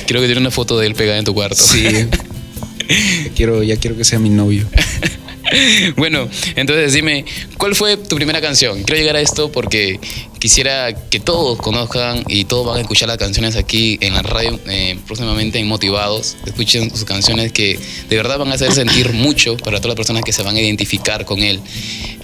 Creo 0.07 0.21
que 0.21 0.27
tiene 0.27 0.41
una 0.41 0.51
foto 0.51 0.77
de 0.77 0.87
él 0.87 0.95
pegada 0.95 1.17
en 1.17 1.25
tu 1.25 1.33
cuarto. 1.33 1.55
Sí. 1.55 1.85
quiero, 3.35 3.63
ya 3.63 3.77
quiero 3.77 3.97
que 3.97 4.05
sea 4.05 4.19
mi 4.19 4.29
novio. 4.29 4.67
Bueno, 5.95 6.27
entonces 6.55 6.93
dime, 6.93 7.25
¿cuál 7.57 7.75
fue 7.75 7.97
tu 7.97 8.15
primera 8.15 8.41
canción? 8.41 8.83
Quiero 8.83 8.99
llegar 8.99 9.15
a 9.15 9.21
esto 9.21 9.51
porque 9.51 9.99
quisiera 10.39 10.93
que 10.93 11.19
todos 11.19 11.57
conozcan 11.57 12.23
y 12.27 12.45
todos 12.45 12.67
van 12.67 12.77
a 12.77 12.81
escuchar 12.81 13.07
las 13.07 13.17
canciones 13.17 13.55
aquí 13.55 13.97
en 14.01 14.13
la 14.13 14.21
radio 14.21 14.59
eh, 14.67 14.97
próximamente 15.05 15.59
en 15.59 15.67
Motivados. 15.67 16.37
Escuchen 16.45 16.89
sus 16.89 17.05
canciones 17.05 17.51
que 17.51 17.79
de 18.09 18.15
verdad 18.15 18.37
van 18.37 18.51
a 18.51 18.55
hacer 18.55 18.71
sentir 18.71 19.13
mucho 19.13 19.57
para 19.57 19.77
todas 19.77 19.89
las 19.89 19.95
personas 19.95 20.23
que 20.23 20.33
se 20.33 20.43
van 20.43 20.55
a 20.55 20.61
identificar 20.61 21.25
con 21.25 21.39
él. 21.39 21.59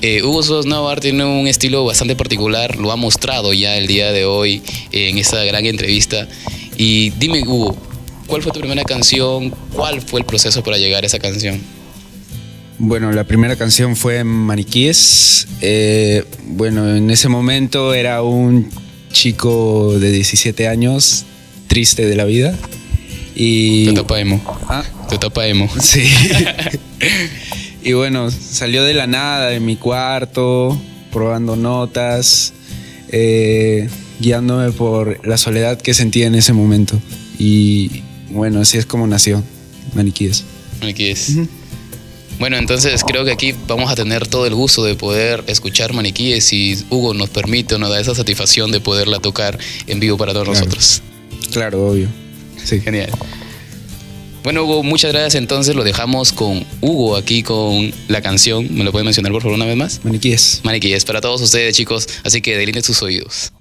Eh, 0.02 0.24
Hugo 0.24 0.44
Sos 0.44 0.66
Navar 0.66 1.00
tiene 1.00 1.24
un 1.24 1.48
estilo 1.48 1.86
bastante 1.86 2.16
particular, 2.16 2.78
lo 2.78 2.92
ha 2.92 2.96
mostrado 2.96 3.54
ya 3.54 3.78
el 3.78 3.88
día 3.88 4.12
de 4.12 4.26
hoy 4.26 4.62
eh, 4.92 5.10
en 5.10 5.18
esta 5.18 5.44
gran 5.44 5.66
entrevista. 5.66 6.28
Y 6.78 7.12
dime, 7.12 7.44
Hugo, 7.44 7.78
¿cuál 8.26 8.42
fue 8.42 8.52
tu 8.52 8.60
primera 8.60 8.84
canción? 8.84 9.52
¿Cuál 9.74 10.02
fue 10.02 10.22
el 10.22 10.26
proceso 10.26 10.64
para 10.64 10.78
llegar 10.78 11.04
a 11.04 11.08
esa 11.08 11.20
canción? 11.20 11.81
Bueno, 12.84 13.12
la 13.12 13.26
primera 13.26 13.56
canción 13.58 13.96
fue 13.96 14.24
Maniquíes. 14.24 15.48
Eh, 15.62 16.26
bueno, 16.48 16.96
en 16.96 17.12
ese 17.12 17.30
momento 17.30 17.94
era 17.94 18.24
un 18.24 18.72
chico 19.12 20.00
de 20.00 20.12
17 20.12 20.68
años, 20.68 21.26
triste 21.68 22.08
de 22.08 22.16
la 22.16 22.26
vida. 22.26 22.58
Y. 23.36 23.86
Tu 23.86 23.92
etapa 23.92 24.20
emo. 24.20 24.42
Ah, 24.68 24.84
etapa 25.12 25.46
emo. 25.46 25.70
sí. 25.80 26.02
y 27.84 27.94
bueno, 27.94 28.32
salió 28.32 28.84
de 28.84 28.96
la 28.96 29.06
nada 29.06 29.50
de 29.50 29.60
mi 29.60 29.76
cuarto, 29.76 30.76
probando 31.14 31.56
notas, 31.56 32.52
eh, 33.10 33.90
guiándome 34.20 34.72
por 34.72 35.24
la 35.28 35.38
soledad 35.38 35.80
que 35.80 35.94
sentía 35.94 36.26
en 36.26 36.34
ese 36.34 36.52
momento. 36.52 37.00
Y 37.38 38.02
bueno, 38.32 38.60
así 38.60 38.80
es 38.80 38.88
como 38.88 39.06
nació 39.06 39.44
Maniquíes. 39.94 40.46
Aquí 40.82 41.10
es. 41.10 41.36
Bueno, 42.42 42.58
entonces 42.58 43.04
creo 43.06 43.24
que 43.24 43.30
aquí 43.32 43.54
vamos 43.68 43.92
a 43.92 43.96
tener 43.96 44.26
todo 44.26 44.48
el 44.48 44.56
gusto 44.56 44.84
de 44.84 44.96
poder 44.96 45.44
escuchar 45.46 45.94
maniquíes 45.94 46.44
si 46.46 46.76
Hugo 46.90 47.14
nos 47.14 47.30
permite 47.30 47.76
o 47.76 47.78
nos 47.78 47.92
da 47.92 48.00
esa 48.00 48.16
satisfacción 48.16 48.72
de 48.72 48.80
poderla 48.82 49.20
tocar 49.20 49.60
en 49.86 50.00
vivo 50.00 50.18
para 50.18 50.34
todos 50.34 50.48
Claro. 50.48 50.60
nosotros. 50.66 51.02
Claro, 51.52 51.88
obvio. 51.88 52.08
Sí. 52.64 52.82
Genial. 52.82 53.12
Bueno, 54.44 54.64
Hugo, 54.64 54.82
muchas 54.82 55.12
gracias. 55.12 55.36
Entonces 55.36 55.76
lo 55.76 55.84
dejamos 55.84 56.34
con 56.34 56.66
Hugo 56.82 57.16
aquí 57.16 57.44
con 57.44 57.94
la 58.08 58.24
canción. 58.24 58.74
¿Me 58.74 58.84
lo 58.84 58.92
pueden 58.92 59.06
mencionar 59.06 59.32
por 59.32 59.44
favor 59.44 59.56
una 59.56 59.66
vez 59.66 59.78
más? 59.78 60.02
Maniquíes. 60.04 60.62
Maniquíes, 60.64 61.06
para 61.06 61.22
todos 61.22 61.42
ustedes, 61.42 61.78
chicos. 61.78 62.08
Así 62.24 62.42
que 62.42 62.58
delineen 62.58 62.84
sus 62.84 63.04
oídos. 63.04 63.52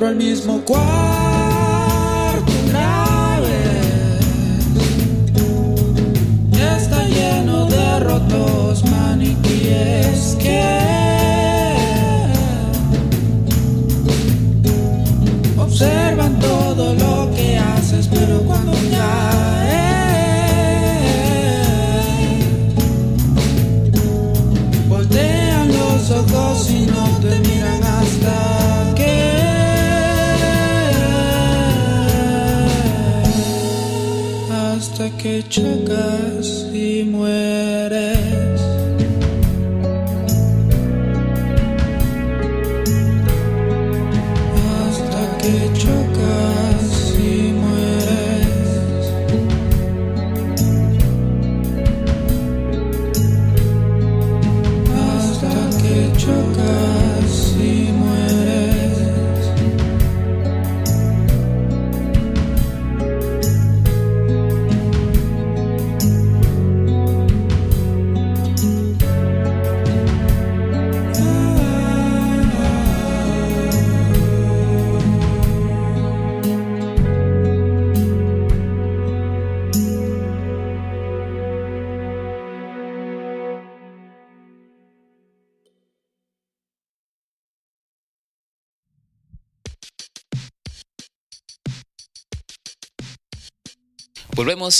Entro 0.00 0.08
al 0.08 0.16
mismo 0.16 0.64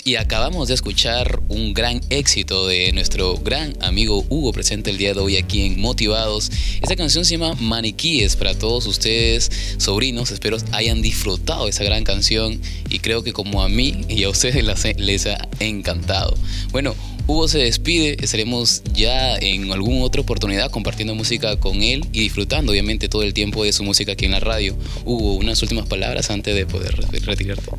Y 0.05 0.17
acabamos 0.17 0.69
de 0.69 0.75
escuchar 0.75 1.41
un 1.49 1.73
gran 1.73 2.03
éxito 2.11 2.67
de 2.67 2.93
nuestro 2.93 3.39
gran 3.39 3.75
amigo 3.81 4.27
Hugo 4.29 4.53
presente 4.53 4.91
el 4.91 4.99
día 4.99 5.15
de 5.15 5.21
hoy 5.21 5.39
aquí 5.39 5.63
en 5.63 5.81
Motivados. 5.81 6.51
Esta 6.83 6.97
canción 6.97 7.25
se 7.25 7.39
llama 7.39 7.55
Maniquíes 7.55 8.37
para 8.37 8.53
todos 8.53 8.87
ustedes, 8.87 9.51
sobrinos. 9.79 10.33
Espero 10.33 10.59
hayan 10.73 11.01
disfrutado 11.01 11.67
esa 11.67 11.83
gran 11.83 12.05
canción 12.05 12.61
y 12.91 12.99
creo 12.99 13.23
que 13.23 13.33
como 13.33 13.63
a 13.63 13.71
mí 13.71 14.05
y 14.07 14.25
a 14.25 14.29
ustedes 14.29 14.63
les 14.99 15.27
ha 15.27 15.49
encantado. 15.61 16.35
Bueno, 16.73 16.95
Hugo 17.27 17.49
se 17.49 17.61
despide, 17.61 18.23
estaremos 18.23 18.83
ya 18.93 19.35
en 19.39 19.73
alguna 19.73 20.05
otra 20.05 20.21
oportunidad 20.21 20.71
compartiendo 20.71 21.15
música 21.15 21.59
con 21.59 21.83
él 21.83 22.05
y 22.13 22.21
disfrutando 22.21 22.73
obviamente 22.73 23.09
todo 23.09 23.23
el 23.23 23.33
tiempo 23.33 23.65
de 23.65 23.73
su 23.73 23.83
música 23.83 24.13
aquí 24.13 24.27
en 24.27 24.33
la 24.33 24.41
radio. 24.41 24.77
Hugo, 25.07 25.37
unas 25.37 25.63
últimas 25.63 25.87
palabras 25.87 26.31
antes 26.31 26.55
de 26.55 26.67
poder 26.67 26.95
re- 26.97 27.21
retirarte. 27.21 27.71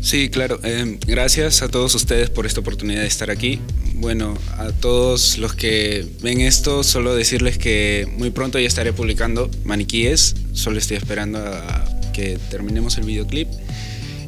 Sí, 0.00 0.30
claro. 0.30 0.58
eh, 0.64 0.98
gracias 1.06 1.62
a 1.62 1.68
todos 1.68 1.94
ustedes 1.94 2.30
por 2.30 2.46
esta 2.46 2.60
oportunidad 2.60 3.02
de 3.02 3.06
estar 3.06 3.30
aquí. 3.30 3.60
Bueno, 3.94 4.36
a 4.56 4.72
todos 4.72 5.36
los 5.36 5.54
que 5.54 6.06
ven 6.22 6.40
esto, 6.40 6.82
solo 6.82 7.14
decirles 7.14 7.58
que 7.58 8.08
muy 8.16 8.30
pronto 8.30 8.58
ya 8.58 8.66
estaré 8.66 8.92
publicando 8.94 9.50
Maniquíes. 9.64 10.36
Solo 10.54 10.78
estoy 10.78 10.96
esperando 10.96 11.38
a 11.38 11.84
que 12.14 12.38
terminemos 12.50 12.96
el 12.96 13.04
videoclip. 13.04 13.48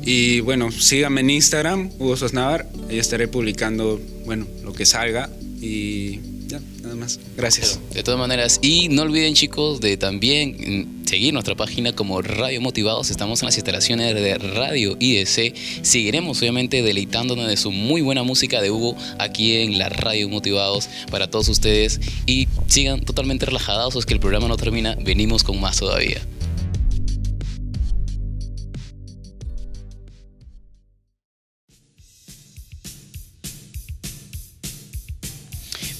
Y 0.02 0.40
bueno, 0.40 0.70
síganme 0.70 1.22
en 1.22 1.30
Instagram, 1.30 1.90
Hugo 1.98 2.16
Sosnavar. 2.16 2.68
Ahí 2.90 2.98
estaré 2.98 3.28
publicando, 3.28 4.00
bueno, 4.26 4.46
lo 4.62 4.74
que 4.74 4.84
salga. 4.84 5.30
Y 5.60 6.20
ya, 6.52 6.60
nada 6.82 6.94
más. 6.94 7.18
Gracias. 7.36 7.80
De 7.94 8.02
todas 8.02 8.20
maneras, 8.20 8.58
y 8.62 8.88
no 8.90 9.02
olviden 9.02 9.34
chicos 9.34 9.80
de 9.80 9.96
también 9.96 10.56
mm, 11.02 11.06
seguir 11.06 11.32
nuestra 11.32 11.54
página 11.54 11.94
como 11.94 12.20
Radio 12.20 12.60
Motivados. 12.60 13.10
Estamos 13.10 13.42
en 13.42 13.46
las 13.46 13.56
instalaciones 13.56 14.14
de 14.14 14.36
Radio 14.36 14.96
IDC. 14.98 15.54
Seguiremos 15.82 16.40
obviamente 16.40 16.82
deleitándonos 16.82 17.48
de 17.48 17.56
su 17.56 17.72
muy 17.72 18.02
buena 18.02 18.22
música 18.22 18.60
de 18.60 18.70
Hugo 18.70 18.96
aquí 19.18 19.56
en 19.56 19.78
la 19.78 19.88
Radio 19.88 20.28
Motivados 20.28 20.88
para 21.10 21.30
todos 21.30 21.48
ustedes. 21.48 22.00
Y 22.26 22.48
sigan 22.66 23.00
totalmente 23.00 23.46
relajados, 23.46 23.96
es 23.96 24.04
que 24.04 24.14
el 24.14 24.20
programa 24.20 24.48
no 24.48 24.56
termina. 24.56 24.96
Venimos 25.02 25.44
con 25.44 25.58
más 25.58 25.78
todavía. 25.78 26.20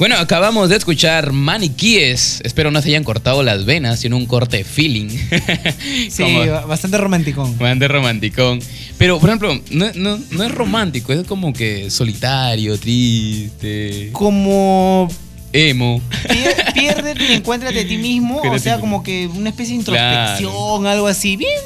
Bueno, 0.03 0.17
acabamos 0.17 0.69
de 0.69 0.75
escuchar 0.75 1.31
Maniquíes. 1.31 2.41
Espero 2.43 2.73
no 2.73 2.83
se 2.83 2.89
hayan 2.89 3.05
cortado 3.05 3.45
las 3.45 3.65
venas, 3.65 4.01
sino 4.01 4.17
un 4.17 4.27
corte 4.27 4.65
feeling. 4.65 5.07
Sí, 6.11 6.25
Como- 6.25 6.67
bastante 6.67 6.99
romántico. 6.99 7.45
Bastante 7.45 7.87
romanticón. 7.87 8.59
Pero, 8.99 9.21
por 9.21 9.29
ejemplo, 9.29 9.61
no, 9.71 9.93
no- 9.95 10.19
no 10.33 10.43
es 10.43 10.51
romántico, 10.53 11.13
es 11.13 11.25
como 11.25 11.53
que 11.53 11.89
solitario, 11.89 12.77
triste, 12.81 14.09
Como 14.11 15.07
emo. 15.53 16.03
pier- 16.29 16.73
piérdete 16.75 17.25
y 17.25 17.33
encuéntrate 17.35 17.79
a 17.83 17.87
ti 17.87 17.97
mismo. 17.97 18.41
o 18.43 18.59
sea, 18.59 18.81
como 18.81 19.05
que 19.05 19.29
una 19.29 19.51
especie 19.51 19.75
de 19.75 19.79
introspección, 19.83 20.85
algo 20.85 21.07
así. 21.07 21.37
Bien, 21.37 21.61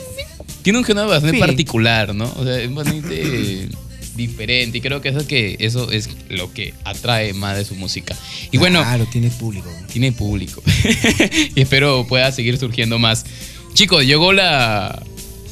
Tiene 0.61 0.78
un 0.80 0.84
género 0.84 1.09
bastante 1.09 1.39
Sí. 1.39 1.41
particular, 1.41 2.14
¿no? 2.14 2.30
O 2.37 2.45
sea, 2.45 2.59
es 2.61 2.74
bastante 2.74 3.68
diferente 4.17 4.79
y 4.79 4.81
creo 4.81 5.01
que 5.01 5.11
eso, 5.11 5.27
que 5.27 5.57
eso 5.61 5.91
es 5.93 6.09
lo 6.29 6.53
que 6.53 6.75
atrae 6.85 7.33
más 7.35 7.57
de 7.57 7.64
su 7.64 7.75
música. 7.75 8.17
Y 8.51 8.59
bueno, 8.59 8.81
Claro, 8.83 9.07
tiene 9.11 9.31
público. 9.31 9.71
tiene 9.93 10.12
público. 10.12 10.62
y 11.55 11.61
espero 11.61 12.07
pueda 12.09 12.33
seguir 12.33 12.59
surgiendo 12.59 12.99
más. 12.99 13.25
Chicos, 13.75 14.05
llegó 14.07 14.33
la 14.33 15.03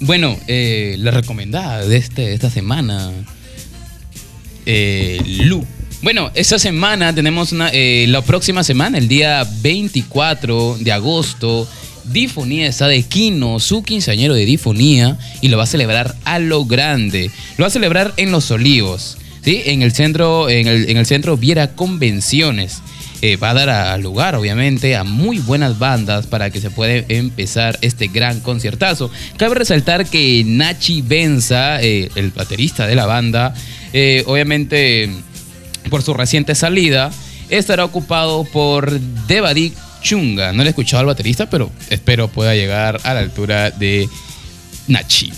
Bueno, 0.00 0.36
eh, 0.48 0.96
la 0.98 1.12
recomendada 1.12 1.86
de, 1.86 1.96
este, 1.96 2.34
esta 2.34 2.50
semana 2.50 3.12
eh, 4.66 5.20
Lu. 5.44 5.64
Bueno, 6.04 6.30
esta 6.34 6.58
semana 6.58 7.14
tenemos 7.14 7.52
una, 7.52 7.70
eh, 7.72 8.04
la 8.10 8.20
próxima 8.20 8.62
semana, 8.62 8.98
el 8.98 9.08
día 9.08 9.42
24 9.62 10.76
de 10.78 10.92
agosto, 10.92 11.66
Difonía 12.04 12.66
está 12.66 12.88
de 12.88 13.02
Quino, 13.04 13.58
su 13.58 13.82
quinceañero 13.82 14.34
de 14.34 14.44
Difonía, 14.44 15.16
y 15.40 15.48
lo 15.48 15.56
va 15.56 15.62
a 15.62 15.66
celebrar 15.66 16.14
a 16.26 16.38
lo 16.40 16.66
grande. 16.66 17.30
Lo 17.56 17.62
va 17.62 17.68
a 17.68 17.70
celebrar 17.70 18.12
en 18.18 18.32
Los 18.32 18.50
Olivos, 18.50 19.16
¿sí? 19.42 19.62
En 19.64 19.80
el 19.80 19.92
centro, 19.92 20.50
en 20.50 20.66
el, 20.68 20.90
en 20.90 20.98
el 20.98 21.06
centro 21.06 21.38
Viera 21.38 21.74
Convenciones. 21.74 22.82
Eh, 23.22 23.36
va 23.36 23.50
a 23.50 23.54
dar 23.54 23.70
a- 23.70 23.96
lugar, 23.96 24.34
obviamente, 24.34 24.96
a 24.96 25.04
muy 25.04 25.38
buenas 25.38 25.78
bandas 25.78 26.26
para 26.26 26.50
que 26.50 26.60
se 26.60 26.68
pueda 26.68 27.02
empezar 27.08 27.78
este 27.80 28.08
gran 28.08 28.40
conciertazo. 28.40 29.10
Cabe 29.38 29.54
resaltar 29.54 30.04
que 30.04 30.42
Nachi 30.44 31.00
Benza, 31.00 31.80
eh, 31.82 32.10
el 32.14 32.30
baterista 32.32 32.86
de 32.86 32.94
la 32.94 33.06
banda, 33.06 33.54
eh, 33.94 34.22
obviamente 34.26 35.08
por 35.90 36.02
su 36.02 36.14
reciente 36.14 36.54
salida, 36.54 37.10
estará 37.48 37.84
ocupado 37.84 38.44
por 38.44 38.98
Devadik 39.00 39.74
Chunga. 40.02 40.52
No 40.52 40.62
le 40.62 40.68
he 40.68 40.70
escuchado 40.70 41.00
al 41.00 41.06
baterista, 41.06 41.48
pero 41.48 41.70
espero 41.90 42.28
pueda 42.28 42.54
llegar 42.54 43.00
a 43.04 43.14
la 43.14 43.20
altura 43.20 43.70
de 43.70 44.08
Nachi. 44.88 45.32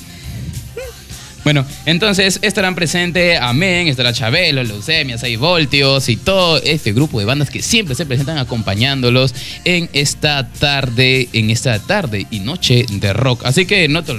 Bueno, 1.46 1.64
entonces 1.84 2.40
estarán 2.42 2.74
presentes 2.74 3.38
Amén, 3.40 3.86
estará 3.86 4.12
Chabelo, 4.12 4.64
Leucemia, 4.64 5.16
6 5.16 5.38
Voltios 5.38 6.08
y 6.08 6.16
todo 6.16 6.60
este 6.60 6.92
grupo 6.92 7.20
de 7.20 7.24
bandas 7.24 7.50
que 7.50 7.62
siempre 7.62 7.94
se 7.94 8.04
presentan 8.04 8.38
acompañándolos 8.38 9.32
en 9.64 9.88
esta 9.92 10.48
tarde, 10.48 11.28
en 11.32 11.50
esta 11.50 11.78
tarde 11.78 12.26
y 12.32 12.40
noche 12.40 12.84
de 12.90 13.12
rock. 13.12 13.42
Así 13.44 13.64
que 13.64 13.86
no 13.86 14.02
te, 14.02 14.14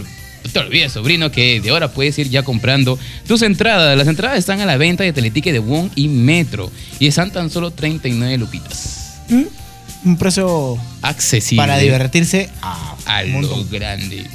no 0.48 0.52
te 0.54 0.60
olvides, 0.60 0.92
sobrino, 0.94 1.32
que 1.32 1.62
de 1.62 1.70
ahora 1.70 1.92
puedes 1.92 2.18
ir 2.20 2.30
ya 2.30 2.44
comprando 2.44 2.98
tus 3.28 3.42
entradas. 3.42 3.98
Las 3.98 4.08
entradas 4.08 4.40
están 4.40 4.62
a 4.62 4.66
la 4.66 4.78
venta 4.78 5.04
de 5.04 5.14
Teletique 5.14 5.52
de 5.54 5.60
Wong 5.60 5.90
y 5.96 6.08
Metro 6.08 6.72
y 7.00 7.08
están 7.08 7.32
tan 7.32 7.50
solo 7.50 7.72
39 7.72 8.38
lupitas. 8.38 9.20
¿Mm? 9.30 9.44
Un 10.06 10.18
precio 10.18 10.78
Accesible 11.02 11.62
para 11.62 11.78
divertirse 11.78 12.50
a 13.06 13.24
lo 13.24 13.66
grande. 13.66 14.26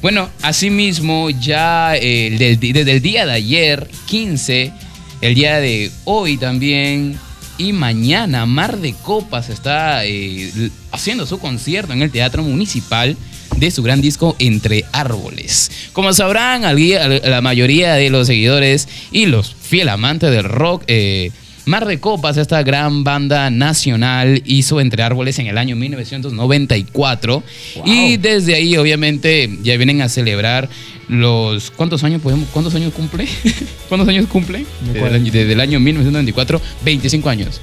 Bueno, 0.00 0.28
asimismo, 0.42 1.28
ya 1.30 1.96
eh, 1.96 2.36
del- 2.38 2.60
desde 2.60 2.92
el 2.92 3.02
día 3.02 3.26
de 3.26 3.32
ayer, 3.32 3.90
15, 4.06 4.72
el 5.20 5.34
día 5.34 5.58
de 5.60 5.90
hoy 6.04 6.36
también, 6.36 7.18
y 7.58 7.72
mañana, 7.72 8.46
Mar 8.46 8.78
de 8.78 8.92
Copas 8.94 9.48
está 9.48 10.04
eh, 10.04 10.70
haciendo 10.92 11.26
su 11.26 11.40
concierto 11.40 11.92
en 11.92 12.02
el 12.02 12.12
Teatro 12.12 12.44
Municipal 12.44 13.16
de 13.58 13.70
su 13.70 13.82
gran 13.82 14.00
disco 14.00 14.36
Entre 14.38 14.84
Árboles. 14.92 15.70
Como 15.92 16.12
sabrán, 16.12 16.62
la 16.62 17.40
mayoría 17.40 17.94
de 17.94 18.10
los 18.10 18.26
seguidores 18.26 18.88
y 19.10 19.26
los 19.26 19.54
fiel 19.54 19.88
amantes 19.88 20.30
del 20.30 20.44
rock, 20.44 20.84
eh, 20.86 21.30
Mar 21.68 21.86
de 21.86 22.00
Copas, 22.00 22.38
esta 22.38 22.62
gran 22.62 23.04
banda 23.04 23.50
nacional, 23.50 24.42
hizo 24.46 24.80
Entre 24.80 25.02
Árboles 25.02 25.38
en 25.38 25.48
el 25.48 25.58
año 25.58 25.76
1994. 25.76 27.42
Y 27.84 28.16
desde 28.16 28.54
ahí, 28.54 28.74
obviamente, 28.78 29.50
ya 29.62 29.76
vienen 29.76 30.00
a 30.00 30.08
celebrar 30.08 30.70
los. 31.08 31.70
¿Cuántos 31.70 32.04
años 32.04 32.22
podemos? 32.22 32.48
¿Cuántos 32.52 32.74
años 32.74 32.94
cumple? 32.94 33.28
¿Cuántos 33.88 34.08
años 34.08 34.26
cumple? 34.28 34.64
Desde 34.80 35.06
el, 35.06 35.14
año, 35.14 35.30
desde 35.30 35.52
el 35.52 35.60
año 35.60 35.78
1994, 35.78 36.60
25 36.84 37.28
años. 37.28 37.60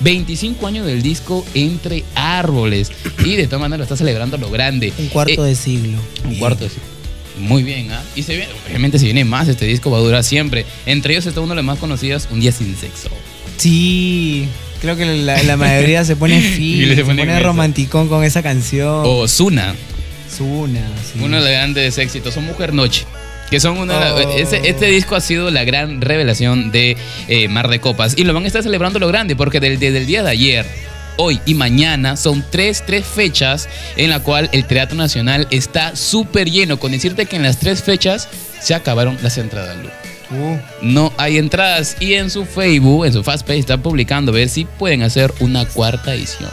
25 0.00 0.66
años 0.66 0.86
del 0.86 1.02
disco 1.02 1.44
Entre 1.54 2.04
Árboles. 2.14 2.90
Y 3.24 3.36
de 3.36 3.46
todas 3.46 3.60
maneras 3.60 3.78
lo 3.78 3.84
está 3.84 3.96
celebrando 3.96 4.36
lo 4.38 4.50
grande. 4.50 4.92
Un 4.98 5.08
cuarto 5.08 5.44
Eh, 5.44 5.48
de 5.50 5.54
siglo. 5.54 5.98
un 6.24 6.34
cuarto 6.36 6.64
de 6.64 6.70
siglo. 6.70 6.84
Muy 7.38 7.62
bien, 7.62 7.92
¿ah? 7.92 8.02
Y 8.16 8.24
se 8.24 8.34
viene, 8.36 8.52
obviamente, 8.66 8.98
si 8.98 9.04
viene 9.04 9.24
más, 9.24 9.46
este 9.48 9.64
disco 9.64 9.90
va 9.90 9.98
a 9.98 10.00
durar 10.00 10.24
siempre. 10.24 10.64
Entre 10.86 11.12
ellos 11.14 11.24
está 11.26 11.40
uno 11.40 11.50
de 11.50 11.56
los 11.56 11.64
más 11.64 11.78
conocidos, 11.78 12.26
Un 12.32 12.40
Día 12.40 12.50
Sin 12.52 12.76
Sexo. 12.76 13.08
Sí, 13.58 14.48
creo 14.80 14.96
que 14.96 15.04
la, 15.04 15.40
la 15.44 15.56
mayoría 15.56 16.04
se 16.04 16.16
pone 16.16 16.40
fin, 16.56 16.94
se 16.96 17.04
pone 17.04 17.22
eso. 17.22 17.40
romanticón 17.44 18.08
con 18.08 18.24
esa 18.24 18.42
canción. 18.42 19.02
O 19.04 19.28
Zuna. 19.28 19.74
Zuna, 20.36 20.80
sí. 21.12 21.20
Uno 21.22 21.36
de 21.36 21.42
los 21.42 21.50
grandes 21.50 21.98
éxitos 21.98 22.34
son 22.34 22.44
Mujer 22.44 22.72
Noche. 22.74 23.04
Que 23.50 23.60
son 23.60 23.78
una 23.78 24.14
Oh. 24.14 24.18
este 24.30 24.86
disco 24.86 25.16
ha 25.16 25.20
sido 25.20 25.50
la 25.50 25.64
gran 25.64 26.00
revelación 26.00 26.70
de 26.70 26.96
eh, 27.28 27.48
Mar 27.48 27.68
de 27.68 27.80
Copas. 27.80 28.14
Y 28.16 28.24
lo 28.24 28.34
van 28.34 28.44
a 28.44 28.46
estar 28.46 28.62
celebrando 28.62 28.98
lo 28.98 29.08
grande, 29.08 29.36
porque 29.36 29.60
desde 29.60 29.88
el 29.88 30.06
día 30.06 30.22
de 30.22 30.30
ayer, 30.30 30.66
hoy 31.16 31.40
y 31.46 31.54
mañana 31.54 32.16
son 32.16 32.44
tres, 32.50 32.84
tres 32.86 33.06
fechas 33.06 33.68
en 33.96 34.10
la 34.10 34.20
cual 34.20 34.48
el 34.52 34.64
Teatro 34.66 34.96
Nacional 34.96 35.46
está 35.50 35.96
súper 35.96 36.50
lleno. 36.50 36.78
Con 36.78 36.92
decirte 36.92 37.26
que 37.26 37.36
en 37.36 37.42
las 37.42 37.58
tres 37.58 37.82
fechas 37.82 38.28
se 38.60 38.74
acabaron 38.74 39.18
las 39.22 39.38
entradas. 39.38 39.76
Lu. 39.76 39.88
Uh, 40.30 40.58
No 40.82 41.12
hay 41.16 41.38
entradas. 41.38 41.96
Y 42.00 42.14
en 42.14 42.30
su 42.30 42.44
Facebook, 42.44 43.06
en 43.06 43.14
su 43.14 43.24
fanpage, 43.24 43.60
están 43.60 43.80
publicando 43.82 44.30
a 44.30 44.34
ver 44.34 44.48
si 44.50 44.66
pueden 44.66 45.02
hacer 45.02 45.32
una 45.40 45.64
cuarta 45.64 46.14
edición. 46.14 46.50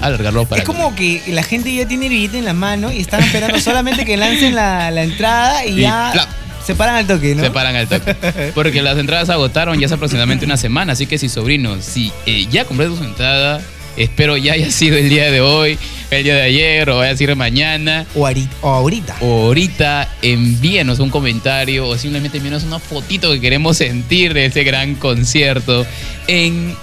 Alargarlo 0.00 0.44
para 0.44 0.62
es 0.62 0.66
como 0.66 0.94
que 0.94 1.22
la 1.28 1.42
gente 1.42 1.74
ya 1.74 1.88
tiene 1.88 2.06
el 2.06 2.12
billete 2.12 2.38
en 2.38 2.44
la 2.44 2.52
mano 2.52 2.92
y 2.92 3.00
están 3.00 3.22
esperando 3.22 3.58
solamente 3.60 4.04
que 4.04 4.16
lancen 4.16 4.54
la, 4.54 4.90
la 4.90 5.02
entrada 5.04 5.64
y, 5.64 5.78
Y 5.78 5.82
ya 5.82 6.28
se 6.66 6.74
paran 6.74 6.96
al 6.96 7.06
toque, 7.06 7.36
¿no? 7.36 7.44
Se 7.44 7.50
paran 7.52 7.76
al 7.76 7.86
toque. 7.86 8.16
Porque 8.54 8.82
las 8.82 8.98
entradas 8.98 9.28
se 9.28 9.32
agotaron 9.32 9.78
ya 9.78 9.86
hace 9.86 9.94
aproximadamente 9.94 10.44
una 10.44 10.56
semana. 10.56 10.94
Así 10.94 11.06
que 11.06 11.16
si 11.16 11.28
sobrino, 11.28 11.80
si 11.80 12.12
eh, 12.26 12.46
ya 12.50 12.64
compré 12.64 12.88
su 12.88 12.96
entrada, 13.04 13.60
espero 13.96 14.36
ya 14.36 14.54
haya 14.54 14.68
sido 14.72 14.96
el 14.96 15.08
día 15.08 15.30
de 15.30 15.40
hoy, 15.40 15.78
el 16.10 16.24
día 16.24 16.34
de 16.34 16.42
ayer 16.42 16.90
o 16.90 17.00
haya 17.00 17.16
sido 17.16 17.36
mañana. 17.36 18.04
O, 18.16 18.26
ahorita, 18.26 18.56
o 18.62 18.68
ahorita. 18.68 19.16
O 19.20 19.46
ahorita 19.46 20.08
envíenos 20.22 20.98
un 20.98 21.10
comentario 21.10 21.86
o 21.86 21.96
simplemente 21.96 22.38
envíenos 22.38 22.64
una 22.64 22.80
fotito 22.80 23.30
que 23.30 23.40
queremos 23.40 23.76
sentir 23.76 24.34
de 24.34 24.46
ese 24.46 24.64
gran 24.64 24.96
concierto 24.96 25.86
en 26.26 26.74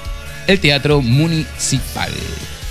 el 0.47 0.59
Teatro 0.61 1.01
Municipal 1.01 2.11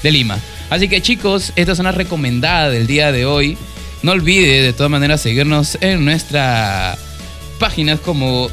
de 0.03 0.11
Lima. 0.11 0.39
Así 0.71 0.89
que 0.89 1.03
chicos, 1.03 1.53
esta 1.57 1.73
es 1.73 1.79
una 1.79 1.93
recomendada 1.93 2.71
del 2.71 2.87
día 2.87 3.13
de 3.13 3.27
hoy. 3.27 3.57
No 4.03 4.13
olvides 4.13 4.65
de 4.65 4.73
todas 4.73 4.91
maneras 4.91 5.21
seguirnos 5.21 5.79
en 5.81 6.05
nuestras 6.05 6.99
páginas 7.59 8.01
como 8.01 8.51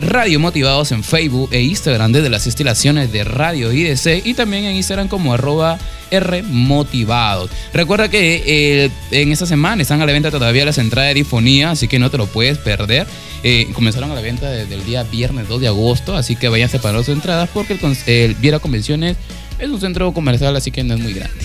Radio 0.00 0.38
Motivados 0.38 0.92
en 0.92 1.02
Facebook 1.02 1.50
e 1.52 1.60
Instagram 1.60 2.12
desde 2.12 2.30
las 2.30 2.46
instalaciones 2.46 3.12
de 3.12 3.24
Radio 3.24 3.72
IDC 3.72 4.24
y 4.24 4.34
también 4.34 4.64
en 4.64 4.76
Instagram 4.76 5.08
como 5.08 5.34
arroba 5.34 5.78
Rmotivados. 6.10 7.50
Recuerda 7.74 8.08
que 8.08 8.42
eh, 8.46 8.90
en 9.10 9.32
esta 9.32 9.44
semana 9.44 9.82
están 9.82 10.00
a 10.00 10.06
la 10.06 10.12
venta 10.12 10.30
todavía 10.30 10.64
las 10.64 10.78
entradas 10.78 11.10
de 11.10 11.14
difonía, 11.14 11.72
así 11.72 11.88
que 11.88 11.98
no 11.98 12.10
te 12.10 12.16
lo 12.16 12.26
puedes 12.26 12.58
perder. 12.58 13.06
Eh, 13.42 13.68
comenzaron 13.74 14.10
a 14.10 14.14
la 14.14 14.20
venta 14.20 14.48
desde 14.50 14.74
el 14.74 14.84
día 14.84 15.02
viernes 15.02 15.48
2 15.48 15.60
de 15.60 15.66
agosto, 15.66 16.16
así 16.16 16.36
que 16.36 16.48
vayan 16.48 16.68
separando 16.68 17.02
sus 17.02 17.14
entradas 17.14 17.50
porque 17.52 17.74
el, 17.74 17.96
el 18.06 18.34
Viera 18.36 18.60
Convenciones 18.60 19.16
es 19.58 19.68
un 19.68 19.80
centro 19.80 20.12
comercial, 20.12 20.54
así 20.56 20.70
que 20.70 20.84
no 20.84 20.94
es 20.94 21.00
muy 21.00 21.12
grande. 21.14 21.44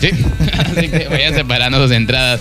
¿Sí? 0.00 0.10
así 0.76 0.88
que 0.88 1.08
vayan 1.08 1.34
separando 1.34 1.82
sus 1.82 1.90
entradas. 1.94 2.40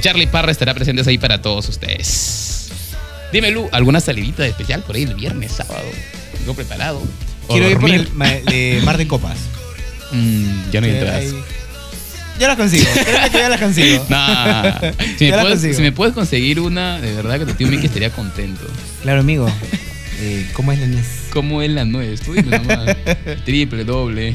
Charlie 0.00 0.26
Parra 0.26 0.50
estará 0.50 0.74
presente 0.74 1.02
ahí 1.08 1.18
para 1.18 1.40
todos 1.40 1.68
ustedes. 1.68 2.68
Dime, 3.32 3.50
Lu, 3.50 3.68
¿alguna 3.72 4.00
salidita 4.00 4.46
especial 4.46 4.82
por 4.82 4.96
ahí 4.96 5.04
el 5.04 5.14
viernes, 5.14 5.52
sábado? 5.52 5.84
¿Algo 6.40 6.54
preparado? 6.54 7.02
¿O 7.48 7.52
Quiero 7.54 7.70
ir 7.70 7.78
por 7.78 7.90
el 7.90 8.10
ma- 8.12 8.28
de 8.28 8.80
Mar 8.84 8.98
de 8.98 9.06
Copas. 9.08 9.38
Mm, 10.10 10.70
ya 10.70 10.80
no 10.80 10.86
hay 10.86 10.92
entradas. 10.92 11.20
ahí- 11.22 11.34
Yo 12.40 12.48
las 12.48 12.56
consigo. 12.56 12.84
Créeme 12.92 13.30
que 13.30 13.38
yo 13.38 13.48
las 13.48 13.60
consigo. 13.60 14.06
Nah. 14.10 14.72
Si, 15.18 15.24
me 15.24 15.30
Yo 15.30 15.36
las 15.36 15.40
puedes, 15.44 15.48
consigo. 15.60 15.74
si 15.76 15.82
me 15.82 15.92
puedes 15.92 16.14
conseguir 16.14 16.60
una, 16.60 17.00
de 17.00 17.14
verdad 17.14 17.38
que 17.38 17.46
tu 17.46 17.54
tío 17.54 17.68
Mickey 17.68 17.86
estaría 17.86 18.10
contento. 18.10 18.64
Claro, 19.02 19.20
amigo. 19.20 19.48
Eh, 20.20 20.46
¿Cómo 20.52 20.72
es 20.72 20.78
la 20.80 20.86
¿Cómo 21.32 21.62
es 21.62 21.70
la 21.70 21.86
nomás. 22.50 22.94
Triple, 23.44 23.84
doble. 23.84 24.34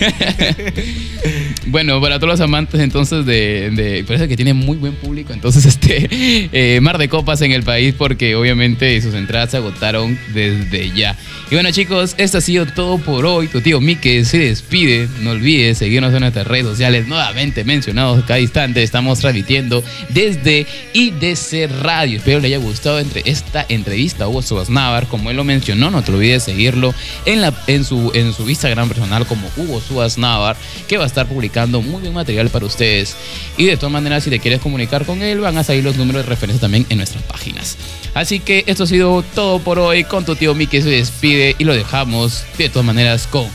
bueno, 1.66 2.00
para 2.00 2.18
todos 2.18 2.32
los 2.32 2.40
amantes 2.40 2.80
entonces 2.80 3.24
de, 3.26 3.70
de- 3.70 4.04
parece 4.04 4.28
que 4.28 4.36
tiene 4.36 4.54
muy 4.54 4.76
buen 4.76 4.94
público, 4.94 5.32
entonces 5.32 5.64
este 5.66 6.08
eh, 6.52 6.80
Mar 6.80 6.98
de 6.98 7.08
Copas 7.08 7.40
en 7.42 7.52
el 7.52 7.62
país 7.62 7.94
porque 7.96 8.34
obviamente 8.36 9.00
sus 9.00 9.14
entradas 9.14 9.50
se 9.50 9.56
agotaron 9.58 10.18
desde 10.32 10.90
ya. 10.94 11.16
Y 11.50 11.54
bueno 11.54 11.70
chicos, 11.70 12.14
esto 12.18 12.38
ha 12.38 12.40
sido 12.40 12.66
todo 12.66 12.98
por 12.98 13.26
hoy. 13.26 13.48
Tu 13.48 13.60
tío 13.60 13.80
Mike 13.80 14.24
se 14.24 14.38
despide. 14.38 15.08
No 15.20 15.30
olvides 15.30 15.78
seguirnos 15.78 16.12
en 16.14 16.20
nuestras 16.20 16.46
redes 16.46 16.64
sociales 16.66 17.06
nuevamente 17.06 17.64
mencionados 17.64 18.24
cada 18.24 18.40
instante. 18.40 18.82
Estamos 18.82 19.18
transmitiendo 19.20 19.84
desde 20.08 20.66
IDC 20.94 21.70
Radio. 21.82 22.18
Espero 22.18 22.40
le 22.40 22.48
haya 22.48 22.58
gustado 22.58 22.98
entre 22.98 23.22
esta 23.26 23.64
entrevista 23.68 24.24
a 24.24 24.28
Hugo 24.28 24.42
Suaznavar. 24.42 25.06
Como 25.06 25.30
él 25.30 25.36
lo 25.36 25.44
mencionó, 25.44 25.90
no 25.90 26.02
te 26.02 26.12
olvides 26.12 26.42
seguirlo 26.44 26.94
en, 27.26 27.42
en, 27.66 27.84
su, 27.84 28.10
en 28.14 28.32
su 28.32 28.48
Instagram 28.48 28.88
personal 28.88 29.26
como 29.26 29.48
Hugo 29.56 29.80
Suaznavar, 29.88 30.56
que 30.88 30.96
va 30.96 31.04
a 31.04 31.06
estar 31.06 31.26
publicando 31.26 31.82
muy 31.82 32.00
buen 32.00 32.12
material 32.12 32.48
para 32.50 32.66
ustedes. 32.66 33.16
Y 33.56 33.66
de 33.66 33.76
todas 33.76 33.92
maneras, 33.92 34.24
si 34.24 34.30
te 34.30 34.38
quieres 34.40 34.60
comunicar 34.60 35.04
con 35.06 35.22
él, 35.22 35.40
van 35.40 35.58
a 35.58 35.64
salir 35.64 35.84
los 35.84 35.96
números 35.96 36.24
de 36.24 36.28
referencia 36.28 36.60
también 36.60 36.86
en 36.88 36.98
nuestras 36.98 37.22
páginas. 37.24 37.76
Así 38.14 38.40
que 38.40 38.64
esto 38.66 38.84
ha 38.84 38.86
sido 38.86 39.22
todo 39.34 39.58
por 39.58 39.78
hoy. 39.78 40.04
Con 40.04 40.24
tu 40.24 40.36
tío 40.36 40.54
Miki 40.54 40.80
se 40.82 40.90
despide 40.90 41.56
y 41.58 41.64
lo 41.64 41.74
dejamos 41.74 42.44
de 42.58 42.68
todas 42.68 42.86
maneras 42.86 43.26
con 43.26 43.46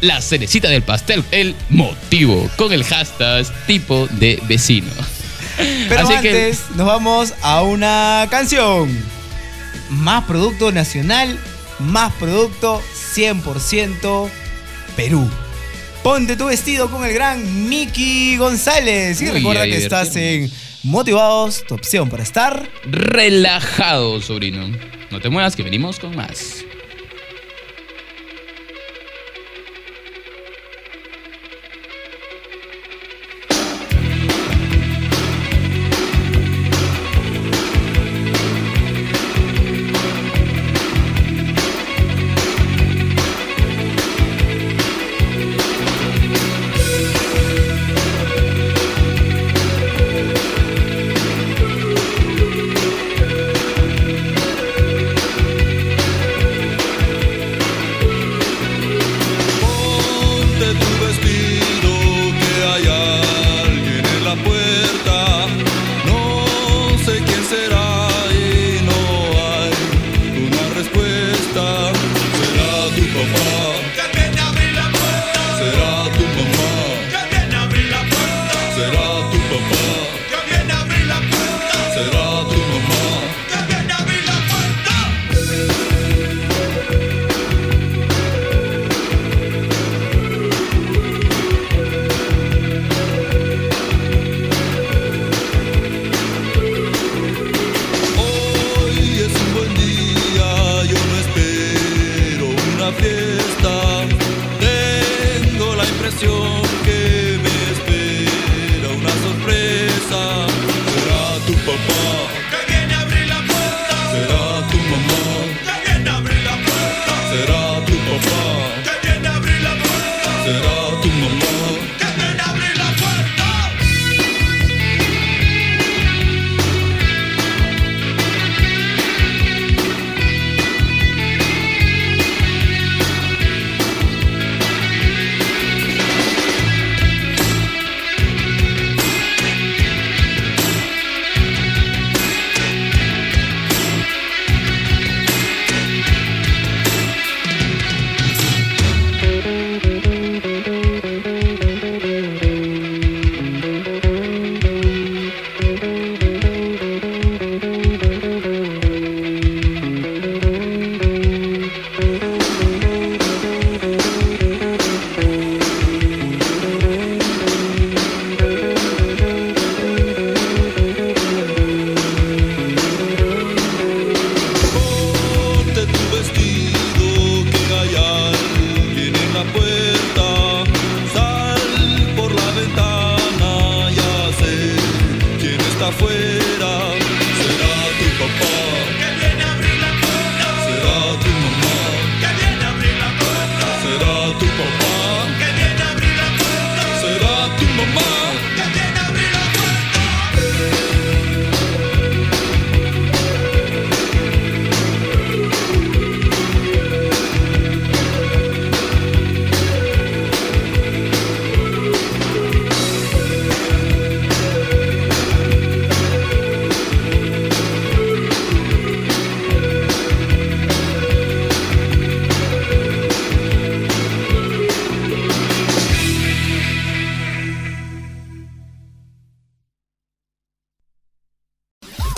la 0.00 0.20
cerecita 0.20 0.68
del 0.68 0.82
pastel, 0.82 1.24
el 1.32 1.56
motivo, 1.70 2.48
con 2.56 2.72
el 2.72 2.84
hashtag 2.84 3.46
tipo 3.66 4.06
de 4.12 4.40
vecino. 4.48 4.86
Pero 5.88 6.02
Así 6.02 6.12
que- 6.20 6.28
antes 6.28 6.60
nos 6.76 6.86
vamos 6.86 7.34
a 7.42 7.62
una 7.62 8.26
canción. 8.30 8.88
Más 9.90 10.24
producto 10.24 10.70
nacional, 10.70 11.38
más 11.80 12.12
producto 12.14 12.80
100% 13.16 14.28
Perú. 14.96 15.28
Ponte 16.02 16.36
tu 16.36 16.46
vestido 16.46 16.90
con 16.90 17.04
el 17.04 17.12
gran 17.12 17.68
Miki 17.68 18.36
González. 18.36 19.20
Y 19.20 19.30
recuerda 19.30 19.64
que 19.64 19.76
estás 19.76 20.14
en. 20.16 20.50
Motivados, 20.84 21.64
tu 21.66 21.74
opción 21.74 22.08
para 22.08 22.22
estar. 22.22 22.70
relajado, 22.84 24.20
sobrino. 24.22 24.70
No 25.10 25.20
te 25.20 25.28
muevas 25.28 25.56
que 25.56 25.62
venimos 25.62 25.98
con 25.98 26.14
más. 26.14 26.64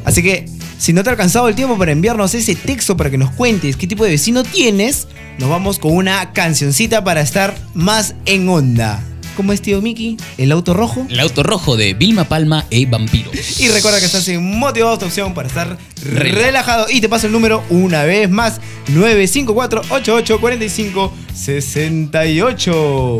Así 0.05 0.23
que, 0.23 0.45
si 0.77 0.93
no 0.93 1.03
te 1.03 1.09
ha 1.09 1.11
alcanzado 1.11 1.49
el 1.49 1.55
tiempo 1.55 1.77
para 1.77 1.91
enviarnos 1.91 2.33
ese 2.33 2.55
texto 2.55 2.95
para 2.95 3.09
que 3.09 3.17
nos 3.17 3.31
cuentes 3.31 3.75
qué 3.75 3.85
tipo 3.85 4.05
de 4.05 4.11
vecino 4.11 4.43
tienes, 4.43 5.07
nos 5.37 5.49
vamos 5.49 5.77
con 5.77 5.93
una 5.93 6.31
cancioncita 6.31 7.03
para 7.03 7.21
estar 7.21 7.55
más 7.73 8.15
en 8.25 8.47
onda. 8.47 9.03
¿Cómo 9.39 9.53
es 9.53 9.61
tío 9.61 9.81
Mickey? 9.81 10.17
El 10.37 10.51
auto 10.51 10.73
rojo. 10.73 11.07
El 11.09 11.17
auto 11.21 11.43
rojo 11.43 11.77
de 11.77 11.93
Vilma 11.93 12.25
Palma 12.25 12.65
e 12.71 12.85
Vampiros. 12.85 13.61
Y 13.61 13.69
recuerda 13.69 13.97
que 14.01 14.05
estás 14.05 14.27
en 14.27 14.43
Motivados 14.59 14.99
tu 14.99 15.05
opción 15.05 15.33
para 15.33 15.47
estar 15.47 15.77
relajado. 16.03 16.87
Y 16.89 16.99
te 16.99 17.07
paso 17.07 17.27
el 17.27 17.31
número 17.31 17.63
una 17.69 18.03
vez 18.03 18.29
más: 18.29 18.59
954 18.89 19.83
88 19.91 20.41
45 20.41 21.13
68 21.33 23.19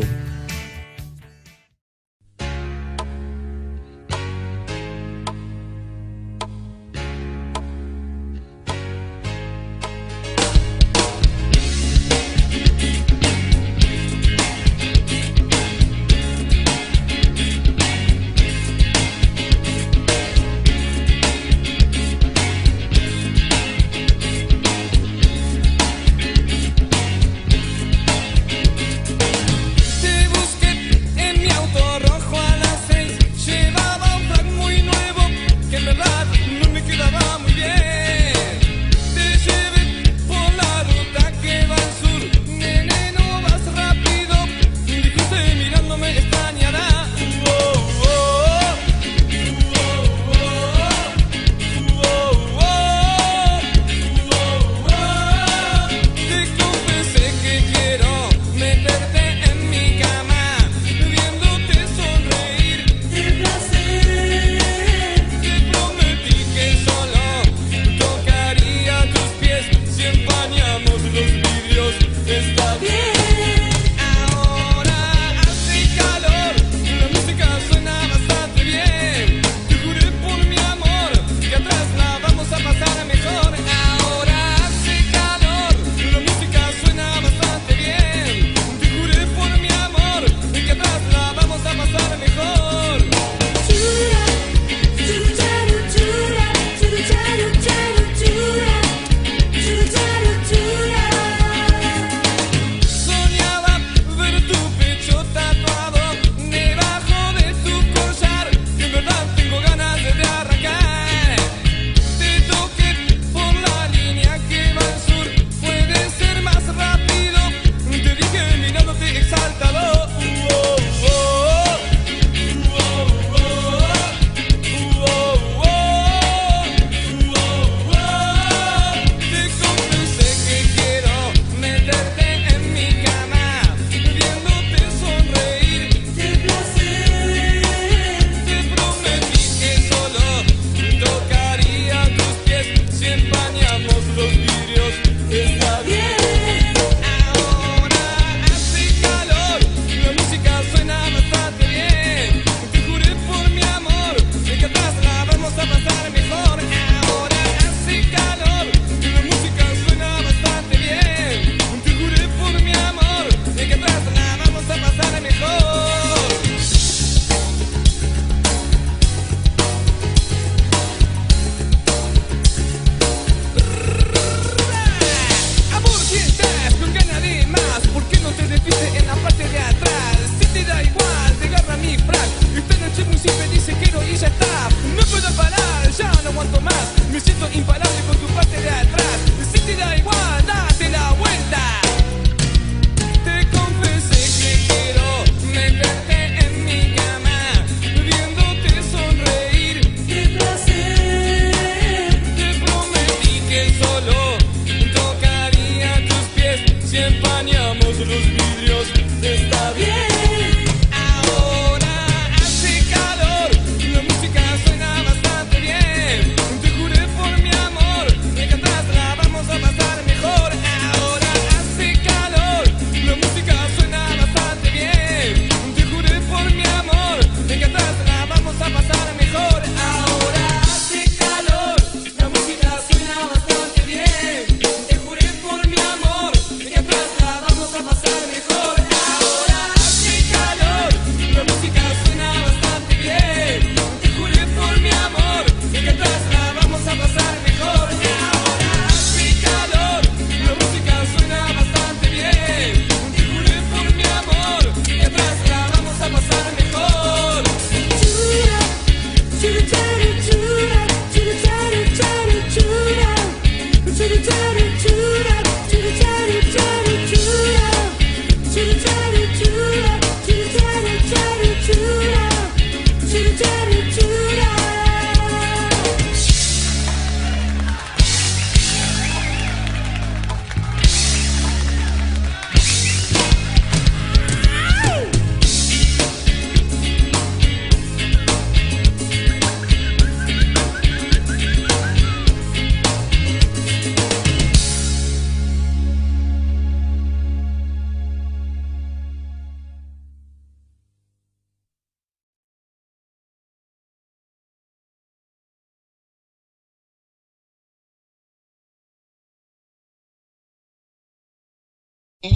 El 312.22 312.34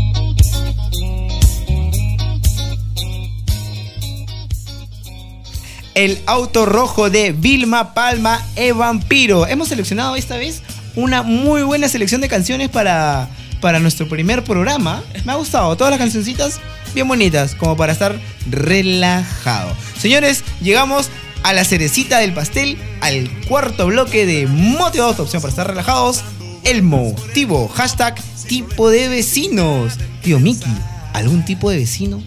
auto 6.25 6.65
rojo 6.65 7.09
de 7.09 7.33
Vilma 7.33 7.93
Palma 7.93 8.41
e 8.55 8.71
Vampiro. 8.71 9.45
Hemos 9.45 9.67
seleccionado 9.67 10.15
esta 10.15 10.37
vez 10.37 10.61
una 10.95 11.21
muy 11.21 11.63
buena 11.63 11.89
selección 11.89 12.21
de 12.21 12.29
canciones 12.29 12.69
para, 12.69 13.27
para 13.59 13.81
nuestro 13.81 14.07
primer 14.07 14.45
programa. 14.45 15.03
Me 15.25 15.33
ha 15.33 15.35
gustado, 15.35 15.75
todas 15.75 15.91
las 15.91 15.99
cancioncitas 15.99 16.61
bien 16.93 17.09
bonitas, 17.09 17.53
como 17.53 17.75
para 17.75 17.91
estar 17.91 18.17
relajado. 18.49 19.75
Señores, 19.99 20.45
llegamos 20.61 21.09
a 21.43 21.51
la 21.51 21.65
cerecita 21.65 22.19
del 22.19 22.33
pastel, 22.33 22.77
al 23.01 23.29
cuarto 23.49 23.87
bloque 23.87 24.25
de 24.25 24.47
Motivados, 24.47 25.19
opción 25.19 25.41
para 25.41 25.49
estar 25.49 25.67
relajados. 25.67 26.23
El 26.63 26.83
motivo, 26.83 27.67
hashtag 27.67 28.15
tipo 28.43 28.89
de 28.89 29.07
vecinos. 29.07 29.93
Tío 30.21 30.39
Miki, 30.39 30.69
¿algún 31.13 31.43
tipo 31.45 31.69
de 31.69 31.77
vecino? 31.77 32.21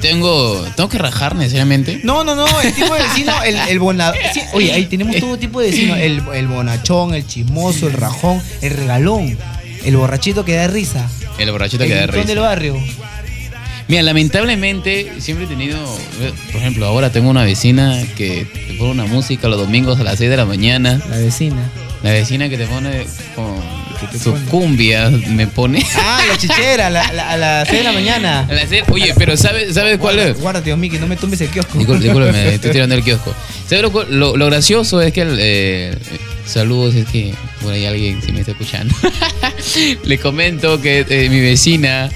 Tengo, 0.00 0.60
tengo 0.74 0.88
que 0.88 0.98
rajar 0.98 1.36
necesariamente. 1.36 2.00
No, 2.02 2.24
no, 2.24 2.34
no, 2.34 2.46
el 2.60 2.72
tipo 2.74 2.92
de 2.92 3.02
vecino, 3.02 3.32
el, 3.44 3.54
el 3.54 3.80
sí, 4.34 4.40
oye, 4.52 4.72
ahí 4.72 4.86
tenemos 4.86 5.16
todo 5.16 5.38
tipo 5.38 5.60
de 5.60 5.70
vecino. 5.70 5.94
El, 5.94 6.22
el 6.34 6.48
bonachón, 6.48 7.14
el 7.14 7.24
chismoso, 7.24 7.86
el 7.86 7.92
rajón, 7.92 8.42
el 8.62 8.70
regalón, 8.70 9.38
el 9.84 9.96
borrachito 9.96 10.44
que 10.44 10.56
da 10.56 10.66
risa. 10.66 11.08
El 11.38 11.52
borrachito 11.52 11.84
el 11.84 11.90
que 11.90 11.94
da 11.94 12.06
risa. 12.06 12.26
del 12.26 12.40
barrio. 12.40 12.76
Mira, 13.86 14.02
lamentablemente 14.02 15.12
siempre 15.20 15.46
he 15.46 15.48
tenido, 15.48 15.78
por 16.50 16.60
ejemplo, 16.60 16.86
ahora 16.86 17.10
tengo 17.12 17.30
una 17.30 17.44
vecina 17.44 18.02
que 18.16 18.44
te 18.44 18.74
pone 18.74 18.90
una 18.90 19.06
música 19.06 19.48
los 19.48 19.58
domingos 19.58 20.00
a 20.00 20.02
las 20.02 20.18
6 20.18 20.30
de 20.30 20.36
la 20.36 20.46
mañana. 20.46 21.00
La 21.10 21.18
vecina. 21.18 21.70
La 22.02 22.10
vecina 22.10 22.48
que 22.48 22.56
te 22.58 22.66
pone 22.66 23.06
con 23.36 23.62
su 24.20 24.32
cumbia, 24.46 25.08
me 25.10 25.46
pone. 25.46 25.84
Ah, 25.96 26.20
la 26.28 26.36
chichera, 26.36 26.90
la- 26.90 27.12
la- 27.12 27.30
a 27.30 27.36
las 27.36 27.68
6 27.68 27.78
de 27.78 27.84
la 27.84 27.92
mañana. 27.92 28.40
A 28.48 28.52
las 28.52 28.68
seis- 28.68 28.82
Oye, 28.90 29.14
pero 29.16 29.36
¿sabes, 29.36 29.74
¿sabes 29.74 29.98
cuál 29.98 30.18
es? 30.18 30.40
Guarda, 30.40 30.60
tío 30.62 30.76
Miki, 30.76 30.98
no 30.98 31.06
me 31.06 31.16
tumbes 31.16 31.40
el 31.40 31.48
kiosco. 31.48 31.78
Discul- 31.78 32.00
Discúlpeme, 32.00 32.54
estoy 32.54 32.72
tirando 32.72 32.94
el 32.96 33.04
kiosco. 33.04 33.32
¿Sabes 33.68 33.82
lo, 33.82 33.92
cu- 33.92 34.04
lo- 34.10 34.36
lo 34.36 34.46
gracioso 34.46 35.00
es 35.00 35.12
que 35.12 35.20
el, 35.22 35.36
eh, 35.38 35.96
saludos, 36.44 36.96
es 36.96 37.06
que 37.06 37.32
por 37.62 37.72
ahí 37.72 37.86
alguien 37.86 38.20
si 38.20 38.32
me 38.32 38.40
está 38.40 38.50
escuchando. 38.52 38.92
Le 40.04 40.18
comento 40.18 40.80
que 40.80 41.06
eh, 41.08 41.28
mi 41.30 41.40
vecina 41.40 42.10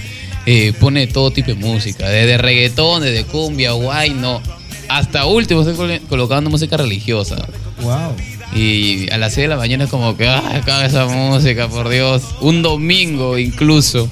eh, 0.46 0.72
pone 0.80 1.06
todo 1.06 1.30
tipo 1.30 1.48
de 1.48 1.54
música, 1.54 2.08
desde 2.08 2.38
reggaetón, 2.38 3.02
desde 3.02 3.24
cumbia, 3.24 3.70
guay, 3.72 4.10
no. 4.10 4.42
Hasta 4.88 5.26
último 5.26 5.60
estoy 5.60 5.76
col- 5.76 6.00
colocando 6.08 6.50
música 6.50 6.76
religiosa. 6.76 7.36
Wow. 7.80 8.14
Y 8.56 9.10
a 9.12 9.18
las 9.18 9.34
6 9.34 9.44
de 9.44 9.48
la 9.48 9.56
mañana 9.56 9.84
es 9.84 9.90
como 9.90 10.16
que, 10.16 10.26
ah, 10.28 10.42
acaba 10.56 10.86
esa 10.86 11.04
música, 11.06 11.68
por 11.68 11.88
Dios. 11.88 12.22
Un 12.40 12.62
domingo 12.62 13.36
incluso. 13.38 14.08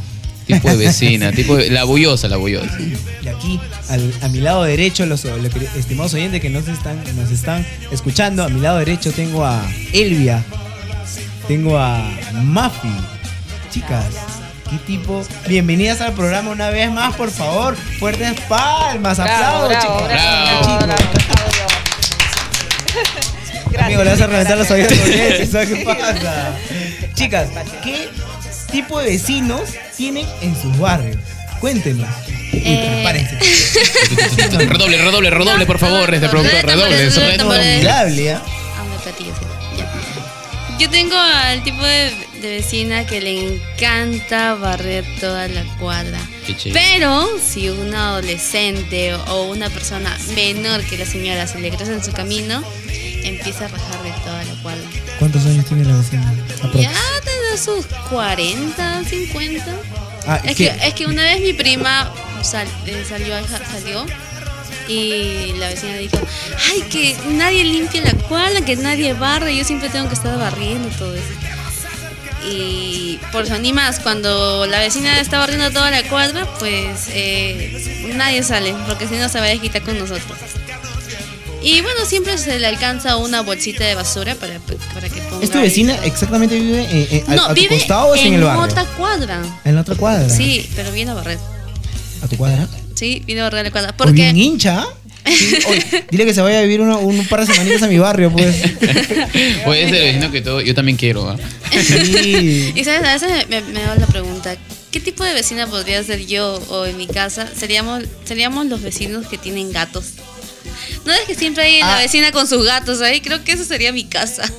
Tipo 0.47 0.69
de 0.69 0.77
vecina, 0.77 1.33
tipo 1.33 1.57
de, 1.57 1.71
la 1.71 1.85
bullosa, 1.85 2.29
la 2.29 2.37
bullosa. 2.37 2.77
Y 3.23 3.29
aquí, 3.29 3.59
al- 3.89 4.13
a 4.21 4.29
mi 4.29 4.41
lado 4.41 4.63
derecho, 4.65 5.07
los, 5.07 5.25
estimados 5.25 6.13
oyentes 6.13 6.43
que 6.43 6.51
nos 6.51 6.69
están, 6.69 7.03
nos 7.17 7.31
están 7.31 7.67
escuchando, 7.91 8.45
a 8.45 8.51
mi 8.51 8.61
lado 8.61 8.77
derecho 8.79 9.11
tengo 9.13 9.43
a 9.47 9.63
Elvia, 9.95 10.45
tengo 11.49 11.79
a 11.79 12.07
Mafi. 12.43 12.91
Chicas, 13.73 14.05
¿qué 14.69 14.77
tipo? 14.87 15.25
Bienvenidas 15.49 16.03
al 16.03 16.13
programa 16.13 16.51
una 16.51 16.69
vez 16.69 16.93
más, 16.93 17.15
por 17.15 17.31
favor. 17.31 17.75
Fuertes 17.99 18.39
palmas, 18.47 19.17
Bravo, 19.17 19.65
aplausos, 19.65 19.69
bravo, 19.71 19.81
chicos. 19.81 20.09
bravo, 20.09 20.83
Chicos. 20.83 21.74
Amigo, 23.85 24.05
le 24.05 24.11
vas 24.11 24.21
a 24.21 24.27
reventar 24.27 24.59
los 24.59 24.71
oídos 24.71 24.93
con 24.93 25.13
él, 25.13 25.49
¿sabes 25.51 25.69
qué 25.69 25.85
pasa? 25.85 26.57
Chicas, 27.15 27.49
¿qué 27.83 28.09
tipo 28.73 28.99
de 29.01 29.11
vecinos 29.11 29.63
tienen 29.97 30.27
en 30.41 30.61
sus 30.61 30.77
barrios? 30.79 31.17
Cuéntenos. 31.61 32.09
Eh, 32.53 33.03
prepárense. 33.03 33.39
redoble, 34.67 34.99
redoble, 34.99 35.31
redoble, 35.31 35.67
por 35.67 35.79
favor, 35.79 36.13
este 36.13 36.29
productor, 36.29 36.65
redoble. 36.65 37.11
redoble. 37.11 37.39
Formidable, 37.39 38.33
¿ah? 38.33 38.43
Yo 40.79 40.91
tengo 40.91 41.17
al 41.17 41.63
tipo 41.63 41.83
de, 41.85 42.13
de 42.41 42.49
vecina 42.49 43.07
que 43.07 43.21
le 43.21 43.55
encanta 43.55 44.55
barrer 44.55 45.05
toda 45.21 45.47
la 45.49 45.63
cuadra. 45.79 46.19
Pero 46.73 47.29
si 47.39 47.69
un 47.69 47.95
adolescente 47.95 49.15
o 49.15 49.43
una 49.45 49.71
persona 49.71 50.17
menor 50.35 50.83
que 50.85 50.97
la 50.99 51.07
señora 51.07 51.47
se 51.47 51.59
le 51.61 51.71
cruza 51.71 51.93
en 51.93 52.05
su 52.05 52.13
camino, 52.13 52.63
empieza 53.25 53.65
a 53.67 53.69
rajar 53.69 54.03
de 54.03 54.11
toda 54.25 54.45
la 54.45 54.55
cuadra. 54.63 54.83
¿Cuántos 55.19 55.45
años 55.47 55.65
tiene 55.67 55.85
la 55.85 55.97
vecina? 55.97 56.35
Ya 56.83 56.93
desde 57.25 57.65
sus 57.65 57.87
40, 58.11 59.05
50. 59.05 59.65
Ah, 60.27 60.41
Es 60.45 60.57
¿qué? 60.57 60.71
que, 60.71 60.87
es 60.89 60.95
que 60.95 61.07
una 61.07 61.23
vez 61.25 61.41
mi 61.41 61.53
prima 61.53 62.13
sal- 62.43 62.67
eh, 62.87 63.05
salió, 63.09 63.35
salió 63.47 64.07
y 64.89 65.53
la 65.59 65.69
vecina 65.69 65.97
dijo, 65.97 66.19
ay, 66.71 66.83
que 66.91 67.17
nadie 67.31 67.65
limpia 67.65 68.03
la 68.03 68.13
cuadra, 68.15 68.63
que 68.65 68.77
nadie 68.77 69.15
barre, 69.15 69.57
yo 69.57 69.65
siempre 69.65 69.89
tengo 69.89 70.09
que 70.09 70.15
estar 70.15 70.39
barriendo 70.39 70.89
todo 70.99 71.15
eso. 71.15 71.25
Y 72.51 73.19
por 73.33 73.45
eso 73.45 73.59
ni 73.59 73.73
más, 73.73 74.01
cuando 74.01 74.67
la 74.67 74.79
vecina 74.79 75.21
está 75.21 75.39
barriendo 75.39 75.71
toda 75.71 75.91
la 75.91 76.03
cuadra, 76.09 76.47
pues 76.59 77.09
eh, 77.09 78.13
nadie 78.17 78.43
sale, 78.43 78.75
porque 78.87 79.09
si 79.09 79.15
no 79.15 79.29
se 79.29 79.39
va 79.39 79.47
a 79.47 79.49
desquitar 79.49 79.83
con 79.83 79.99
nosotros. 79.99 80.25
Y 81.63 81.81
bueno, 81.81 82.05
siempre 82.05 82.37
se 82.37 82.59
le 82.59 82.67
alcanza 82.67 83.17
una 83.17 83.41
bolsita 83.41 83.85
de 83.85 83.95
basura 83.95 84.35
para, 84.35 84.59
para 84.93 85.09
que 85.09 85.23
ponga... 85.23 85.43
¿Es 85.43 85.51
tu 85.51 85.57
ahí 85.57 85.65
vecina 85.65 85.97
exactamente 86.05 86.61
vive 86.61 86.83
eh, 86.83 87.09
eh, 87.11 87.25
a, 87.27 87.35
No, 87.35 87.45
a 87.47 87.49
tu 87.49 87.55
vive 87.55 87.77
costado 87.77 88.09
o 88.09 88.15
es 88.15 88.21
en, 88.21 88.35
el 88.35 88.45
barrio? 88.45 88.65
otra 88.65 88.85
cuadra. 88.85 89.43
En 89.65 89.75
la 89.75 89.81
otra 89.81 89.95
cuadra. 89.95 90.29
Sí, 90.29 90.69
pero 90.77 90.93
viene 90.93 91.13
a 91.13 91.15
barrer. 91.15 91.39
¿A 92.23 92.29
tu 92.29 92.37
cuadra? 92.37 92.69
Sí, 92.95 93.23
viene 93.25 93.41
a 93.41 93.45
barrer 93.45 93.65
la 93.65 93.71
cuadra. 93.71 93.97
Porque 93.97 94.13
bien 94.13 94.37
hincha. 94.37 94.87
Sí, 95.27 95.55
oye, 95.69 96.05
dile 96.11 96.27
que 96.27 96.35
se 96.35 96.41
vaya 96.43 96.59
a 96.59 96.63
vivir 96.63 96.81
uno- 96.81 96.99
un 97.01 97.27
par 97.27 97.41
de 97.41 97.47
semanitas 97.53 97.83
a 97.83 97.87
mi 97.89 97.99
barrio, 97.99 98.31
pues. 98.31 98.57
Oye, 99.67 99.85
ese 99.85 99.93
vecino 100.01 100.31
que 100.31 100.41
todo, 100.43 100.61
yo 100.61 100.75
también 100.75 100.97
quiero. 100.99 101.37
Sí. 101.73 102.73
Y 102.75 102.85
sabes, 102.85 103.03
a 103.09 103.13
veces 103.15 103.49
me, 103.49 103.61
me, 103.63 103.83
hago 103.85 104.01
la 104.01 104.07
pregunta, 104.07 104.55
¿qué 104.91 105.01
tipo 105.01 105.25
de 105.25 105.33
vecina 105.35 105.67
podría 105.67 106.03
ser 106.05 106.27
yo 106.27 106.63
o 106.69 106.85
en 106.87 106.97
mi 106.97 107.07
casa? 107.07 107.49
Seríamos, 107.59 108.05
seríamos 108.25 108.67
los 108.67 108.83
vecinos 108.83 109.27
que 109.27 109.39
tienen 109.39 109.73
gatos. 109.73 110.07
No 111.07 111.13
es 111.13 111.21
que 111.27 111.35
siempre 111.35 111.65
hay 111.65 111.81
la 111.81 111.97
Ah. 111.97 112.01
vecina 112.01 112.31
con 112.33 112.47
sus 112.49 112.65
gatos 112.65 113.01
ahí, 113.01 113.21
creo 113.21 113.43
que 113.45 113.53
eso 113.53 113.65
sería 113.65 113.93
mi 113.93 114.05
casa. 114.05 114.51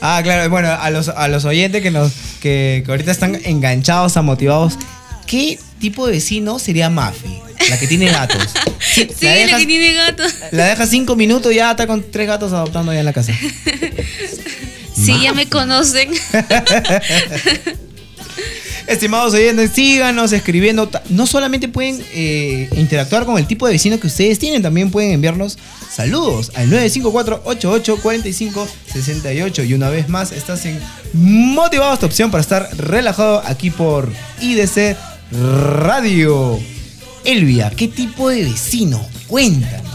Ah, 0.00 0.20
claro, 0.22 0.48
bueno, 0.50 0.68
a 0.70 0.90
los, 0.90 1.08
a 1.08 1.28
los 1.28 1.44
oyentes 1.44 1.82
que 1.82 1.90
nos 1.90 2.12
que, 2.40 2.82
que 2.84 2.90
ahorita 2.90 3.10
están 3.10 3.40
enganchados, 3.44 4.16
a 4.16 4.22
motivados, 4.22 4.74
¿qué 5.26 5.58
tipo 5.80 6.06
de 6.06 6.12
vecino 6.12 6.58
sería 6.58 6.90
Mafi? 6.90 7.38
La 7.70 7.78
que 7.78 7.86
tiene 7.86 8.06
gatos. 8.06 8.42
Sí, 8.78 9.08
Sí, 9.18 9.26
la, 9.26 9.58
que 9.58 9.66
tiene 9.66 9.92
gatos. 9.94 10.32
la 10.52 10.66
dejas 10.66 10.88
cinco 10.88 11.16
minutos 11.16 11.52
y 11.52 11.56
ya 11.56 11.72
está 11.72 11.86
con 11.86 12.04
tres 12.10 12.26
gatos 12.26 12.52
adoptando 12.52 12.92
ya 12.92 13.00
en 13.00 13.04
la 13.04 13.12
casa. 13.12 13.32
Sí, 14.96 15.12
ya 15.20 15.34
me 15.34 15.46
conocen. 15.46 16.08
Estimados 18.86 19.34
oyentes, 19.34 19.72
síganos 19.74 20.32
escribiendo. 20.32 20.90
No 21.10 21.26
solamente 21.26 21.68
pueden 21.68 22.02
eh, 22.14 22.70
interactuar 22.76 23.26
con 23.26 23.36
el 23.36 23.46
tipo 23.46 23.66
de 23.66 23.72
vecino 23.72 24.00
que 24.00 24.06
ustedes 24.06 24.38
tienen, 24.38 24.62
también 24.62 24.90
pueden 24.90 25.10
enviarnos 25.10 25.58
saludos 25.94 26.50
al 26.54 26.70
954-8845-68. 26.70 29.68
Y 29.68 29.74
una 29.74 29.90
vez 29.90 30.08
más, 30.08 30.32
estás 30.32 30.64
en 30.64 30.80
Motivados, 31.12 31.94
esta 31.94 32.06
opción 32.06 32.30
para 32.30 32.40
estar 32.40 32.70
relajado 32.76 33.42
aquí 33.44 33.68
por 33.70 34.10
IDC 34.40 34.96
Radio. 35.32 36.58
Elvia, 37.26 37.70
¿qué 37.70 37.88
tipo 37.88 38.28
de 38.28 38.44
vecino? 38.44 39.04
Cuéntanos. 39.26 39.90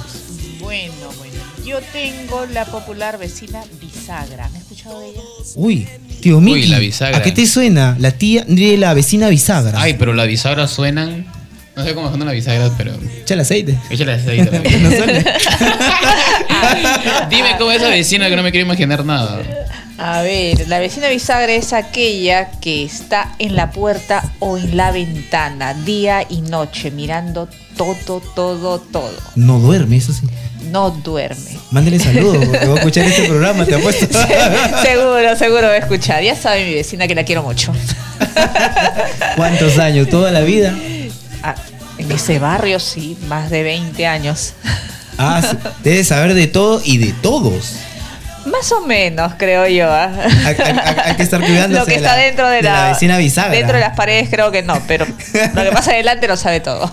Bueno, 0.59 0.93
bueno. 1.17 1.33
Yo 1.65 1.79
tengo 1.93 2.45
la 2.47 2.65
popular 2.65 3.17
vecina 3.17 3.63
bisagra. 3.79 4.47
¿Han 4.47 4.55
escuchado 4.57 4.99
de 4.99 5.11
ella? 5.11 5.21
Uy, 5.55 5.87
tío 6.19 6.41
Miki. 6.41 6.67
la 6.67 6.79
bisagra. 6.79 7.19
¿A 7.19 7.21
qué 7.21 7.31
te 7.31 7.47
suena? 7.47 7.95
La 7.99 8.11
tía 8.11 8.43
de 8.45 8.77
la 8.77 8.93
vecina 8.93 9.29
bisagra. 9.29 9.81
Ay, 9.81 9.95
pero 9.97 10.13
las 10.13 10.27
bisagras 10.27 10.71
suenan. 10.71 11.25
No 11.73 11.85
sé 11.85 11.93
cómo 11.93 12.09
suenan 12.09 12.27
las 12.27 12.35
bisagras, 12.35 12.73
pero. 12.77 12.91
Échale 13.21 13.43
aceite. 13.43 13.77
Échale 13.89 14.11
aceite. 14.11 14.59
no 14.79 14.91
suene. 14.91 15.23
Dime 17.29 17.55
cómo 17.57 17.71
es 17.71 17.77
esa 17.77 17.89
vecina 17.89 18.29
que 18.29 18.35
no 18.35 18.43
me 18.43 18.51
quiero 18.51 18.65
imaginar 18.65 19.05
nada. 19.05 19.39
A 20.03 20.23
ver, 20.23 20.67
la 20.67 20.79
vecina 20.79 21.09
bisagra 21.09 21.53
es 21.53 21.73
aquella 21.73 22.49
que 22.59 22.83
está 22.83 23.35
en 23.37 23.55
la 23.55 23.69
puerta 23.69 24.23
o 24.39 24.57
en 24.57 24.75
la 24.75 24.91
ventana, 24.91 25.75
día 25.75 26.25
y 26.27 26.41
noche, 26.41 26.89
mirando 26.89 27.47
todo, 27.77 28.19
todo, 28.19 28.79
todo. 28.79 29.13
No 29.35 29.59
duerme, 29.59 29.97
eso 29.97 30.11
sí. 30.11 30.25
No 30.71 30.89
duerme. 30.89 31.59
Mándele 31.69 31.99
saludos, 31.99 32.43
porque 32.49 32.65
va 32.65 32.73
a 32.73 32.77
escuchar 32.77 33.05
este 33.05 33.27
programa, 33.27 33.63
te 33.63 33.75
apuesto. 33.75 34.07
seguro, 34.81 35.35
seguro 35.35 35.67
va 35.67 35.73
a 35.73 35.77
escuchar. 35.77 36.23
Ya 36.23 36.35
sabe 36.35 36.65
mi 36.65 36.73
vecina 36.73 37.07
que 37.07 37.13
la 37.13 37.23
quiero 37.23 37.43
mucho. 37.43 37.71
¿Cuántos 39.35 39.77
años? 39.77 40.09
¿Toda 40.09 40.31
la 40.31 40.41
vida? 40.41 40.75
Ah, 41.43 41.53
en 41.99 42.11
ese 42.11 42.39
barrio 42.39 42.79
sí, 42.79 43.19
más 43.27 43.51
de 43.51 43.61
20 43.61 44.07
años. 44.07 44.53
Ah, 45.19 45.43
sí. 45.47 45.55
debe 45.83 46.03
saber 46.03 46.33
de 46.33 46.47
todo 46.47 46.81
y 46.83 46.97
de 46.97 47.13
todos. 47.13 47.75
Más 48.45 48.71
o 48.71 48.81
menos, 48.81 49.33
creo 49.37 49.67
yo. 49.67 49.87
¿ah? 49.91 50.09
Hay, 50.45 50.55
hay- 50.57 50.79
hay 51.05 51.15
que 51.15 51.23
estar 51.23 51.39
cuidando 51.41 51.79
Lo 51.79 51.85
que 51.85 51.95
está 51.95 52.15
dentro 52.15 52.47
de, 52.49 52.61
la, 52.63 52.89
vecina 52.89 53.17
bisagra. 53.17 53.51
Dentro 53.51 53.75
de 53.75 53.81
las 53.81 53.95
paredes 53.95 54.29
creo 54.29 54.51
que 54.51 54.63
no, 54.63 54.81
pero 54.87 55.05
lo 55.05 55.63
que 55.63 55.71
pasa 55.71 55.91
adelante 55.91 56.27
lo 56.27 56.35
sabe 56.37 56.59
todo. 56.59 56.91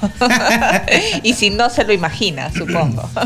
y 1.22 1.32
si 1.34 1.50
no 1.50 1.70
se 1.70 1.84
lo 1.84 1.92
imagina, 1.92 2.50
supongo. 2.52 3.08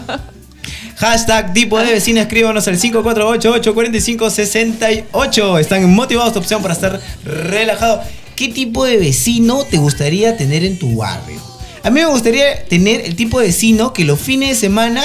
Hashtag 0.96 1.52
tipo 1.52 1.78
de 1.80 1.92
vecina, 1.92 2.22
escríbanos 2.22 2.68
al 2.68 2.78
5488-4568. 2.78 5.60
Están 5.60 5.92
motivados 5.92 6.32
tu 6.32 6.38
opción 6.38 6.62
para 6.62 6.74
estar 6.74 7.00
relajado. 7.24 8.00
¿Qué 8.36 8.46
tipo 8.48 8.84
de 8.84 8.98
vecino 8.98 9.64
te 9.64 9.78
gustaría 9.78 10.36
tener 10.36 10.62
en 10.64 10.78
tu 10.78 10.98
barrio? 10.98 11.40
A 11.82 11.90
mí 11.90 11.98
me 12.00 12.06
gustaría 12.06 12.64
tener 12.66 13.00
el 13.00 13.16
tipo 13.16 13.40
de 13.40 13.46
vecino 13.46 13.92
que 13.92 14.04
los 14.04 14.20
fines 14.20 14.50
de 14.50 14.54
semana 14.54 15.02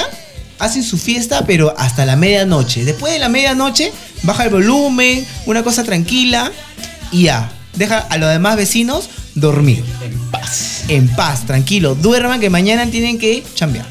hacen 0.58 0.82
su 0.82 0.98
fiesta, 0.98 1.44
pero 1.46 1.74
hasta 1.78 2.04
la 2.04 2.16
medianoche. 2.16 2.84
Después 2.84 3.12
de 3.12 3.18
la 3.18 3.28
medianoche, 3.28 3.92
baja 4.22 4.44
el 4.44 4.50
volumen, 4.50 5.26
una 5.46 5.62
cosa 5.62 5.84
tranquila 5.84 6.52
y 7.12 7.24
ya. 7.24 7.50
Deja 7.74 7.98
a 7.98 8.16
los 8.18 8.30
demás 8.30 8.56
vecinos 8.56 9.08
dormir. 9.34 9.84
En 10.02 10.18
paz. 10.30 10.84
En 10.88 11.08
paz, 11.08 11.46
tranquilo. 11.46 11.94
Duerman 11.94 12.40
que 12.40 12.50
mañana 12.50 12.86
tienen 12.86 13.18
que 13.18 13.44
chambear. 13.54 13.86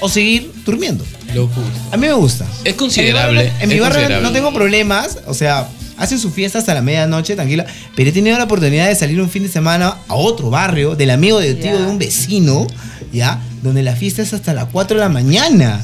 O 0.00 0.08
seguir 0.08 0.52
durmiendo. 0.64 1.04
Lo 1.34 1.46
justo. 1.46 1.62
A 1.92 1.96
mí 1.96 2.06
me 2.06 2.12
gusta. 2.12 2.46
Es 2.64 2.74
considerable. 2.74 3.52
En 3.60 3.68
mi 3.68 3.78
barrio 3.78 4.00
considerable. 4.00 4.22
no 4.22 4.32
tengo 4.32 4.52
problemas, 4.52 5.18
o 5.26 5.34
sea, 5.34 5.68
hacen 6.02 6.18
su 6.18 6.30
fiesta 6.30 6.58
hasta 6.58 6.74
la 6.74 6.82
medianoche, 6.82 7.34
tranquila. 7.34 7.64
Pero 7.96 8.10
he 8.10 8.12
tenido 8.12 8.36
la 8.36 8.44
oportunidad 8.44 8.88
de 8.88 8.94
salir 8.94 9.20
un 9.20 9.30
fin 9.30 9.42
de 9.44 9.48
semana 9.48 9.96
a 10.08 10.14
otro 10.14 10.50
barrio, 10.50 10.94
del 10.96 11.10
amigo 11.10 11.38
del 11.40 11.58
tío 11.60 11.78
de 11.78 11.86
un 11.86 11.98
vecino, 11.98 12.66
¿ya? 13.12 13.40
Donde 13.62 13.82
la 13.82 13.94
fiesta 13.96 14.22
es 14.22 14.32
hasta 14.32 14.52
las 14.52 14.66
4 14.72 14.96
de 14.96 15.02
la 15.04 15.08
mañana. 15.08 15.82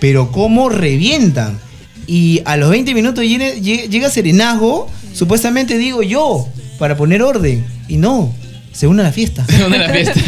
Pero 0.00 0.32
cómo 0.32 0.68
revientan. 0.68 1.58
Y 2.06 2.42
a 2.44 2.56
los 2.56 2.70
20 2.70 2.92
minutos 2.94 3.24
llega, 3.24 3.50
llega- 3.54 3.84
llega 3.84 4.10
Serenazgo, 4.10 4.88
supuestamente 5.14 5.78
digo 5.78 6.02
yo, 6.02 6.48
para 6.78 6.96
poner 6.96 7.22
orden. 7.22 7.64
Y 7.88 7.96
no, 7.98 8.34
se 8.72 8.86
une 8.86 9.00
a 9.02 9.04
la 9.04 9.12
fiesta. 9.12 9.44
Se 9.48 9.64
une 9.64 9.76
a 9.76 9.86
la 9.86 9.88
fiesta. 9.90 10.20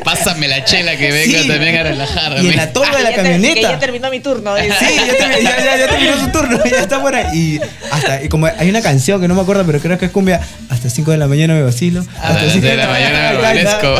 Pásame 0.04 0.48
la 0.48 0.64
chela 0.64 0.96
que 0.96 1.10
venga 1.12 1.42
Sí. 1.42 1.48
también 1.48 1.76
a 1.76 1.82
relajarme. 1.82 2.42
Y 2.42 2.48
en 2.48 2.56
la 2.56 2.72
torre 2.72 2.96
de 2.96 3.02
la 3.02 3.10
Ya 3.10 3.16
te- 3.16 3.22
camioneta. 3.22 3.54
que 3.54 3.60
ya 3.62 3.78
terminó 3.78 4.10
mi 4.10 4.20
turno. 4.20 4.54
dice. 4.56 4.74
Sí, 4.78 4.96
ya, 4.96 5.18
ya- 5.18 5.40
ya- 5.40 5.76
ya 5.76 5.88
terminó 5.88 6.16
su 6.18 6.28
turno, 6.32 6.58
ya 6.70 6.78
está 6.80 7.00
por 7.02 7.14
ahí. 7.14 7.36
Y 7.38 7.60
hasta, 7.90 8.22
y 8.22 8.28
como 8.28 8.46
hay 8.46 8.68
una 8.70 8.80
canción 8.82 9.20
que 9.20 9.28
no 9.28 9.34
me 9.34 9.42
acuerdo, 9.42 9.64
pero 9.66 9.78
creo 9.80 9.98
que 9.98 10.06
es 10.06 10.10
cumbia, 10.10 10.40
hasta 10.70 10.88
5 10.90 11.10
de 11.10 11.18
la 11.18 11.28
mañana 11.28 11.54
me 11.54 11.62
vacilo. 11.62 12.04
A 12.20 12.32
las 12.32 12.52
cinco 12.52 12.66
de 12.66 12.76
la 12.76 12.86
mañana 12.88 13.32
me 13.32 13.38
amanezco. 13.38 13.94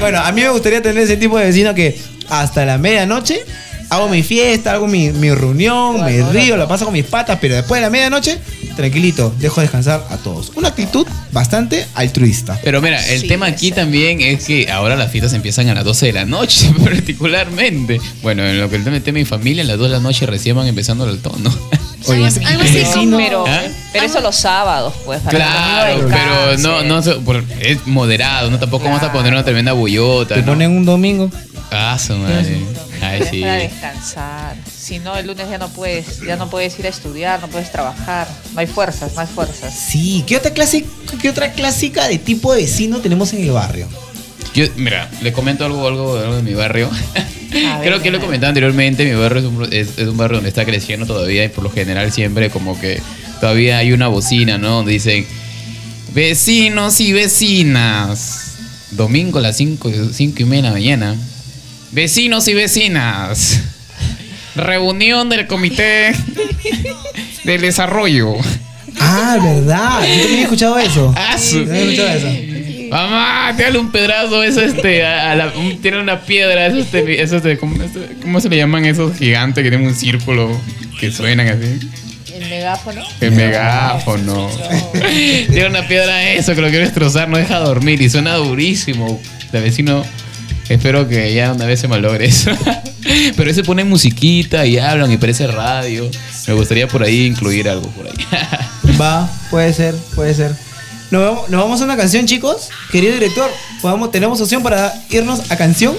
Bueno, 0.00 0.18
a 0.20 0.32
mí 0.32 0.42
me 0.42 0.48
gustaría 0.48 0.82
tener 0.82 1.02
ese 1.04 1.16
tipo 1.16 1.38
de 1.38 1.46
vecino 1.46 1.74
que 1.74 1.96
hasta 2.28 2.64
la 2.64 2.78
medianoche 2.78 3.38
hago 3.92 4.08
mi 4.08 4.22
fiesta, 4.22 4.72
hago 4.72 4.86
mi, 4.86 5.10
mi 5.10 5.30
reunión, 5.34 6.02
me 6.02 6.22
río, 6.30 6.56
la 6.56 6.66
paso 6.66 6.86
con 6.86 6.94
mis 6.94 7.04
patas, 7.04 7.38
pero 7.40 7.54
después 7.54 7.78
de 7.78 7.86
la 7.86 7.90
medianoche, 7.90 8.38
tranquilito, 8.74 9.34
dejo 9.38 9.60
descansar 9.60 10.02
a 10.08 10.16
todos. 10.16 10.50
Una 10.54 10.68
actitud 10.68 11.06
bastante 11.30 11.86
altruista. 11.94 12.58
Pero 12.64 12.80
mira, 12.80 13.06
el 13.08 13.28
tema 13.28 13.46
aquí 13.46 13.70
también 13.70 14.22
es 14.22 14.44
que 14.44 14.70
ahora 14.70 14.96
las 14.96 15.10
fiestas 15.10 15.34
empiezan 15.34 15.68
a 15.68 15.74
las 15.74 15.84
12 15.84 16.06
de 16.06 16.12
la 16.14 16.24
noche, 16.24 16.72
particularmente. 16.84 18.00
Bueno, 18.22 18.44
en 18.44 18.60
lo 18.60 18.70
que 18.70 18.76
el 18.76 18.84
tema 18.84 18.98
de 18.98 19.12
mi 19.12 19.26
familia, 19.26 19.62
a 19.62 19.66
las 19.66 19.76
2 19.76 19.88
de 19.90 19.96
la 19.96 20.00
noche 20.00 20.24
recién 20.24 20.56
van 20.56 20.66
empezando 20.66 21.08
el 21.08 21.20
tono. 21.20 21.50
Oye, 22.06 22.16
algo 22.16 22.62
así 22.64 22.82
como- 22.94 23.16
pero, 23.18 23.44
¿Ah? 23.46 23.60
pero 23.92 24.06
eso 24.06 24.20
los 24.20 24.34
sábados, 24.34 24.94
pues. 25.04 25.20
para 25.20 25.36
Claro, 25.38 26.08
pero 26.08 26.58
no, 26.58 26.82
no 26.82 26.98
es 27.60 27.86
moderado, 27.86 28.50
no 28.50 28.58
tampoco 28.58 28.86
vamos 28.86 29.02
a 29.02 29.12
poner 29.12 29.32
una 29.32 29.44
tremenda 29.44 29.72
bullota. 29.72 30.34
Te 30.34 30.40
¿no? 30.40 30.46
ponen 30.46 30.70
un 30.70 30.84
domingo. 30.84 31.30
Ah, 31.72 31.98
su 31.98 32.14
madre. 32.14 32.58
Ay, 33.00 33.22
sí. 33.30 33.40
para 33.40 33.54
descansar. 33.54 34.56
Si 34.76 34.98
no, 34.98 35.16
el 35.16 35.26
lunes 35.26 35.48
ya 35.48 35.58
no 35.58 35.68
puedes, 35.68 36.20
ya 36.20 36.36
no 36.36 36.50
puedes 36.50 36.78
ir 36.78 36.86
a 36.86 36.90
estudiar, 36.90 37.40
no 37.40 37.48
puedes 37.48 37.72
trabajar. 37.72 38.28
No 38.52 38.60
hay 38.60 38.66
fuerzas, 38.66 39.14
no 39.14 39.22
hay 39.22 39.26
fuerzas. 39.26 39.74
Sí, 39.74 40.22
¿qué 40.26 40.36
otra 40.36 40.52
clase, 40.52 40.84
qué 41.20 41.30
otra 41.30 41.52
clásica 41.52 42.08
de 42.08 42.18
tipo 42.18 42.52
de 42.52 42.62
vecino 42.62 43.00
tenemos 43.00 43.32
en 43.32 43.42
el 43.42 43.52
barrio? 43.52 43.88
Yo, 44.54 44.66
mira, 44.76 45.10
le 45.22 45.32
comento 45.32 45.64
algo, 45.64 45.86
algo, 45.88 46.18
algo 46.18 46.36
de 46.36 46.42
mi 46.42 46.52
barrio. 46.54 46.90
Ver, 47.52 47.80
Creo 47.82 48.02
que 48.02 48.10
lo 48.10 48.18
he 48.18 48.20
comentado 48.20 48.48
anteriormente, 48.48 49.04
mi 49.04 49.14
barrio 49.14 49.40
es 49.40 49.44
un, 49.46 49.64
es, 49.72 49.98
es 49.98 50.08
un 50.08 50.16
barrio 50.16 50.38
donde 50.38 50.48
está 50.48 50.64
creciendo 50.64 51.06
todavía 51.06 51.44
y 51.44 51.48
por 51.48 51.64
lo 51.64 51.70
general 51.70 52.10
siempre 52.10 52.48
como 52.50 52.78
que 52.80 53.00
todavía 53.40 53.78
hay 53.78 53.92
una 53.92 54.08
bocina, 54.08 54.56
¿no? 54.56 54.76
Donde 54.76 54.92
dicen, 54.92 55.26
vecinos 56.14 57.00
y 57.00 57.12
vecinas, 57.12 58.56
domingo 58.90 59.38
a 59.38 59.42
las 59.42 59.56
5 59.56 59.90
cinco 60.12 60.42
y 60.42 60.44
media 60.44 60.62
de 60.62 60.68
la 60.68 60.72
mañana, 60.72 61.16
vecinos 61.92 62.48
y 62.48 62.54
vecinas, 62.54 63.60
reunión 64.56 65.28
del 65.28 65.46
comité 65.46 66.12
del 67.44 67.60
desarrollo. 67.60 68.34
Ah, 69.00 69.38
verdad. 69.42 70.00
Yo 70.06 70.20
también 70.20 70.38
he 70.38 70.42
escuchado 70.42 70.78
eso. 70.78 71.14
Ah, 71.16 71.36
Sí, 71.38 71.50
su- 71.64 71.72
he 71.72 71.82
escuchado 71.82 72.08
eso. 72.10 72.88
Mamá, 72.90 73.54
tírale 73.56 73.78
un 73.78 73.90
pedazo, 73.90 74.42
eso 74.44 74.60
este, 74.60 75.02
a, 75.04 75.32
a 75.32 75.34
la, 75.34 75.46
un- 75.56 75.80
tiene 75.80 75.98
una 75.98 76.20
piedra, 76.20 76.66
eso 76.66 76.78
este, 76.78 77.22
eso 77.22 77.36
este, 77.38 77.56
¿cómo, 77.56 77.82
esto- 77.82 78.00
cómo 78.20 78.38
se 78.38 78.50
le 78.50 78.58
llaman 78.58 78.84
esos 78.84 79.16
gigantes 79.16 79.64
que 79.64 79.70
tienen 79.70 79.88
un 79.88 79.94
círculo 79.94 80.60
que 81.00 81.10
suenan 81.10 81.48
así? 81.48 81.88
El 82.34 82.48
megáfono. 82.50 83.02
El 83.20 83.32
megáfono. 83.32 84.50
tiene 85.48 85.66
una 85.68 85.88
piedra 85.88 86.12
a 86.14 86.32
eso 86.32 86.54
que 86.54 86.60
lo 86.60 86.68
quiero 86.68 86.84
destrozar, 86.84 87.28
no 87.30 87.38
deja 87.38 87.58
dormir 87.60 88.00
y 88.02 88.10
suena 88.10 88.34
durísimo. 88.34 89.20
De 89.52 89.60
vecino, 89.60 90.04
espero 90.68 91.08
que 91.08 91.34
ya 91.34 91.52
una 91.52 91.66
vez 91.66 91.80
se 91.80 91.88
malogre 91.88 92.26
eso. 92.26 92.50
Pero 93.36 93.52
se 93.52 93.64
pone 93.64 93.84
musiquita 93.84 94.64
y 94.66 94.78
hablan 94.78 95.10
y 95.10 95.16
parece 95.16 95.46
radio. 95.46 96.08
Me 96.46 96.54
gustaría 96.54 96.88
por 96.88 97.02
ahí 97.02 97.26
incluir 97.26 97.68
algo 97.68 97.88
por 97.90 98.06
ahí. 98.06 98.14
Va, 99.00 99.30
puede 99.50 99.72
ser, 99.72 99.94
puede 100.14 100.34
ser. 100.34 100.54
¿Nos 101.10 101.22
vamos, 101.22 101.50
nos 101.50 101.62
vamos 101.62 101.80
a 101.80 101.84
una 101.84 101.96
canción, 101.96 102.26
chicos? 102.26 102.70
Querido 102.90 103.14
director, 103.14 103.50
¿podamos, 103.82 104.10
¿tenemos 104.10 104.40
opción 104.40 104.62
para 104.62 104.92
irnos 105.10 105.50
a 105.50 105.56
canción? 105.56 105.94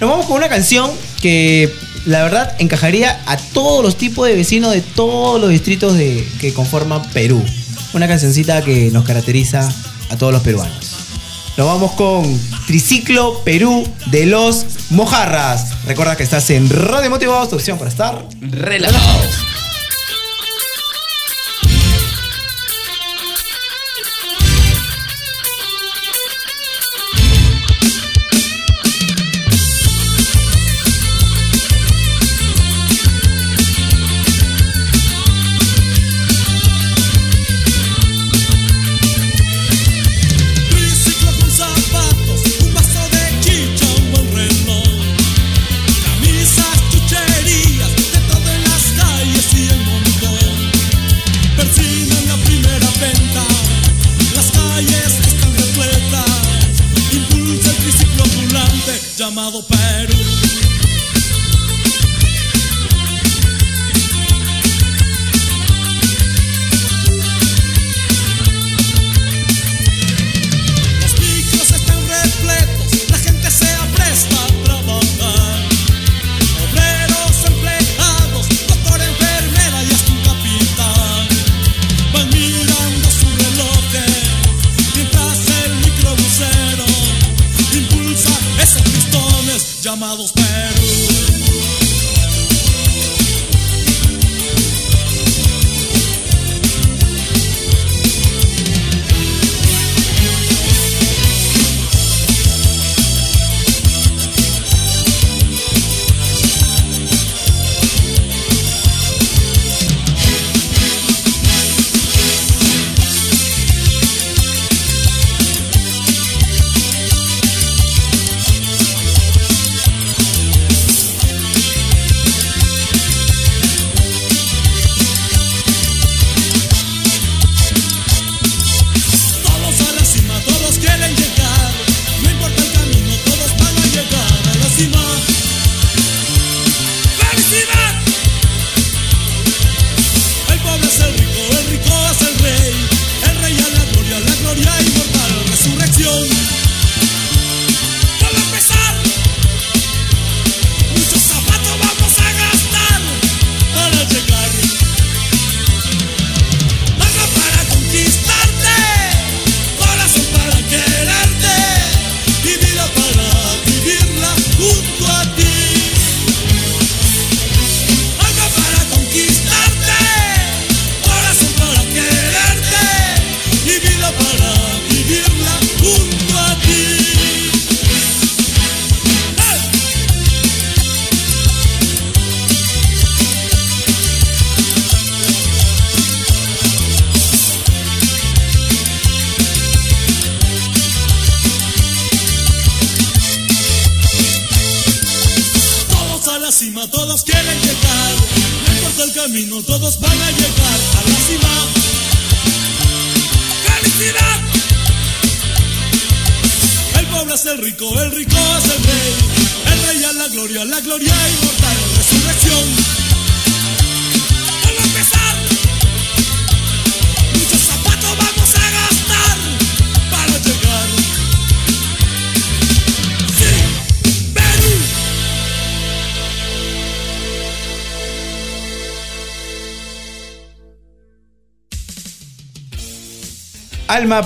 Nos 0.00 0.10
vamos 0.10 0.26
con 0.26 0.36
una 0.36 0.48
canción 0.48 0.90
que 1.22 1.72
la 2.06 2.22
verdad 2.22 2.54
encajaría 2.58 3.20
a 3.26 3.36
todos 3.36 3.84
los 3.84 3.96
tipos 3.96 4.26
de 4.26 4.34
vecinos 4.34 4.72
de 4.72 4.80
todos 4.80 5.40
los 5.40 5.50
distritos 5.50 5.96
de, 5.96 6.26
que 6.40 6.52
conforman 6.52 7.02
Perú. 7.12 7.42
Una 7.92 8.08
cancioncita 8.08 8.62
que 8.62 8.90
nos 8.90 9.04
caracteriza 9.04 9.68
a 10.10 10.16
todos 10.16 10.32
los 10.32 10.42
peruanos. 10.42 11.09
Nos 11.60 11.68
vamos 11.68 11.92
con 11.92 12.40
Triciclo 12.66 13.44
Perú 13.44 13.86
de 14.06 14.24
los 14.24 14.64
Mojarras. 14.88 15.84
Recuerda 15.84 16.16
que 16.16 16.22
estás 16.22 16.48
en 16.48 16.70
Radio 16.70 17.10
Motivados, 17.10 17.50
tu 17.50 17.56
opción 17.56 17.76
para 17.76 17.90
estar 17.90 18.24
Relajados. 18.40 19.59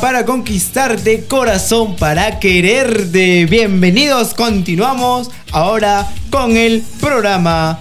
Para 0.01 0.27
conquistarte, 0.27 1.25
corazón 1.25 1.97
para 1.97 2.41
quererte. 2.41 3.47
Bienvenidos, 3.47 4.35
continuamos 4.35 5.31
ahora 5.53 6.13
con 6.31 6.57
el 6.57 6.83
programa 7.01 7.79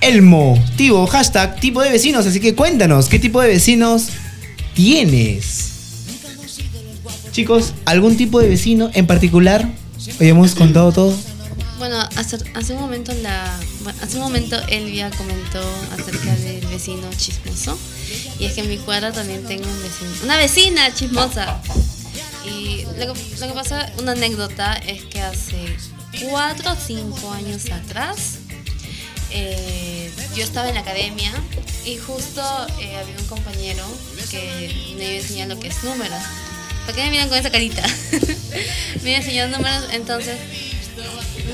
El 0.00 0.22
Motivo, 0.22 1.06
hashtag 1.06 1.58
tipo 1.58 1.80
de 1.80 1.90
vecinos. 1.90 2.26
Así 2.26 2.38
que 2.38 2.54
cuéntanos, 2.54 3.08
¿qué 3.08 3.18
tipo 3.18 3.40
de 3.40 3.48
vecinos 3.48 4.08
tienes? 4.74 5.72
Chicos, 7.32 7.72
¿algún 7.86 8.16
tipo 8.16 8.40
de 8.40 8.48
vecino 8.48 8.90
en 8.92 9.06
particular? 9.06 9.68
Hoy 10.20 10.28
hemos 10.28 10.54
contado 10.54 10.92
todo. 10.92 11.16
Bueno, 11.78 11.98
hace, 12.16 12.74
un 12.74 12.80
momento 12.80 13.12
la, 13.22 13.58
hace 14.02 14.16
un 14.16 14.22
momento 14.22 14.56
Elvia 14.68 15.10
comentó 15.10 15.60
acerca 15.98 16.36
del 16.36 16.66
vecino 16.66 17.08
chismoso. 17.16 17.78
Y 18.40 18.46
es 18.46 18.54
que 18.54 18.62
en 18.62 18.68
mi 18.70 18.78
cuadra 18.78 19.12
también 19.12 19.44
tengo 19.46 19.68
un 19.68 19.82
vecino, 19.82 20.10
una 20.24 20.36
vecina 20.38 20.92
chismosa. 20.94 21.60
Y 22.44 22.84
lo 22.98 23.12
que, 23.12 23.20
lo 23.38 23.46
que 23.48 23.52
pasa, 23.52 23.92
una 23.98 24.12
anécdota 24.12 24.74
es 24.86 25.02
que 25.04 25.20
hace 25.20 25.76
cuatro 26.30 26.72
o 26.72 26.76
cinco 26.76 27.30
años 27.32 27.70
atrás 27.70 28.38
eh, 29.30 30.10
yo 30.34 30.42
estaba 30.42 30.68
en 30.68 30.74
la 30.74 30.80
academia 30.80 31.30
y 31.84 31.96
justo 31.98 32.40
eh, 32.80 32.96
había 32.96 33.14
un 33.18 33.26
compañero 33.26 33.84
que 34.30 34.72
me 34.96 35.04
iba 35.04 35.12
a 35.12 35.16
enseñar 35.20 35.48
lo 35.48 35.60
que 35.60 35.68
es 35.68 35.84
números. 35.84 36.18
¿Por 36.86 36.94
qué 36.94 37.02
me 37.04 37.10
miran 37.10 37.28
con 37.28 37.38
esa 37.38 37.50
carita? 37.50 37.82
me 39.02 39.10
iba 39.10 39.18
a 39.18 39.22
enseñar 39.22 39.50
números, 39.50 39.84
entonces 39.92 40.36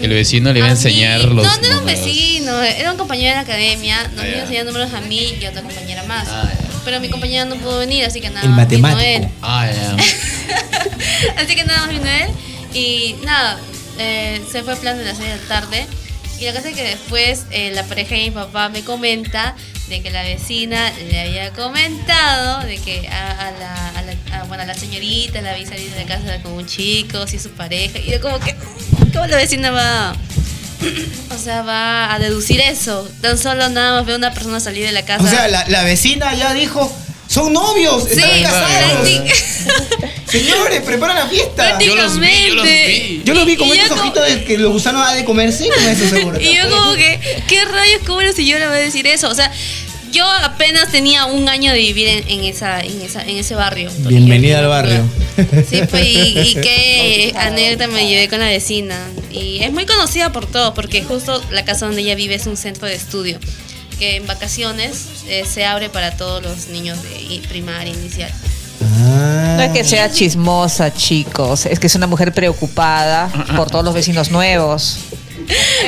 El 0.00 0.10
vecino 0.10 0.52
le 0.52 0.60
iba 0.60 0.68
a 0.68 0.70
enseñar 0.70 1.20
los. 1.24 1.44
no, 1.44 1.56
no 1.58 1.66
era 1.66 1.78
un 1.78 1.84
vecino, 1.84 2.62
era 2.62 2.92
un 2.92 2.96
compañero 2.98 3.30
de 3.30 3.34
la 3.34 3.40
academia. 3.42 4.08
Nos 4.14 4.24
Ah, 4.24 4.28
iba 4.28 4.38
a 4.38 4.42
enseñar 4.42 4.66
números 4.66 4.92
a 4.94 5.00
mí 5.02 5.34
y 5.40 5.44
a 5.44 5.50
otra 5.50 5.62
compañera 5.62 6.02
más. 6.04 6.28
Ah, 6.30 6.50
Pero 6.86 7.00
mi 7.00 7.10
compañera 7.10 7.44
no 7.44 7.56
pudo 7.56 7.80
venir, 7.80 8.04
así 8.06 8.20
que 8.22 8.30
nada. 8.30 8.42
El 8.42 8.50
más 8.50 8.58
matemático. 8.60 9.00
Vino 9.02 9.24
él. 9.26 9.28
Ah. 9.42 9.68
Así 11.36 11.54
que 11.54 11.64
nada 11.64 11.80
más 11.80 11.90
vino 11.90 12.06
él. 12.08 12.28
Y 12.74 13.16
nada, 13.24 13.58
eh, 13.98 14.40
se 14.50 14.62
fue 14.62 14.76
plan 14.76 14.96
de 14.96 15.04
las 15.04 15.16
6 15.18 15.28
de 15.28 15.36
la 15.36 15.42
tarde. 15.48 15.86
Y 16.38 16.44
la 16.44 16.52
cosa 16.52 16.68
es 16.68 16.76
que 16.76 16.82
después 16.82 17.44
eh, 17.50 17.72
la 17.74 17.82
pareja 17.84 18.14
de 18.14 18.22
mi 18.22 18.30
papá 18.30 18.68
me 18.68 18.82
comenta 18.82 19.54
de 19.88 20.02
que 20.02 20.10
la 20.10 20.22
vecina 20.22 20.92
le 21.10 21.20
había 21.20 21.50
comentado 21.52 22.60
de 22.66 22.76
que 22.78 23.08
a, 23.08 23.48
a 23.48 23.50
la, 23.52 23.88
a 23.98 24.02
la- 24.02 24.40
a, 24.40 24.44
bueno, 24.44 24.62
a 24.64 24.66
la 24.66 24.74
señorita 24.74 25.40
la 25.40 25.54
vi 25.54 25.64
salir 25.64 25.90
de 25.92 26.04
casa 26.04 26.40
con 26.42 26.52
un 26.52 26.66
chico, 26.66 27.26
si 27.26 27.36
es 27.36 27.42
su 27.42 27.50
pareja. 27.50 27.98
Y 27.98 28.10
yo 28.10 28.20
como 28.20 28.38
que, 28.38 28.54
¿cómo 29.12 29.26
la 29.26 29.36
vecina 29.38 29.70
va? 29.70 30.14
O 31.34 31.38
sea, 31.38 31.62
va 31.62 32.12
a 32.14 32.18
deducir 32.18 32.60
eso. 32.60 33.08
Tan 33.20 33.38
solo 33.38 33.68
nada 33.68 33.96
más 33.98 34.06
ve 34.06 34.12
a 34.14 34.16
una 34.16 34.32
persona 34.34 34.60
salir 34.60 34.84
de 34.86 34.92
la 34.92 35.04
casa. 35.04 35.24
O 35.24 35.28
sea, 35.28 35.48
la, 35.48 35.66
la 35.68 35.82
vecina 35.84 36.34
ya 36.34 36.52
dijo, 36.54 36.90
son 37.28 37.52
novios, 37.52 38.04
Sí, 38.04 38.20
están 38.20 38.42
casados. 38.42 39.08
Señores, 40.28 40.82
preparan 40.82 41.16
la 41.16 41.26
fiesta. 41.28 41.78
Yo 41.78 41.94
los 41.94 42.18
vi, 42.18 42.48
yo 42.48 42.54
los 42.54 42.64
vi. 42.64 43.22
Yo 43.24 43.44
vi 43.44 43.56
con 43.56 43.68
estos 43.72 43.88
como- 43.90 44.02
ojitos 44.02 44.26
de 44.26 44.44
que 44.44 44.58
los 44.58 44.72
gusanos 44.72 45.06
ha 45.06 45.14
de 45.14 45.24
comerse, 45.24 45.68
con 45.68 45.84
eso 45.88 46.08
seguro. 46.08 46.38
Y 46.40 46.56
yo 46.56 46.68
como 46.68 46.94
que, 46.94 47.20
¿qué 47.48 47.64
rayos, 47.64 48.00
cómo 48.06 48.22
la 48.22 48.32
señora 48.32 48.66
va 48.68 48.74
a 48.74 48.78
decir 48.78 49.06
eso? 49.06 49.28
O 49.28 49.34
sea, 49.34 49.50
yo 50.12 50.24
apenas 50.43 50.91
tenía 50.91 51.27
un 51.27 51.49
año 51.49 51.73
de 51.73 51.78
vivir 51.78 52.09
en, 52.09 52.28
en 52.28 52.45
esa, 52.45 52.81
en, 52.81 53.01
esa, 53.03 53.23
en 53.23 53.37
ese 53.37 53.55
barrio. 53.55 53.91
Bienvenida 53.99 54.59
al 54.61 54.69
barrio. 54.69 55.03
Sí, 55.69 55.81
pues, 55.91 56.05
y, 56.07 56.39
y 56.39 56.55
qué 56.55 57.35
anécdota 57.39 57.87
me 57.89 58.07
llevé 58.07 58.28
con 58.28 58.39
la 58.39 58.47
vecina. 58.47 58.97
Y 59.31 59.59
es 59.62 59.73
muy 59.73 59.87
conocida 59.87 60.33
por 60.33 60.47
todos, 60.47 60.74
porque 60.74 61.03
justo 61.03 61.43
la 61.51 61.65
casa 61.65 61.87
donde 61.87 62.03
ella 62.03 62.15
vive 62.15 62.35
es 62.35 62.47
un 62.47 62.57
centro 62.57 62.87
de 62.87 62.95
estudio, 62.95 63.39
que 63.99 64.16
en 64.16 64.27
vacaciones 64.27 65.07
eh, 65.28 65.45
se 65.47 65.65
abre 65.65 65.89
para 65.91 66.16
todos 66.16 66.43
los 66.43 66.69
niños 66.69 66.99
de 67.03 67.41
primaria 67.49 67.93
inicial. 67.93 68.33
No 69.57 69.62
es 69.62 69.73
que 69.73 69.85
sea 69.85 70.11
chismosa, 70.11 70.93
chicos, 70.93 71.66
es 71.66 71.78
que 71.78 71.87
es 71.87 71.95
una 71.95 72.07
mujer 72.07 72.33
preocupada 72.33 73.31
por 73.57 73.70
todos 73.70 73.85
los 73.85 73.95
vecinos 73.95 74.31
nuevos. 74.31 74.99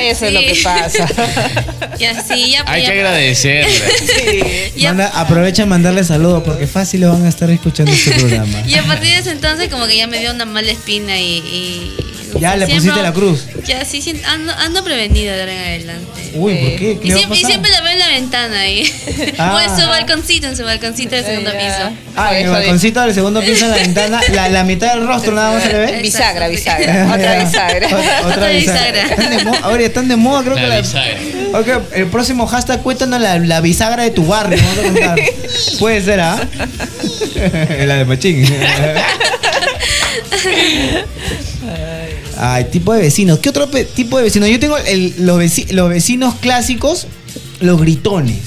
Eso 0.01 0.25
es 0.25 0.33
lo 0.33 0.39
que 0.39 0.55
Sí. 0.55 0.63
pasa. 0.63 1.07
Y 1.99 2.05
así 2.05 2.51
ya, 2.51 2.63
Hay 2.65 2.83
ya- 2.83 2.91
que 2.91 2.99
agradecerle. 2.99 4.71
Ya- 4.77 4.89
Manda- 4.93 5.11
aprovecha 5.19 5.63
a 5.63 5.65
mandarle 5.65 6.03
saludos 6.03 6.43
porque 6.45 6.65
fácil 6.67 7.01
lo 7.01 7.11
van 7.11 7.25
a 7.25 7.29
estar 7.29 7.49
escuchando 7.49 7.91
este 7.91 8.11
programa. 8.11 8.61
Y 8.67 8.75
a 8.75 8.83
partir 8.83 9.09
de 9.11 9.17
ese 9.19 9.31
entonces 9.31 9.69
como 9.69 9.85
que 9.87 9.97
ya 9.97 10.07
me 10.07 10.19
dio 10.19 10.31
una 10.31 10.45
mala 10.45 10.71
espina 10.71 11.17
y... 11.19 11.23
y- 11.39 11.93
Ya 12.39 12.55
le 12.55 12.65
siempre- 12.65 12.75
pusiste 12.75 13.01
la 13.01 13.13
cruz. 13.13 13.45
Ya 13.65 13.85
sí, 13.85 14.01
sí, 14.01 14.13
ando, 14.27 14.53
ando 14.53 14.83
prevenida 14.83 15.33
de 15.35 15.39
ahora 15.41 15.53
en 15.53 15.59
adelante. 15.59 16.31
Uy, 16.35 16.55
¿por 16.55 16.69
qué? 16.75 16.99
¿Qué 16.99 17.07
Y 17.07 17.09
va 17.11 17.15
a 17.15 17.17
siempre, 17.19 17.37
y 17.37 17.41
pasar? 17.41 17.51
siempre 17.51 17.71
la 17.71 17.81
veo 17.81 17.91
en 17.93 17.99
la 17.99 18.07
ventana 18.09 18.59
ahí. 18.59 18.93
Ah. 19.39 19.55
o 19.55 19.59
en 19.61 19.79
su 19.81 19.87
balconcito, 19.87 20.47
en 20.47 20.57
su 20.57 20.63
balconcito 20.63 21.15
del 21.15 21.23
segundo 21.25 21.51
piso. 21.51 21.91
Ah, 22.15 22.37
en 22.37 22.45
el 22.45 22.51
balconcito 22.51 23.01
del 23.01 23.13
segundo 23.13 23.39
piso 23.41 23.65
en 23.65 23.71
la 23.71 23.77
ventana, 23.77 24.21
la, 24.33 24.49
la 24.49 24.63
mitad 24.63 24.93
del 24.95 25.07
rostro 25.07 25.33
nada 25.33 25.53
más 25.53 25.63
se 25.63 25.69
le 25.71 25.79
ve. 25.79 26.01
Bisagra, 26.01 26.47
bisagra. 26.49 27.07
Otra 27.15 27.43
bisagra. 27.43 27.87
Otra, 27.87 28.27
otra 28.27 28.47
bisagra. 28.49 29.01
Están 29.03 29.29
de 29.37 29.43
moda, 29.45 29.59
ahora 29.63 29.83
están 29.83 30.07
de 30.07 30.15
moda, 30.17 30.43
creo 30.43 30.55
que 30.55 30.67
la. 30.67 31.59
Ok, 31.59 31.67
el 31.95 32.07
próximo 32.07 32.45
hashtag 32.47 32.81
cuéntanos 32.83 33.19
la, 33.21 33.39
la 33.39 33.61
bisagra 33.61 34.03
de 34.03 34.11
tu 34.11 34.25
barrio. 34.25 34.59
Vamos 34.61 34.77
a 34.77 34.81
contar. 34.83 35.19
Puede 35.79 36.01
ser, 36.03 36.19
¿ah? 36.19 36.39
la 37.85 37.95
de 37.95 38.05
Machín. 38.05 38.45
Ay, 42.41 42.65
tipo 42.71 42.93
de 42.93 43.01
vecinos. 43.01 43.39
¿Qué 43.39 43.49
otro 43.49 43.67
tipo 43.67 44.17
de 44.17 44.23
vecinos? 44.23 44.49
Yo 44.49 44.59
tengo 44.59 44.77
el- 44.77 45.13
los, 45.19 45.39
veci- 45.39 45.69
los 45.71 45.89
vecinos 45.89 46.35
clásicos, 46.35 47.05
los 47.59 47.79
gritones. 47.81 48.37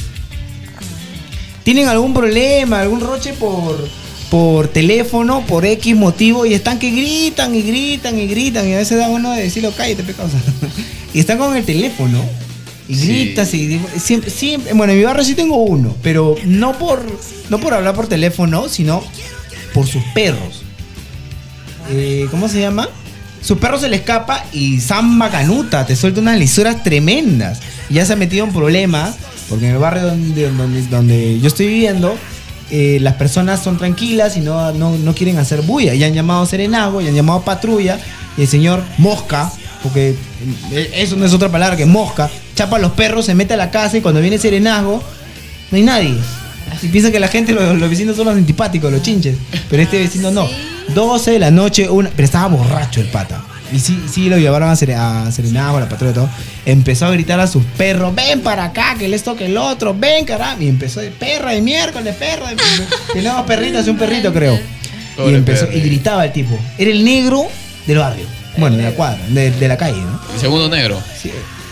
¿Tienen 1.65 1.89
algún 1.89 2.13
problema, 2.15 2.81
algún 2.81 3.01
roche 3.01 3.35
por, 3.35 3.87
por 4.31 4.69
teléfono, 4.69 5.45
por 5.47 5.65
X 5.65 5.95
motivo? 5.95 6.45
Y 6.47 6.55
están 6.55 6.79
que 6.79 6.91
gritan 6.91 7.55
y 7.55 7.63
gritan 7.63 8.19
y 8.19 8.27
gritan. 8.27 8.67
Y 8.69 8.73
a 8.73 8.79
veces 8.79 8.99
da 8.99 9.09
uno 9.09 9.33
de 9.33 9.43
decirlo, 9.43 9.73
cállate, 9.77 10.03
pecado. 10.03 10.29
y 11.15 11.21
están 11.21 11.39
con 11.39 11.57
el 11.57 11.65
teléfono. 11.65 12.25
Y 12.89 12.97
gritas 12.97 13.55
y 13.55 13.79
siempre, 14.03 14.31
siempre. 14.31 14.73
Bueno, 14.75 14.93
en 14.93 14.99
mi 14.99 15.05
barrio 15.05 15.25
sí 15.25 15.35
tengo 15.35 15.57
uno, 15.57 15.95
pero 16.03 16.35
no 16.45 16.77
por, 16.79 17.05
no 17.49 17.61
por 17.61 17.75
hablar 17.75 17.95
por 17.95 18.09
teléfono, 18.09 18.69
sino 18.69 19.05
por 19.73 19.87
sus 19.87 20.03
perros. 20.15 20.63
Eh, 21.91 22.27
¿Cómo 22.31 22.49
se 22.49 22.59
llama? 22.61 22.89
Su 23.43 23.59
perro 23.59 23.79
se 23.79 23.89
le 23.89 23.97
escapa 23.97 24.45
y 24.53 24.81
Samba 24.81 25.29
Canuta 25.29 25.85
te 25.85 25.97
suelta 25.97 26.21
unas 26.21 26.39
lisuras 26.39 26.83
tremendas. 26.85 27.61
Ya 27.91 28.07
se 28.07 28.13
ha 28.13 28.17
metido 28.17 28.47
en 28.47 28.53
problemas, 28.53 29.17
porque 29.49 29.67
en 29.67 29.73
el 29.73 29.79
barrio 29.79 30.07
donde, 30.07 30.51
donde, 30.89 31.41
yo 31.41 31.49
estoy 31.49 31.67
viviendo, 31.67 32.17
eh, 32.71 32.99
las 33.01 33.15
personas 33.15 33.61
son 33.61 33.79
tranquilas 33.79 34.37
y 34.37 34.41
no, 34.41 34.73
no, 34.73 34.97
no 34.97 35.15
quieren 35.15 35.39
hacer 35.39 35.63
bulla. 35.63 35.93
Y 35.95 36.05
han 36.05 36.15
llamado 36.15 36.43
a 36.43 36.47
serenazgo, 36.47 37.01
y 37.01 37.09
han 37.09 37.15
llamado 37.15 37.41
a 37.41 37.45
patrulla, 37.45 37.99
y 38.37 38.43
el 38.43 38.49
señor 38.49 38.83
Mosca, 38.99 39.53
porque 39.83 40.15
eh, 40.71 40.93
eso 40.95 41.17
no 41.17 41.27
es 41.27 41.33
otra 41.33 41.51
palabra 41.51 41.77
que 41.77 41.85
Mosca, 41.85 42.31
chapa 42.55 42.77
a 42.77 42.79
los 42.79 42.93
perros, 42.93 43.27
se 43.27 43.35
mete 43.35 43.55
a 43.55 43.57
la 43.57 43.73
casa 43.73 43.97
y 43.97 44.01
cuando 44.01 44.21
viene 44.21 44.39
serenazgo, 44.39 45.03
no 45.71 45.77
hay 45.77 45.83
nadie. 45.83 46.15
Y 46.81 46.89
piensa 46.89 47.11
que 47.11 47.19
la 47.19 47.29
gente, 47.29 47.53
los, 47.53 47.77
los 47.77 47.91
vecinos 47.91 48.17
son 48.17 48.27
los 48.27 48.37
antipáticos, 48.37 48.93
los 48.93 49.03
chinches. 49.03 49.37
Pero 49.69 49.83
este 49.83 49.99
vecino 49.99 50.31
no. 50.31 50.49
12 50.89 51.31
de 51.33 51.39
la 51.39 51.51
noche, 51.51 51.89
una, 51.89 52.11
pero 52.15 52.25
estaba 52.25 52.49
borracho 52.49 53.01
el 53.01 53.09
pata. 53.09 53.43
y 53.73 53.79
sí, 53.79 53.99
sí 54.13 54.29
lo 54.29 54.37
llevaron 54.39 54.69
a, 54.69 54.75
sere- 54.77 54.97
a 54.97 55.31
serenar 55.33 55.73
la 55.75 55.89
patrulla 55.89 56.11
y 56.13 56.15
todo, 56.15 56.29
empezó 56.67 57.07
a 57.07 57.11
gritar 57.11 57.41
a 57.41 57.47
sus 57.47 57.65
perros, 57.65 58.15
ven 58.15 58.41
para 58.43 58.65
acá, 58.65 58.97
que 58.99 59.13
esto 59.15 59.35
que 59.37 59.47
el 59.47 59.57
otro, 59.57 59.95
ven 59.99 60.25
caramba. 60.25 60.63
Y 60.63 60.69
empezó 60.69 61.01
de 61.01 61.11
perra 61.11 61.53
de 61.53 61.63
miércoles, 61.63 62.15
perra 62.17 62.51
de 62.51 62.57
Tenemos 63.13 63.43
perritos 63.47 63.87
y 63.87 63.91
un 63.91 63.97
perrito, 63.99 64.33
creo. 64.33 64.59
Y 65.27 65.35
empezó, 65.35 65.71
y 65.73 65.81
gritaba 65.81 66.25
el 66.25 66.33
tipo. 66.33 66.59
Era 66.79 66.91
el 66.91 67.05
negro 67.05 67.47
del 67.87 67.99
barrio. 67.99 68.27
Bueno, 68.57 68.77
de 68.77 68.83
la 68.83 68.91
cuadra, 68.91 69.19
de, 69.29 69.51
de 69.51 69.69
la 69.69 69.77
calle, 69.79 69.97
¿no? 70.01 70.21
El 70.35 70.39
segundo 70.41 70.69
negro. 70.69 71.03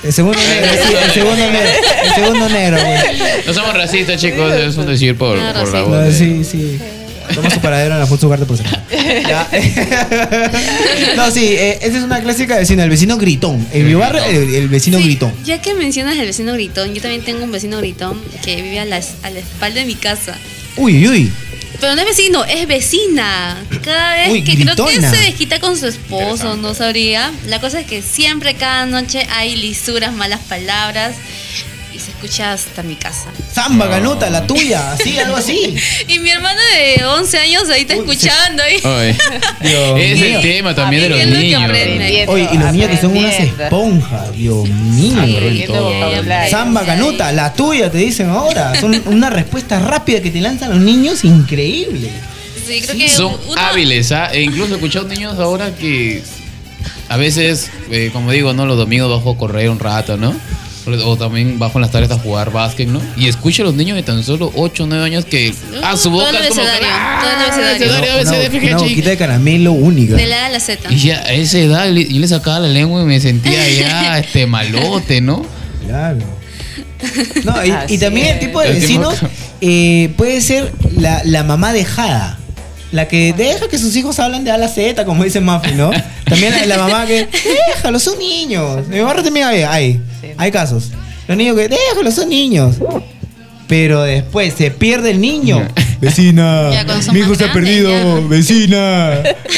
El 0.02 0.12
segundo 0.14 0.38
negro, 0.38 0.70
sí, 0.86 0.94
el 1.04 1.10
segundo 1.10 1.36
negro, 1.36 1.60
el 2.04 2.14
segundo 2.14 2.48
negro, 2.48 2.78
güey. 2.82 2.98
No 3.46 3.52
somos 3.52 3.74
racistas, 3.74 4.18
chicos, 4.18 4.50
es 4.54 4.74
un 4.78 4.86
decir 4.86 5.14
por, 5.18 5.36
por 5.52 5.68
la 5.74 5.82
voz. 5.82 6.06
No, 6.06 6.10
sí, 6.10 6.42
sí. 6.42 6.80
Toma 7.34 7.50
su 7.50 7.60
paradero 7.60 7.94
en 7.94 8.00
la 8.00 8.06
foto 8.06 8.26
Ugarte 8.26 8.46
por. 8.46 8.58
No, 11.16 11.30
sí, 11.30 11.44
eh, 11.44 11.78
esa 11.82 11.98
es 11.98 12.04
una 12.04 12.20
clásica 12.20 12.54
de 12.54 12.60
vecino, 12.60 12.82
el 12.82 12.90
vecino 12.90 13.16
gritón. 13.16 13.66
En 13.72 13.86
mi 13.86 13.94
barrio, 13.94 14.22
el, 14.24 14.54
el 14.54 14.68
vecino 14.68 14.98
gritón. 14.98 15.32
Ya 15.44 15.60
que 15.60 15.74
mencionas 15.74 16.16
el 16.16 16.26
vecino 16.26 16.52
gritón, 16.52 16.94
yo 16.94 17.00
también 17.02 17.22
tengo 17.22 17.44
un 17.44 17.52
vecino 17.52 17.78
gritón 17.78 18.20
que 18.44 18.56
vive 18.56 18.80
a 18.80 18.84
la, 18.84 18.96
a 19.22 19.30
la 19.30 19.38
espalda 19.38 19.80
de 19.80 19.86
mi 19.86 19.94
casa. 19.94 20.36
Uy, 20.76 20.98
uy, 20.98 21.08
uy. 21.08 21.32
Pero 21.80 21.94
no 21.94 22.02
es 22.02 22.08
vecino, 22.08 22.44
es 22.44 22.66
vecina. 22.68 23.64
Cada 23.82 24.14
vez 24.14 24.30
Uy, 24.30 24.44
que 24.44 24.52
creo 24.54 24.76
que 24.76 24.82
gritona. 24.82 25.10
se 25.10 25.16
desquita 25.22 25.60
con 25.60 25.78
su 25.78 25.86
esposo, 25.86 26.56
no 26.56 26.74
sabría. 26.74 27.32
La 27.46 27.58
cosa 27.58 27.80
es 27.80 27.86
que 27.86 28.02
siempre, 28.02 28.54
cada 28.54 28.84
noche, 28.84 29.26
hay 29.30 29.56
lisuras, 29.56 30.12
malas 30.12 30.40
palabras. 30.40 31.14
Se 32.00 32.10
escucha 32.12 32.52
hasta 32.52 32.82
mi 32.82 32.94
casa. 32.96 33.26
Zamba, 33.52 33.86
ganota, 33.86 34.30
la 34.30 34.46
tuya, 34.46 34.92
así, 34.92 35.18
algo 35.18 35.36
así. 35.36 35.76
Y 36.08 36.18
mi 36.18 36.30
hermana 36.30 36.60
de 36.74 37.04
11 37.04 37.38
años 37.38 37.68
ahí 37.68 37.82
está 37.82 37.94
escuchando. 37.94 38.62
ahí. 38.62 38.76
Es 40.00 40.22
el 40.22 40.40
tema 40.40 40.74
también 40.74 41.02
de 41.02 41.08
los 41.10 41.26
niños. 41.26 41.70
Oye, 42.28 42.48
y 42.52 42.58
los 42.58 42.72
niños 42.72 42.90
que 42.90 42.96
son 42.96 43.16
unas 43.16 43.38
esponjas, 43.38 44.32
Dios 44.32 44.68
mío. 44.68 45.16
Zamba, 46.50 46.82
ganota, 46.84 47.32
la 47.32 47.52
tuya, 47.52 47.90
te 47.90 47.98
dicen 47.98 48.30
ahora. 48.30 48.78
Son 48.80 49.00
una 49.06 49.30
respuesta 49.30 49.78
rápida 49.78 50.20
que 50.20 50.30
te 50.30 50.40
lanzan 50.40 50.70
los 50.70 50.80
niños, 50.80 51.24
increíble. 51.24 52.10
Sí, 52.66 52.80
creo 52.82 52.96
que 52.96 53.08
Son 53.08 53.36
uno- 53.48 53.60
hábiles, 53.60 54.12
¿ah? 54.12 54.30
E 54.32 54.42
incluso 54.42 54.72
he 54.72 54.76
escuchado 54.76 55.08
niños 55.08 55.38
ahora 55.38 55.74
que 55.74 56.22
a 57.08 57.16
veces, 57.16 57.70
eh, 57.90 58.10
como 58.12 58.30
digo, 58.30 58.52
¿no? 58.52 58.66
Los 58.66 58.76
domingos 58.78 59.10
bajo 59.10 59.32
a 59.32 59.36
correr 59.38 59.68
un 59.68 59.78
rato, 59.80 60.16
¿no? 60.16 60.34
O 60.86 61.16
también 61.16 61.58
bajo 61.58 61.78
en 61.78 61.82
las 61.82 61.90
tardes 61.90 62.10
a 62.10 62.18
jugar 62.18 62.50
básquet, 62.52 62.88
¿no? 62.88 63.00
Y 63.16 63.28
escucho 63.28 63.62
a 63.62 63.66
los 63.66 63.74
niños 63.74 63.96
de 63.96 64.02
tan 64.02 64.22
solo 64.24 64.50
8 64.54 64.84
o 64.84 64.86
9 64.86 65.04
años 65.04 65.24
que 65.24 65.54
a 65.82 65.96
su 65.96 66.10
boca 66.10 66.30
es 66.30 66.48
como 66.48 66.62
¡ah! 66.62 67.20
todo 67.78 68.20
Una, 68.20 68.78
boquita 68.78 69.10
de 69.10 69.16
caramelo 69.16 69.72
única. 69.72 70.16
De 70.16 70.26
la 70.26 70.44
A 70.44 70.46
a 70.46 70.48
la 70.50 70.60
Z. 70.60 70.90
Y 70.90 70.96
ya 70.96 71.20
a 71.20 71.32
esa 71.32 71.58
edad 71.58 71.86
yo 71.92 72.18
le 72.18 72.28
sacaba 72.28 72.60
la 72.60 72.68
lengua 72.68 73.02
y 73.02 73.04
me 73.04 73.20
sentía 73.20 73.68
ya 73.68 74.18
este 74.20 74.46
malote, 74.46 75.20
¿no? 75.20 75.44
Claro. 75.86 76.40
No, 77.44 77.54
y, 77.88 77.96
también 77.96 78.26
el 78.26 78.38
tipo 78.40 78.60
de 78.60 78.72
vecinos 78.72 79.14
eh, 79.62 80.12
puede 80.18 80.42
ser 80.42 80.70
la, 80.96 81.22
la 81.24 81.44
mamá 81.44 81.72
dejada. 81.72 82.39
La 82.92 83.06
que 83.06 83.32
deja 83.32 83.68
que 83.68 83.78
sus 83.78 83.94
hijos 83.96 84.18
hablan 84.18 84.42
de 84.44 84.50
A 84.50 84.58
la 84.58 84.68
Z, 84.68 85.04
como 85.04 85.22
dice 85.22 85.40
Mafi, 85.40 85.72
¿no? 85.74 85.90
También 86.24 86.52
la, 86.52 86.66
la 86.66 86.78
mamá 86.78 87.06
que, 87.06 87.28
déjalo, 87.68 87.98
son 88.00 88.18
niños. 88.18 88.88
Mi 88.88 88.98
barrio 89.00 89.22
también 89.22 89.46
hay, 89.46 89.62
hay, 89.62 90.00
hay 90.36 90.50
casos. 90.50 90.90
Los 91.28 91.36
niños 91.36 91.56
que, 91.56 91.68
déjalo, 91.68 92.10
son 92.10 92.28
niños. 92.28 92.76
Pero 93.68 94.02
después 94.02 94.54
se 94.58 94.72
pierde 94.72 95.10
el 95.12 95.20
niño. 95.20 95.68
Vecina, 96.00 96.70
mi 97.12 97.20
hijo 97.20 97.34
se 97.36 97.44
ha 97.44 97.52
perdido. 97.52 98.26
Vecina, 98.28 99.10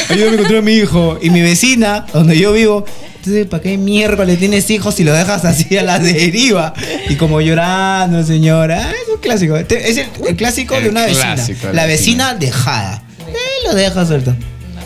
ayúdame 0.09 0.29
a 0.29 0.33
encontrar 0.33 0.57
a 0.57 0.61
mi 0.61 0.73
hijo. 0.73 1.17
Y 1.21 1.29
mi 1.31 1.41
vecina, 1.41 2.05
donde 2.13 2.37
yo 2.37 2.51
vivo, 2.53 2.85
entonces, 3.15 3.47
¿para 3.47 3.63
qué 3.63 3.77
miércoles 3.77 4.37
tienes 4.37 4.69
hijos 4.69 4.93
si 4.95 5.03
lo 5.03 5.13
dejas 5.13 5.45
así 5.45 5.77
a 5.77 5.81
la 5.83 5.97
deriva? 5.97 6.73
Y 7.09 7.15
como 7.15 7.39
llorando, 7.41 8.21
señora. 8.23 8.89
Ah, 8.89 8.91
Es 8.91 9.09
un 9.15 9.21
clásico. 9.21 9.55
Es 9.55 9.97
el, 9.97 10.07
el 10.27 10.35
clásico 10.35 10.79
de 10.79 10.89
una 10.89 11.05
vecina. 11.05 11.33
clásico 11.35 11.67
de 11.67 11.73
la 11.73 11.81
la 11.83 11.87
vecina 11.87 12.33
dejada. 12.35 13.01
Eh, 13.33 13.67
lo 13.67 13.75
deja 13.75 14.05
suelto. 14.05 14.35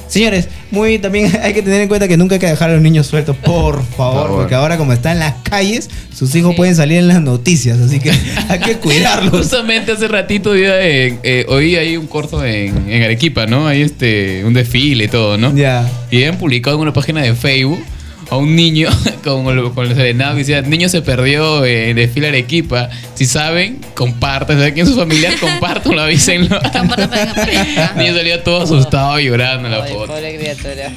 Señores, 0.07 0.48
muy 0.72 0.99
también 0.99 1.32
hay 1.44 1.53
que 1.53 1.61
tener 1.61 1.82
en 1.82 1.88
cuenta 1.88 2.07
que 2.07 2.18
nunca 2.18 2.36
hay 2.36 2.40
que 2.40 2.48
dejar 2.48 2.69
a 2.69 2.74
los 2.74 2.82
niños 2.82 3.07
sueltos, 3.07 3.36
por 3.38 3.84
favor, 3.98 4.30
porque 4.30 4.56
ahora 4.56 4.78
como 4.78 4.94
están 4.94 5.14
en 5.14 5.19
las 5.19 5.36
calles, 5.44 5.90
sus 6.14 6.34
hijos 6.36 6.56
pueden 6.56 6.76
salir 6.76 6.98
en 6.99 7.07
las 7.07 7.22
noticias, 7.22 7.80
así 7.80 7.99
que 7.99 8.11
hay 8.49 8.60
que 8.60 8.78
cuidarlos. 8.78 9.41
Justamente 9.41 9.91
hace 9.91 10.07
ratito 10.07 10.56
eh, 10.56 11.19
eh, 11.24 11.45
oí 11.49 11.76
ahí 11.76 11.98
un 11.98 12.07
corto 12.07 12.44
en, 12.44 12.90
en 12.90 13.03
Arequipa, 13.03 13.45
¿no? 13.45 13.68
Hay 13.68 13.82
este, 13.82 14.44
un 14.45 14.53
desfile 14.53 15.06
y 15.06 15.07
todo, 15.07 15.38
¿no? 15.38 15.53
Ya. 15.56 15.90
Y 16.10 16.18
habían 16.18 16.38
publicado 16.38 16.78
en 16.78 16.84
una 16.84 16.94
página 16.94 17.22
de 17.22 17.36
Facebook 17.36 17.84
a 18.30 18.36
un 18.38 18.56
niño 18.56 18.90
con, 19.24 19.48
el- 19.58 19.72
con 19.72 19.86
el 19.88 19.95
serenado 19.95 20.34
que 20.34 20.40
decía, 20.40 20.62
niño 20.62 20.90
se 20.90 21.02
perdió 21.02 21.66
en 21.66 21.95
desfile 21.95 22.28
Arequipa. 22.30 22.90
Si 23.16 23.26
saben, 23.26 23.80
compartan. 23.95 24.58
¿Saben 24.58 24.74
quién 24.74 24.86
es 24.88 24.94
su 24.94 24.99
familia? 24.99 25.32
Compartan, 25.40 25.98
avísenlo. 25.99 26.60
Compartan 26.72 27.10
para 27.10 27.45
que 27.45 28.02
niño 28.04 28.16
salía 28.16 28.44
todo 28.44 28.64
asustado 28.64 29.20
llorando 29.20 29.68
en 29.68 29.72
la 29.78 29.86
foto. 29.86 30.08
pobre 30.08 30.38
criatura. 30.38 30.91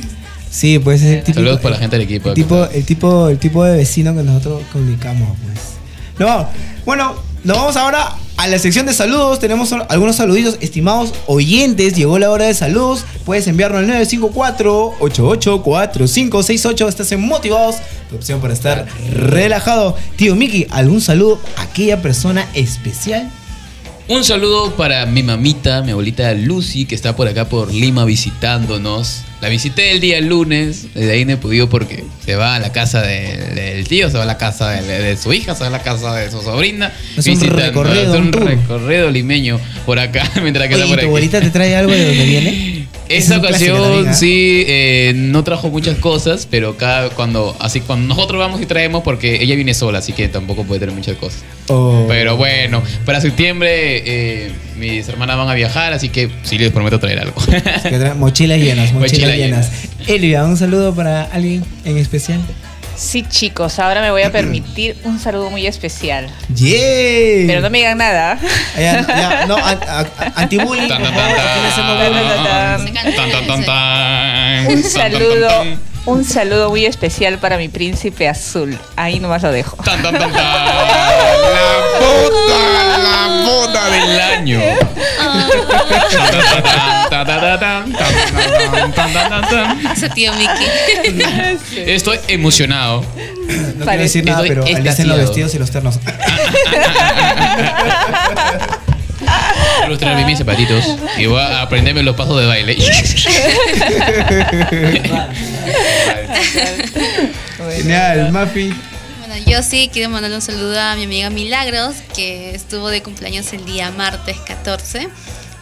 Sí, 0.51 0.81
pues 0.81 1.01
es 1.03 1.07
el 1.13 1.19
típico, 1.21 1.35
Saludos 1.41 1.61
para 1.61 1.75
la 1.77 1.81
gente 1.81 1.97
de 1.97 2.03
Arequipa. 2.03 2.31
el 2.31 2.35
tipo, 2.35 2.65
el 2.65 2.85
tipo, 2.85 3.29
el 3.29 3.39
tipo 3.39 3.65
de 3.65 3.77
vecino 3.77 4.15
que 4.17 4.23
nosotros 4.25 4.63
comunicamos, 4.73 5.37
pues. 5.45 5.61
No, 6.19 6.49
bueno, 6.85 7.15
nos 7.43 7.57
vamos 7.57 7.77
ahora 7.77 8.17
a 8.37 8.47
la 8.49 8.59
sección 8.59 8.85
de 8.87 8.93
saludos. 8.93 9.39
Tenemos 9.39 9.73
algunos 9.73 10.17
saluditos, 10.17 10.59
estimados 10.61 11.15
oyentes. 11.27 11.95
Llegó 11.95 12.19
la 12.19 12.31
hora 12.31 12.45
de 12.47 12.55
saludos. 12.55 13.05
Puedes 13.25 13.47
enviarnos 13.47 13.81
al 13.81 13.89
954-884568. 14.07 16.89
Estás 16.89 17.13
en 17.13 17.21
motivados. 17.21 17.77
Tu 18.09 18.17
opción 18.17 18.41
para 18.41 18.53
estar 18.53 18.87
relajado. 19.13 19.97
Tío 20.17 20.35
Miki, 20.37 20.67
¿algún 20.71 21.01
saludo 21.01 21.41
a 21.57 21.63
aquella 21.63 22.03
persona 22.03 22.47
especial? 22.55 23.31
Un 24.11 24.25
saludo 24.25 24.75
para 24.75 25.07
mi 25.07 25.23
mamita, 25.23 25.83
mi 25.83 25.93
abuelita 25.93 26.35
Lucy, 26.35 26.85
que 26.85 26.97
está 26.97 27.15
por 27.15 27.29
acá 27.29 27.49
por 27.49 27.73
Lima 27.73 28.05
visitándonos. 28.05 29.23
La 29.41 29.49
visité 29.49 29.93
el 29.93 30.01
día 30.01 30.21
lunes, 30.21 30.89
desde 30.95 31.13
ahí 31.13 31.25
no 31.25 31.35
he 31.35 31.37
podido 31.37 31.69
porque 31.71 32.03
se 32.25 32.35
va 32.35 32.57
a 32.57 32.59
la 32.59 32.73
casa 32.73 33.03
de- 33.03 33.37
del 33.55 33.87
tío, 33.87 34.11
se 34.11 34.17
va 34.19 34.25
a 34.25 34.27
la 34.27 34.37
casa 34.37 34.71
de, 34.71 34.83
de 35.01 35.17
su 35.17 35.33
hija, 35.33 35.55
se 35.55 35.61
va 35.61 35.69
a 35.69 35.71
la 35.71 35.83
casa 35.83 36.13
de 36.17 36.29
su 36.29 36.43
sobrina. 36.43 36.93
Es 37.17 37.25
un 37.29 37.41
recorrido, 37.41 38.15
es 38.15 38.21
un 38.21 38.31
tour. 38.33 38.45
recorrido 38.47 39.11
limeño 39.13 39.61
por 39.87 40.01
acá, 40.01 40.29
mientras 40.43 40.67
que 40.67 40.75
Oye, 40.75 40.83
está 40.83 40.87
¿y 40.87 40.89
por 40.89 40.97
tu 40.97 41.01
aquí. 41.03 41.07
abuelita 41.07 41.41
te 41.41 41.51
trae 41.51 41.77
algo 41.77 41.93
de 41.93 42.07
donde 42.07 42.25
viene? 42.25 42.80
Esa 43.11 43.35
Es 43.35 43.41
ocasión 43.41 44.15
sí 44.15 44.65
eh, 44.67 45.13
no 45.17 45.43
trajo 45.43 45.69
muchas 45.69 45.99
cosas, 45.99 46.47
pero 46.49 46.77
cada 46.77 47.11
cuando 47.11 47.57
así 47.59 47.81
cuando 47.81 48.15
nosotros 48.15 48.39
vamos 48.39 48.63
y 48.63 48.67
traemos 48.67 49.03
porque 49.03 49.43
ella 49.43 49.57
viene 49.57 49.75
sola, 49.75 49.99
así 49.99 50.13
que 50.13 50.29
tampoco 50.29 50.65
puede 50.65 50.81
tener 50.81 50.95
muchas 50.95 51.17
cosas. 51.17 51.43
Oh. 51.69 52.05
Pero 52.07 52.37
bueno, 52.37 52.83
para 53.05 53.21
septiembre 53.21 54.03
eh, 54.07 54.53
mis 54.79 55.09
hermanas 55.09 55.37
van 55.37 55.49
a 55.49 55.55
viajar, 55.55 55.93
así 55.93 56.09
que 56.09 56.31
sí 56.45 56.57
les 56.57 56.71
prometo 56.71 57.01
traer 57.01 57.19
algo. 57.19 57.43
Mochilas 58.17 58.59
llenas, 58.61 58.93
mochilas 58.93 58.95
Mochilas 58.95 59.37
llenas. 59.37 59.71
Elvia, 60.07 60.45
un 60.45 60.57
saludo 60.57 60.95
para 60.95 61.25
alguien 61.25 61.65
en 61.85 61.99
especial. 61.99 62.41
Sí, 63.01 63.25
chicos, 63.27 63.79
ahora 63.79 64.03
me 64.03 64.11
voy 64.11 64.23
a 64.25 64.31
permitir 64.31 64.95
un 65.05 65.19
saludo 65.19 65.49
muy 65.49 65.67
especial. 65.67 66.29
¡Yeah! 66.55 67.47
Pero 67.47 67.63
no 67.63 67.71
me 67.71 67.79
digan 67.79 67.97
nada. 67.97 68.39
Ya, 68.77 69.07
ya, 69.07 69.47
no, 69.47 69.57
anti-bullying. 70.37 70.91
Un 74.69 74.83
saludo, 74.83 75.65
un 76.05 76.25
saludo 76.27 76.69
muy 76.69 76.85
especial 76.85 77.39
para 77.39 77.57
mi 77.57 77.69
príncipe 77.71 78.29
azul. 78.29 78.79
Ahí 78.97 79.19
nomás 79.19 79.43
lo 79.43 79.51
dejo. 79.51 79.79
tan, 79.83 80.03
tan, 80.03 80.19
tan, 80.19 80.31
tan. 80.31 80.43
La 80.43 81.11
boda, 82.01 82.99
la 82.99 83.45
boda 83.47 83.89
del 83.89 84.21
año. 84.21 84.61
Ese 89.93 90.09
tío 90.11 90.33
Mickey. 90.35 90.67
Estoy 91.87 92.19
emocionado. 92.29 93.05
No 93.77 93.85
quiero 93.85 94.03
decir 94.03 94.25
nada, 94.25 94.43
pero 94.47 94.65
alicen 94.65 95.09
los 95.09 95.19
vestidos 95.19 95.55
y 95.55 95.59
los 95.59 95.71
ternos. 95.71 95.99
Quiero 99.81 99.99
traer 99.99 100.27
mis 100.27 100.39
zapatitos 100.39 100.85
y 101.19 101.27
voy 101.27 101.41
a 101.41 101.63
aprenderme 101.63 102.03
los 102.03 102.17
pasos 102.17 102.41
de 102.41 102.47
baile. 102.47 102.77
Genial, 107.77 108.33
Mafi. 108.33 108.73
Yo 109.47 109.63
sí 109.63 109.91
quiero 109.93 110.11
mandarle 110.11 110.37
un 110.37 110.43
saludo 110.43 110.81
a 110.81 110.95
mi 110.97 111.05
amiga 111.05 111.31
Milagros, 111.31 111.97
que 112.15 112.55
estuvo 112.55 112.89
de 112.89 113.03
cumpleaños 113.03 113.53
el 113.53 113.65
día 113.65 113.91
martes 113.91 114.37
14. 114.39 115.09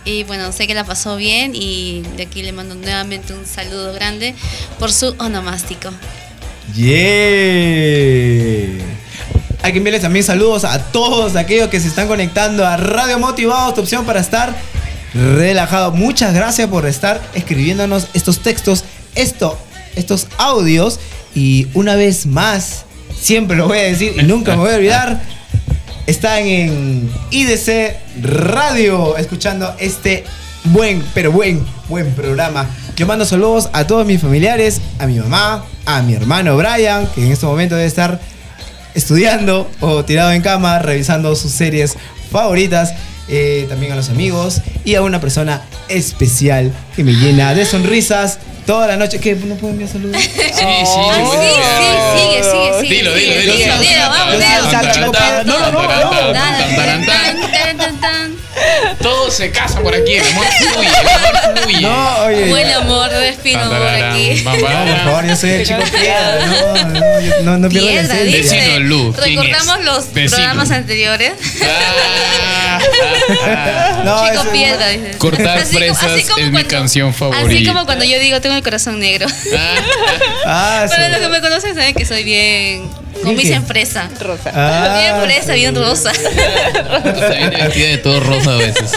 Y 0.04 0.24
bueno, 0.24 0.52
sé 0.52 0.66
que 0.66 0.74
la 0.74 0.84
pasó 0.84 1.16
bien 1.16 1.52
y 1.54 2.02
de 2.16 2.24
aquí 2.24 2.42
le 2.42 2.52
mando 2.52 2.74
nuevamente 2.74 3.32
un 3.32 3.46
saludo 3.46 3.92
grande 3.92 4.34
por 4.78 4.92
su 4.92 5.14
onomástico. 5.18 5.90
Yeah. 6.74 6.86
Hay 9.62 9.72
que 9.72 9.78
enviarles 9.78 10.02
también 10.02 10.24
saludos 10.24 10.64
a 10.64 10.82
todos 10.92 11.36
aquellos 11.36 11.68
que 11.68 11.80
se 11.80 11.88
están 11.88 12.08
conectando 12.08 12.66
a 12.66 12.76
Radio 12.76 13.18
Motivados, 13.18 13.74
tu 13.74 13.80
opción 13.82 14.04
para 14.06 14.20
estar 14.20 14.54
relajado. 15.14 15.92
Muchas 15.92 16.34
gracias 16.34 16.68
por 16.68 16.86
estar 16.86 17.20
escribiéndonos 17.34 18.08
estos 18.14 18.40
textos. 18.40 18.84
Esto 19.14 19.58
estos 19.98 20.28
audios. 20.38 21.00
Y 21.34 21.68
una 21.74 21.96
vez 21.96 22.26
más, 22.26 22.84
siempre 23.20 23.56
lo 23.56 23.68
voy 23.68 23.78
a 23.78 23.82
decir 23.82 24.14
y 24.18 24.22
nunca 24.24 24.52
me 24.52 24.62
voy 24.62 24.72
a 24.72 24.76
olvidar. 24.76 25.20
Están 26.06 26.46
en 26.46 27.10
IDC 27.30 27.96
Radio 28.22 29.16
escuchando 29.16 29.74
este 29.78 30.24
buen, 30.64 31.02
pero 31.14 31.32
buen, 31.32 31.64
buen 31.88 32.10
programa. 32.12 32.66
Yo 32.96 33.06
mando 33.06 33.24
saludos 33.24 33.68
a 33.72 33.86
todos 33.86 34.06
mis 34.06 34.20
familiares, 34.20 34.80
a 34.98 35.06
mi 35.06 35.18
mamá, 35.18 35.64
a 35.84 36.02
mi 36.02 36.14
hermano 36.14 36.56
Brian, 36.56 37.06
que 37.14 37.24
en 37.24 37.32
este 37.32 37.46
momento 37.46 37.76
debe 37.76 37.86
estar 37.86 38.20
estudiando 38.94 39.70
o 39.80 40.04
tirado 40.04 40.32
en 40.32 40.42
cama, 40.42 40.78
revisando 40.78 41.36
sus 41.36 41.52
series 41.52 41.96
favoritas. 42.30 42.94
Eh, 43.28 43.66
también 43.68 43.92
a 43.92 43.96
los 43.96 44.08
amigos 44.10 44.60
y 44.84 44.94
a 44.94 45.02
una 45.02 45.20
persona 45.20 45.62
especial 45.88 46.72
que 46.96 47.04
me 47.04 47.12
llena 47.12 47.54
de 47.54 47.64
sonrisas 47.66 48.38
toda 48.66 48.86
la 48.86 48.96
noche. 48.96 49.18
¿Qué? 49.20 49.34
¿No 49.34 49.54
puedo 49.56 49.72
enviar 49.72 49.90
saludos? 49.90 50.16
Sí, 50.22 50.30
sí, 50.32 50.44
Sí, 50.54 51.24
sí, 51.30 51.50
sigue, 52.18 52.42
sigue, 52.42 52.80
sigue. 52.82 52.94
Dilo, 52.94 53.14
dilo, 53.14 53.34
dilo. 53.40 53.54
Dilo, 53.54 53.78
dilo, 53.78 54.08
vamos, 54.08 54.34
dilo. 54.38 55.44
No, 55.44 55.58
no, 55.58 55.72
no, 55.72 55.88
Todo 59.02 59.30
se 59.30 59.50
casa 59.52 59.80
por 59.80 59.94
aquí, 59.94 60.14
el 60.14 60.26
amor 60.26 60.44
fluye, 60.46 60.88
el 60.88 61.06
amor 61.06 61.58
fluye. 61.62 61.80
No, 61.82 62.16
oye. 62.24 62.48
Buen 62.48 62.70
amor, 62.72 63.08
respiro 63.10 63.60
amor 63.60 63.86
aquí. 63.88 64.42
No, 64.44 64.50
por 64.52 64.70
favor, 65.04 65.26
yo 65.26 65.36
soy 65.36 65.50
el 65.50 65.66
chico 65.66 65.82
piedra. 65.84 66.46
No, 66.46 66.84
no, 66.84 67.20
yo- 67.20 67.42
no, 67.42 67.58
no 67.58 67.68
pierdo 67.68 68.14
la 68.14 68.20
Piedra. 68.20 68.38
Vecino 68.38 68.78
Lu, 68.80 69.14
¿quién 69.22 69.36
Recordamos 69.40 69.84
los 69.84 70.12
Vecino. 70.12 70.36
programas 70.36 70.70
anteriores. 70.72 71.32
No, 74.04 74.28
Chico 74.28 74.40
ese- 74.42 74.50
piedra, 74.50 74.88
dice. 74.88 75.18
Cortar 75.18 75.58
Así 75.58 75.66
como- 75.66 75.78
fresas 75.78 76.04
así 76.12 76.22
como 76.24 76.38
es 76.38 76.46
mi 76.46 76.52
cuando- 76.52 76.68
canción 76.68 77.08
Así 77.10 77.18
favorita. 77.18 77.72
como 77.72 77.86
cuando 77.86 78.04
yo 78.04 78.18
digo 78.18 78.40
tengo 78.40 78.56
el 78.56 78.62
corazón 78.62 78.98
negro. 79.00 79.26
Ah, 80.46 80.86
Pero 80.88 81.04
sí. 81.06 81.10
los 81.12 81.20
que 81.20 81.28
me 81.28 81.40
conocen 81.40 81.74
saben 81.74 81.94
que 81.94 82.04
soy 82.06 82.24
bien. 82.24 82.88
¿Qué? 83.24 83.34
dicen 83.36 83.64
fresa. 83.66 84.08
Rosa. 84.20 84.50
Ah, 84.54 85.00
bien 85.00 85.22
fresa, 85.24 85.52
bien 85.54 85.74
rosa. 85.74 86.10
Está 86.12 87.28
bien 87.30 87.50
vestida 87.50 87.88
de 87.88 87.98
todo 87.98 88.20
rosa 88.20 88.52
a 88.54 88.56
veces. 88.56 88.92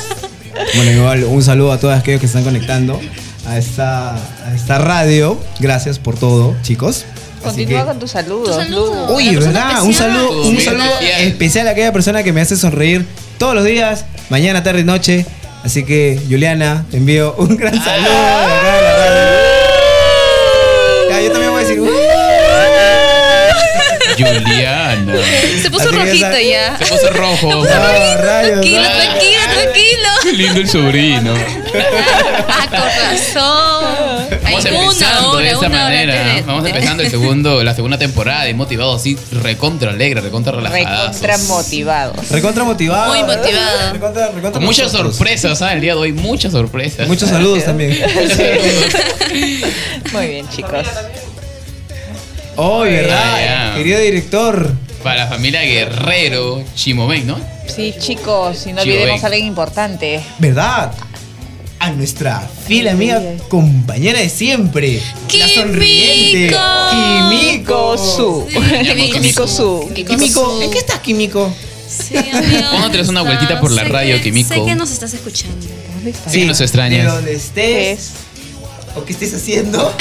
Bueno, 0.75 0.91
igual 0.91 1.23
un 1.23 1.43
saludo 1.43 1.71
a 1.71 1.79
todos 1.79 1.97
aquellos 1.97 2.19
que 2.19 2.27
están 2.27 2.43
conectando 2.43 2.99
a 3.47 3.57
esta, 3.57 4.11
a 4.15 4.53
esta 4.55 4.77
radio. 4.77 5.39
Gracias 5.59 5.97
por 5.99 6.17
todo, 6.17 6.55
chicos. 6.61 7.05
Así 7.43 7.45
Continúa 7.61 7.79
que- 7.81 7.87
con 7.87 7.99
tus 7.99 8.11
saludos. 8.11 8.55
Tu 8.55 8.63
saludo. 8.63 9.07
Lu. 9.07 9.15
Uy, 9.15 9.35
¿verdad? 9.35 9.81
Un 9.83 9.93
saludo, 9.93 10.43
un 10.43 10.59
saludo 10.61 10.83
especial. 10.99 11.21
especial 11.23 11.67
a 11.67 11.71
aquella 11.71 11.91
persona 11.91 12.21
que 12.23 12.31
me 12.33 12.41
hace 12.41 12.55
sonreír 12.55 13.05
todos 13.39 13.55
los 13.55 13.63
días, 13.65 14.05
mañana, 14.29 14.61
tarde 14.63 14.81
y 14.81 14.83
noche. 14.83 15.25
Así 15.63 15.83
que, 15.83 16.19
Juliana, 16.29 16.85
te 16.91 16.97
envío 16.97 17.33
un 17.37 17.55
gran 17.57 17.73
saludo. 17.83 18.09
de 18.09 18.15
acá 18.15 18.75
de 18.75 18.81
la 18.81 18.95
radio. 18.97 19.39
Ya, 21.09 21.21
yo 21.21 21.31
también 21.31 21.51
voy 21.51 21.63
a 21.63 21.65
decir. 21.67 21.79
"Uh". 21.81 21.87
Juliana. 24.17 25.13
Se 25.61 25.69
puso 25.71 25.89
Así 25.89 25.97
rojito 25.97 26.25
esa- 26.27 26.41
ya. 26.41 26.77
Se 26.77 26.85
puso 26.85 27.09
rojo. 27.11 27.47
No, 27.51 27.63
rayos, 27.65 28.21
Tranquilo, 28.21 28.81
tranquilo, 28.81 29.39
tranquilo. 29.53 30.09
Qué 30.23 30.33
lindo 30.33 30.59
el 30.61 30.69
sobrino. 30.69 31.33
Ah, 32.49 32.67
con 32.69 32.79
razón. 32.79 34.41
Vamos 34.43 34.65
Hay 34.65 34.73
empezando 34.75 35.29
hora, 35.31 35.45
de 35.45 35.51
esa 35.51 35.69
manera. 35.69 36.43
Vamos 36.45 36.65
empezando 36.67 37.03
el 37.03 37.09
segundo, 37.09 37.63
la 37.63 37.73
segunda 37.75 37.97
temporada 37.97 38.43
de 38.43 38.53
Motivado 38.53 38.95
así, 38.95 39.17
recontra 39.31 39.91
alegre, 39.91 40.21
recontra 40.21 40.51
relajado. 40.53 41.07
Recontra 41.07 41.37
motivados. 41.47 42.29
Recontra 42.29 42.63
motivado. 42.63 43.13
Muy 43.13 43.23
motivado. 43.23 43.93
Recontra, 43.93 44.27
recontra 44.27 44.51
Con 44.51 44.63
muchas 44.63 44.91
nosotros. 44.91 45.15
sorpresas, 45.15 45.57
¿sabes? 45.59 45.75
El 45.75 45.81
día 45.81 45.93
de 45.93 45.99
hoy, 45.99 46.13
muchas 46.13 46.51
sorpresas. 46.51 47.07
Muchos 47.07 47.29
saludos 47.29 47.63
también. 47.65 47.97
Muy 50.13 50.27
bien, 50.27 50.49
chicos. 50.49 50.85
Oh, 52.55 52.81
¿verdad? 52.81 53.71
Ya. 53.71 53.75
Querido 53.77 53.99
director. 53.99 54.71
Para 55.03 55.23
la 55.23 55.27
familia 55.27 55.61
Guerrero, 55.63 56.63
Chimomen, 56.75 57.25
¿no? 57.25 57.37
Sí, 57.67 57.95
chicos, 57.99 58.67
y 58.67 58.73
no 58.73 58.81
olvidemos 58.81 59.23
a 59.23 59.27
alguien 59.27 59.47
importante. 59.47 60.21
¿Verdad? 60.37 60.91
A 61.79 61.89
nuestra 61.89 62.47
fiel 62.67 62.87
amiga, 62.89 63.19
compañera 63.49 64.19
de 64.19 64.29
siempre. 64.29 65.01
La 65.33 65.47
sonriente. 65.49 66.55
Kimiko. 66.91 67.97
Su. 67.97 68.47
Kimiko. 68.47 69.47
Su. 69.47 69.89
Kimiko, 69.95 70.61
¿en 70.61 70.69
qué 70.71 70.77
estás, 70.77 70.99
Kimiko? 70.99 71.51
Sí, 71.89 72.15
amigo. 72.17 72.69
¿Cuándo 72.69 72.91
te 72.91 72.97
das 72.99 73.07
una 73.09 73.23
vueltita 73.23 73.59
por 73.59 73.71
la 73.71 73.81
Sé 73.83 73.89
radio, 73.89 74.15
que- 74.17 74.23
Kimiko? 74.23 74.53
Sé 74.53 74.61
que 74.63 74.75
nos 74.75 74.91
estás 74.91 75.13
escuchando. 75.15 75.65
¿Dónde 75.95 76.11
está? 76.11 76.29
Sí, 76.29 76.45
nos 76.45 76.61
extrañas. 76.61 77.05
De 77.05 77.11
donde 77.11 77.33
estés. 77.33 78.11
O 78.95 79.05
que 79.05 79.13
estés 79.13 79.33
haciendo. 79.33 79.95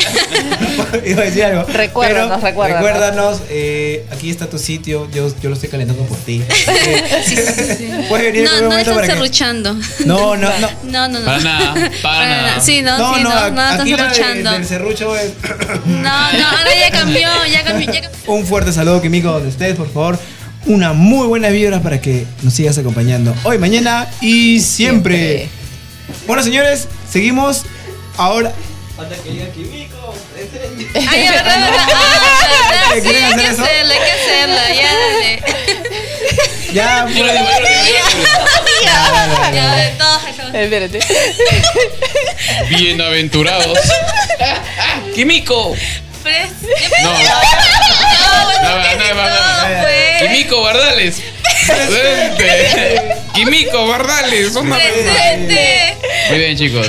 Iba 1.07 1.23
a 1.23 1.25
decir 1.27 1.45
algo. 1.45 1.65
Recuérdanos, 1.65 2.29
Pero 2.41 2.47
recuérdanos. 2.47 2.83
Recuérdanos, 2.85 3.41
eh, 3.51 4.05
aquí 4.11 4.31
está 4.31 4.49
tu 4.51 4.59
sitio. 4.59 5.09
Yo, 5.12 5.33
yo 5.41 5.49
lo 5.49 5.55
estoy 5.55 5.69
calentando 5.69 6.05
por 6.05 6.19
ti. 6.19 6.43
Sí, 7.25 7.37
sí, 7.37 7.62
sí. 7.79 7.91
Puedes 8.09 8.27
venir 8.33 8.39
en 8.41 8.45
No, 8.45 8.57
no 8.57 8.62
momento 8.71 8.79
están 8.81 8.95
para 8.95 9.07
que- 9.07 9.12
serruchando. 9.12 9.75
No, 10.07 10.37
no, 10.37 10.49
no. 10.59 10.69
No, 10.85 11.09
no, 11.09 11.19
no. 11.21 11.25
Para 11.25 11.39
nada, 11.41 11.91
para 12.03 12.27
nada. 12.29 12.61
Sí, 12.61 12.83
no, 12.83 12.99
No, 12.99 13.15
sí, 13.15 13.23
no, 13.23 13.31
no, 13.31 13.51
no, 13.51 13.85
de- 13.85 13.97
serruchando. 13.97 14.53
del 14.53 14.65
serrucho 14.67 15.17
es... 15.17 15.33
No, 15.87 16.03
no, 16.03 16.09
ahora 16.49 16.71
ya 16.81 16.91
cambió, 16.91 17.29
ya 17.51 17.62
cambió, 17.65 17.93
ya 17.93 18.01
cambió. 18.03 18.11
Un 18.35 18.47
fuerte 18.47 18.73
saludo, 18.73 19.01
Kimiko, 19.03 19.31
donde 19.31 19.51
estés, 19.51 19.77
por 19.77 19.89
favor. 19.93 20.19
Una 20.67 20.93
muy 20.93 21.27
buena 21.27 21.49
vibra 21.49 21.81
para 21.81 22.01
que 22.01 22.27
nos 22.43 22.53
sigas 22.55 22.77
acompañando 22.79 23.35
hoy, 23.45 23.59
mañana 23.59 24.09
y 24.21 24.61
siempre. 24.61 25.49
Bueno, 26.27 26.43
señores, 26.43 26.89
seguimos 27.11 27.62
ahora. 28.17 28.53
Falta 29.01 29.17
que 29.23 29.31
diga 29.31 29.47
Kimiko, 29.53 30.15
presente. 30.35 30.91
Ay, 31.11 31.29
verdad, 31.29 31.59
verdad. 31.59 31.87
Ah, 31.89 32.93
sí, 32.93 33.09
hay 33.09 33.35
que 33.35 33.47
hacerlo, 33.47 33.93
hay 33.93 33.99
que 33.99 34.13
hacerlo, 34.13 34.61
ya 34.75 34.95
dale. 35.01 35.43
Ya, 36.75 37.09
ya, 39.53 39.53
ya, 39.53 39.97
todos 39.97 40.23
Espérate. 40.55 41.01
Bienaventurados. 42.69 43.79
Kimiko. 45.15 45.75
No. 47.03 47.13
No, 48.63 48.77
no, 48.77 48.83
Kimiko 50.21 50.61
pues. 50.61 50.75
Bardales. 50.75 51.23
Presente. 52.37 53.17
Kimiko 53.33 53.87
Bardales. 53.87 54.53
Presente. 54.53 55.97
Muy 56.31 56.39
bien, 56.39 56.57
chicos. 56.57 56.89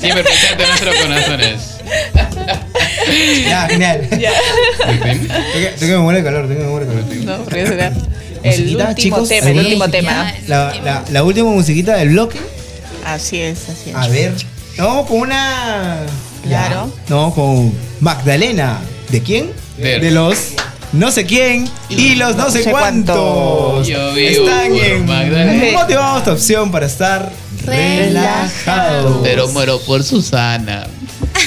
Siempre 0.00 0.22
presente 0.24 0.62
en 0.62 0.68
nuestros 0.68 0.94
corazones. 0.96 1.60
Ya, 3.48 3.68
genial. 3.68 4.08
Ya. 4.18 4.32
Tengo 4.86 5.78
que, 5.78 5.86
me 5.86 5.98
muere 5.98 6.18
el 6.20 6.24
calor, 6.24 6.48
tengo 6.48 6.60
que 6.60 6.64
me 6.66 6.70
muere 6.70 6.86
el 6.86 6.92
calor. 6.92 7.24
No, 7.38 7.44
porque 7.44 7.66
será 7.66 7.92
el 8.42 8.62
último 8.62 8.94
chicos, 8.94 9.28
tema, 9.28 9.50
el 9.50 9.58
último 9.58 9.88
tema. 9.88 10.32
La, 10.46 10.74
la, 10.84 11.04
la 11.10 11.22
última 11.22 11.50
musiquita 11.50 11.96
del 11.96 12.10
bloque. 12.10 12.38
Así 13.04 13.40
es, 13.40 13.68
así 13.68 13.90
es. 13.90 13.96
A 13.96 14.08
ver. 14.08 14.32
Nos 14.76 14.86
vamos 14.88 15.06
con 15.06 15.18
una. 15.20 16.00
Claro. 16.42 16.92
Ya. 16.92 17.08
Nos 17.08 17.18
vamos 17.20 17.34
con 17.34 17.72
Magdalena. 18.00 18.80
¿De 19.08 19.22
quién? 19.22 19.52
De- 19.78 20.00
De 20.00 20.10
los 20.10 20.52
no 20.92 21.10
sé 21.10 21.26
quién 21.26 21.68
y 21.88 22.14
los 22.14 22.36
no 22.36 22.50
sé 22.50 22.62
sé 22.64 22.70
cuántos. 22.70 23.86
Yo 23.86 24.12
vivo 24.14 24.48
Están 24.48 24.70
por 24.72 24.84
en 24.84 25.06
Magdalena. 25.06 25.78
Motivados 25.78 26.24
tu 26.24 26.30
opción 26.30 26.70
para 26.72 26.86
estar 26.86 27.30
relajados. 27.66 29.20
Pero 29.22 29.48
muero 29.48 29.80
por 29.80 30.02
Susana. 30.04 30.86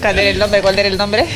¿Cuál 0.00 0.18
era 0.18 0.30
el 0.30 0.38
nombre? 0.38 0.60
¿Cuál 0.62 0.78
era 0.78 0.88
el 0.88 0.96
nombre? 0.96 1.26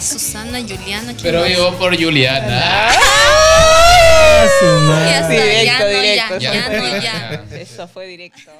Susana, 0.00 0.60
Juliana. 0.60 1.12
¿quién 1.12 1.22
Pero 1.22 1.40
más? 1.40 1.48
vivo 1.48 1.72
por 1.78 1.96
Juliana. 2.00 2.88
Ah, 2.90 4.46
su 4.60 4.66
madre. 4.66 5.10
Ya 5.10 5.18
está, 5.20 5.28
Directo, 5.28 5.64
ya 5.64 5.78
no, 5.78 5.88
directo. 5.88 6.38
ya, 6.38 6.52
ya 6.52 6.68
no, 6.68 6.98
ya. 7.02 7.44
Eso 7.60 7.88
fue 7.88 8.06
directo. 8.06 8.50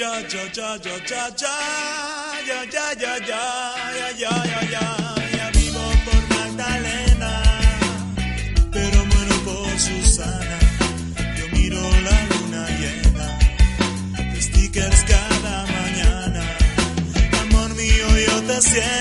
Ya, 0.00 0.16
ya, 0.32 0.48
ya, 0.56 0.78
ya, 0.78 0.96
ya, 0.96 1.28
ya, 1.36 1.54
ya, 2.48 2.64
ya, 2.72 2.88
ya, 2.96 3.12
ya, 3.20 3.44
ya, 4.16 4.32
ya, 4.32 4.64
ya, 4.72 4.84
ya, 5.36 5.46
vivo 5.52 5.84
por 6.06 6.22
Magdalena, 6.32 7.32
pero 8.72 9.04
muero 9.04 9.36
por 9.44 9.78
Susana. 9.78 10.58
Yo 11.36 11.44
miro 11.52 11.82
la 12.06 12.16
luna 12.30 12.62
llena, 12.80 13.26
stickers 14.40 15.04
cada 15.04 15.66
mañana. 15.66 16.44
Amor 17.42 17.70
mío, 17.74 18.08
yo 18.26 18.36
te 18.48 18.58
siento, 18.62 18.99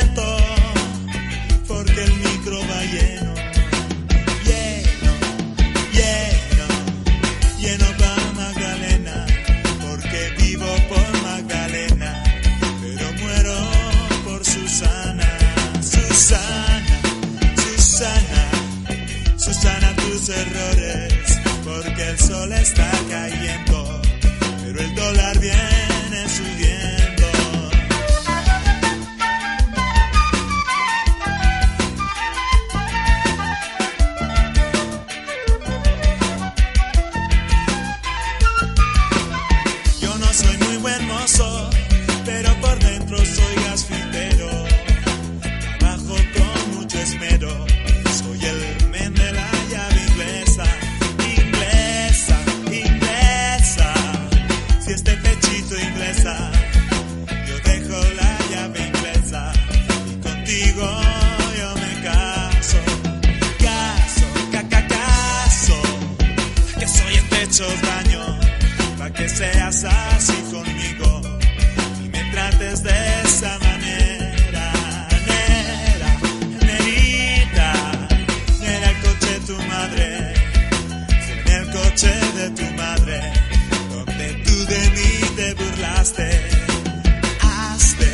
porque 21.66 22.08
el 22.08 22.20
sol 22.20 22.52
está 22.52 22.92
cayendo, 23.10 24.02
pero 24.64 24.80
el 24.80 24.96
dólar 24.96 25.40
viene. 25.40 25.69
seas 69.40 69.86
así 69.86 70.36
conmigo 70.52 71.22
y 72.03 72.10
me 72.10 72.22
trates 72.34 72.84
de 72.84 73.22
esa 73.24 73.57
manera. 73.60 74.66
Nera, 75.30 76.11
nerita, 76.68 77.72
nera 78.60 78.90
el 78.90 78.98
coche 79.06 79.32
de 79.36 79.40
tu 79.48 79.57
madre, 79.74 80.34
en 81.32 81.52
el 81.57 81.66
coche 81.72 82.14
de 82.40 82.49
tu 82.49 82.66
madre, 82.74 83.18
donde 83.94 84.28
tú 84.45 84.56
de 84.74 84.82
mí 84.95 85.11
te 85.38 85.53
burlaste. 85.53 86.30
Hazte, 87.41 88.10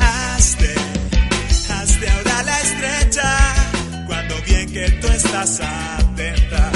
hazte, 0.00 0.74
hazte 1.74 2.10
ahora 2.10 2.42
la 2.44 2.60
estrecha, 2.62 3.28
cuando 4.06 4.34
bien 4.46 4.72
que 4.72 4.88
tú 4.92 5.08
estás 5.08 5.60
atenta. 5.60 6.67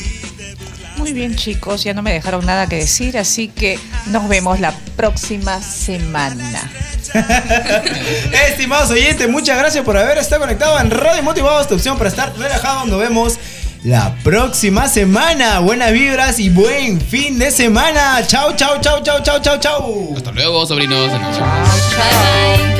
Muy 0.96 1.12
bien 1.12 1.34
chicos, 1.34 1.82
ya 1.82 1.94
no 1.94 2.02
me 2.02 2.12
dejaron 2.12 2.44
nada 2.44 2.68
que 2.68 2.76
decir, 2.76 3.16
así 3.16 3.48
que 3.48 3.78
nos 4.06 4.28
vemos 4.28 4.60
la 4.60 4.72
próxima 4.96 5.62
semana. 5.62 6.70
Estimados 8.48 8.90
oyentes, 8.90 9.26
muchas 9.28 9.56
gracias 9.56 9.82
por 9.82 9.96
haber 9.96 10.18
estado 10.18 10.42
conectado 10.42 10.78
en 10.78 10.90
Radio 10.90 11.22
Motivados, 11.22 11.68
tu 11.68 11.74
opción 11.74 11.96
para 11.96 12.10
estar 12.10 12.36
relajado. 12.36 12.84
Nos 12.84 13.00
vemos 13.00 13.38
la 13.84 14.14
próxima 14.22 14.88
semana. 14.88 15.60
Buenas 15.60 15.92
vibras 15.92 16.38
y 16.38 16.50
buen 16.50 17.00
fin 17.00 17.38
de 17.38 17.50
semana. 17.50 18.26
Chao, 18.26 18.54
chao, 18.56 18.80
chao, 18.80 19.02
chao, 19.02 19.22
chao, 19.22 19.40
chao, 19.40 19.58
chao. 19.58 20.14
Hasta 20.16 20.32
luego, 20.32 20.66
sobrinos. 20.66 21.10
Bye 21.10 21.20
bye. 21.20 22.79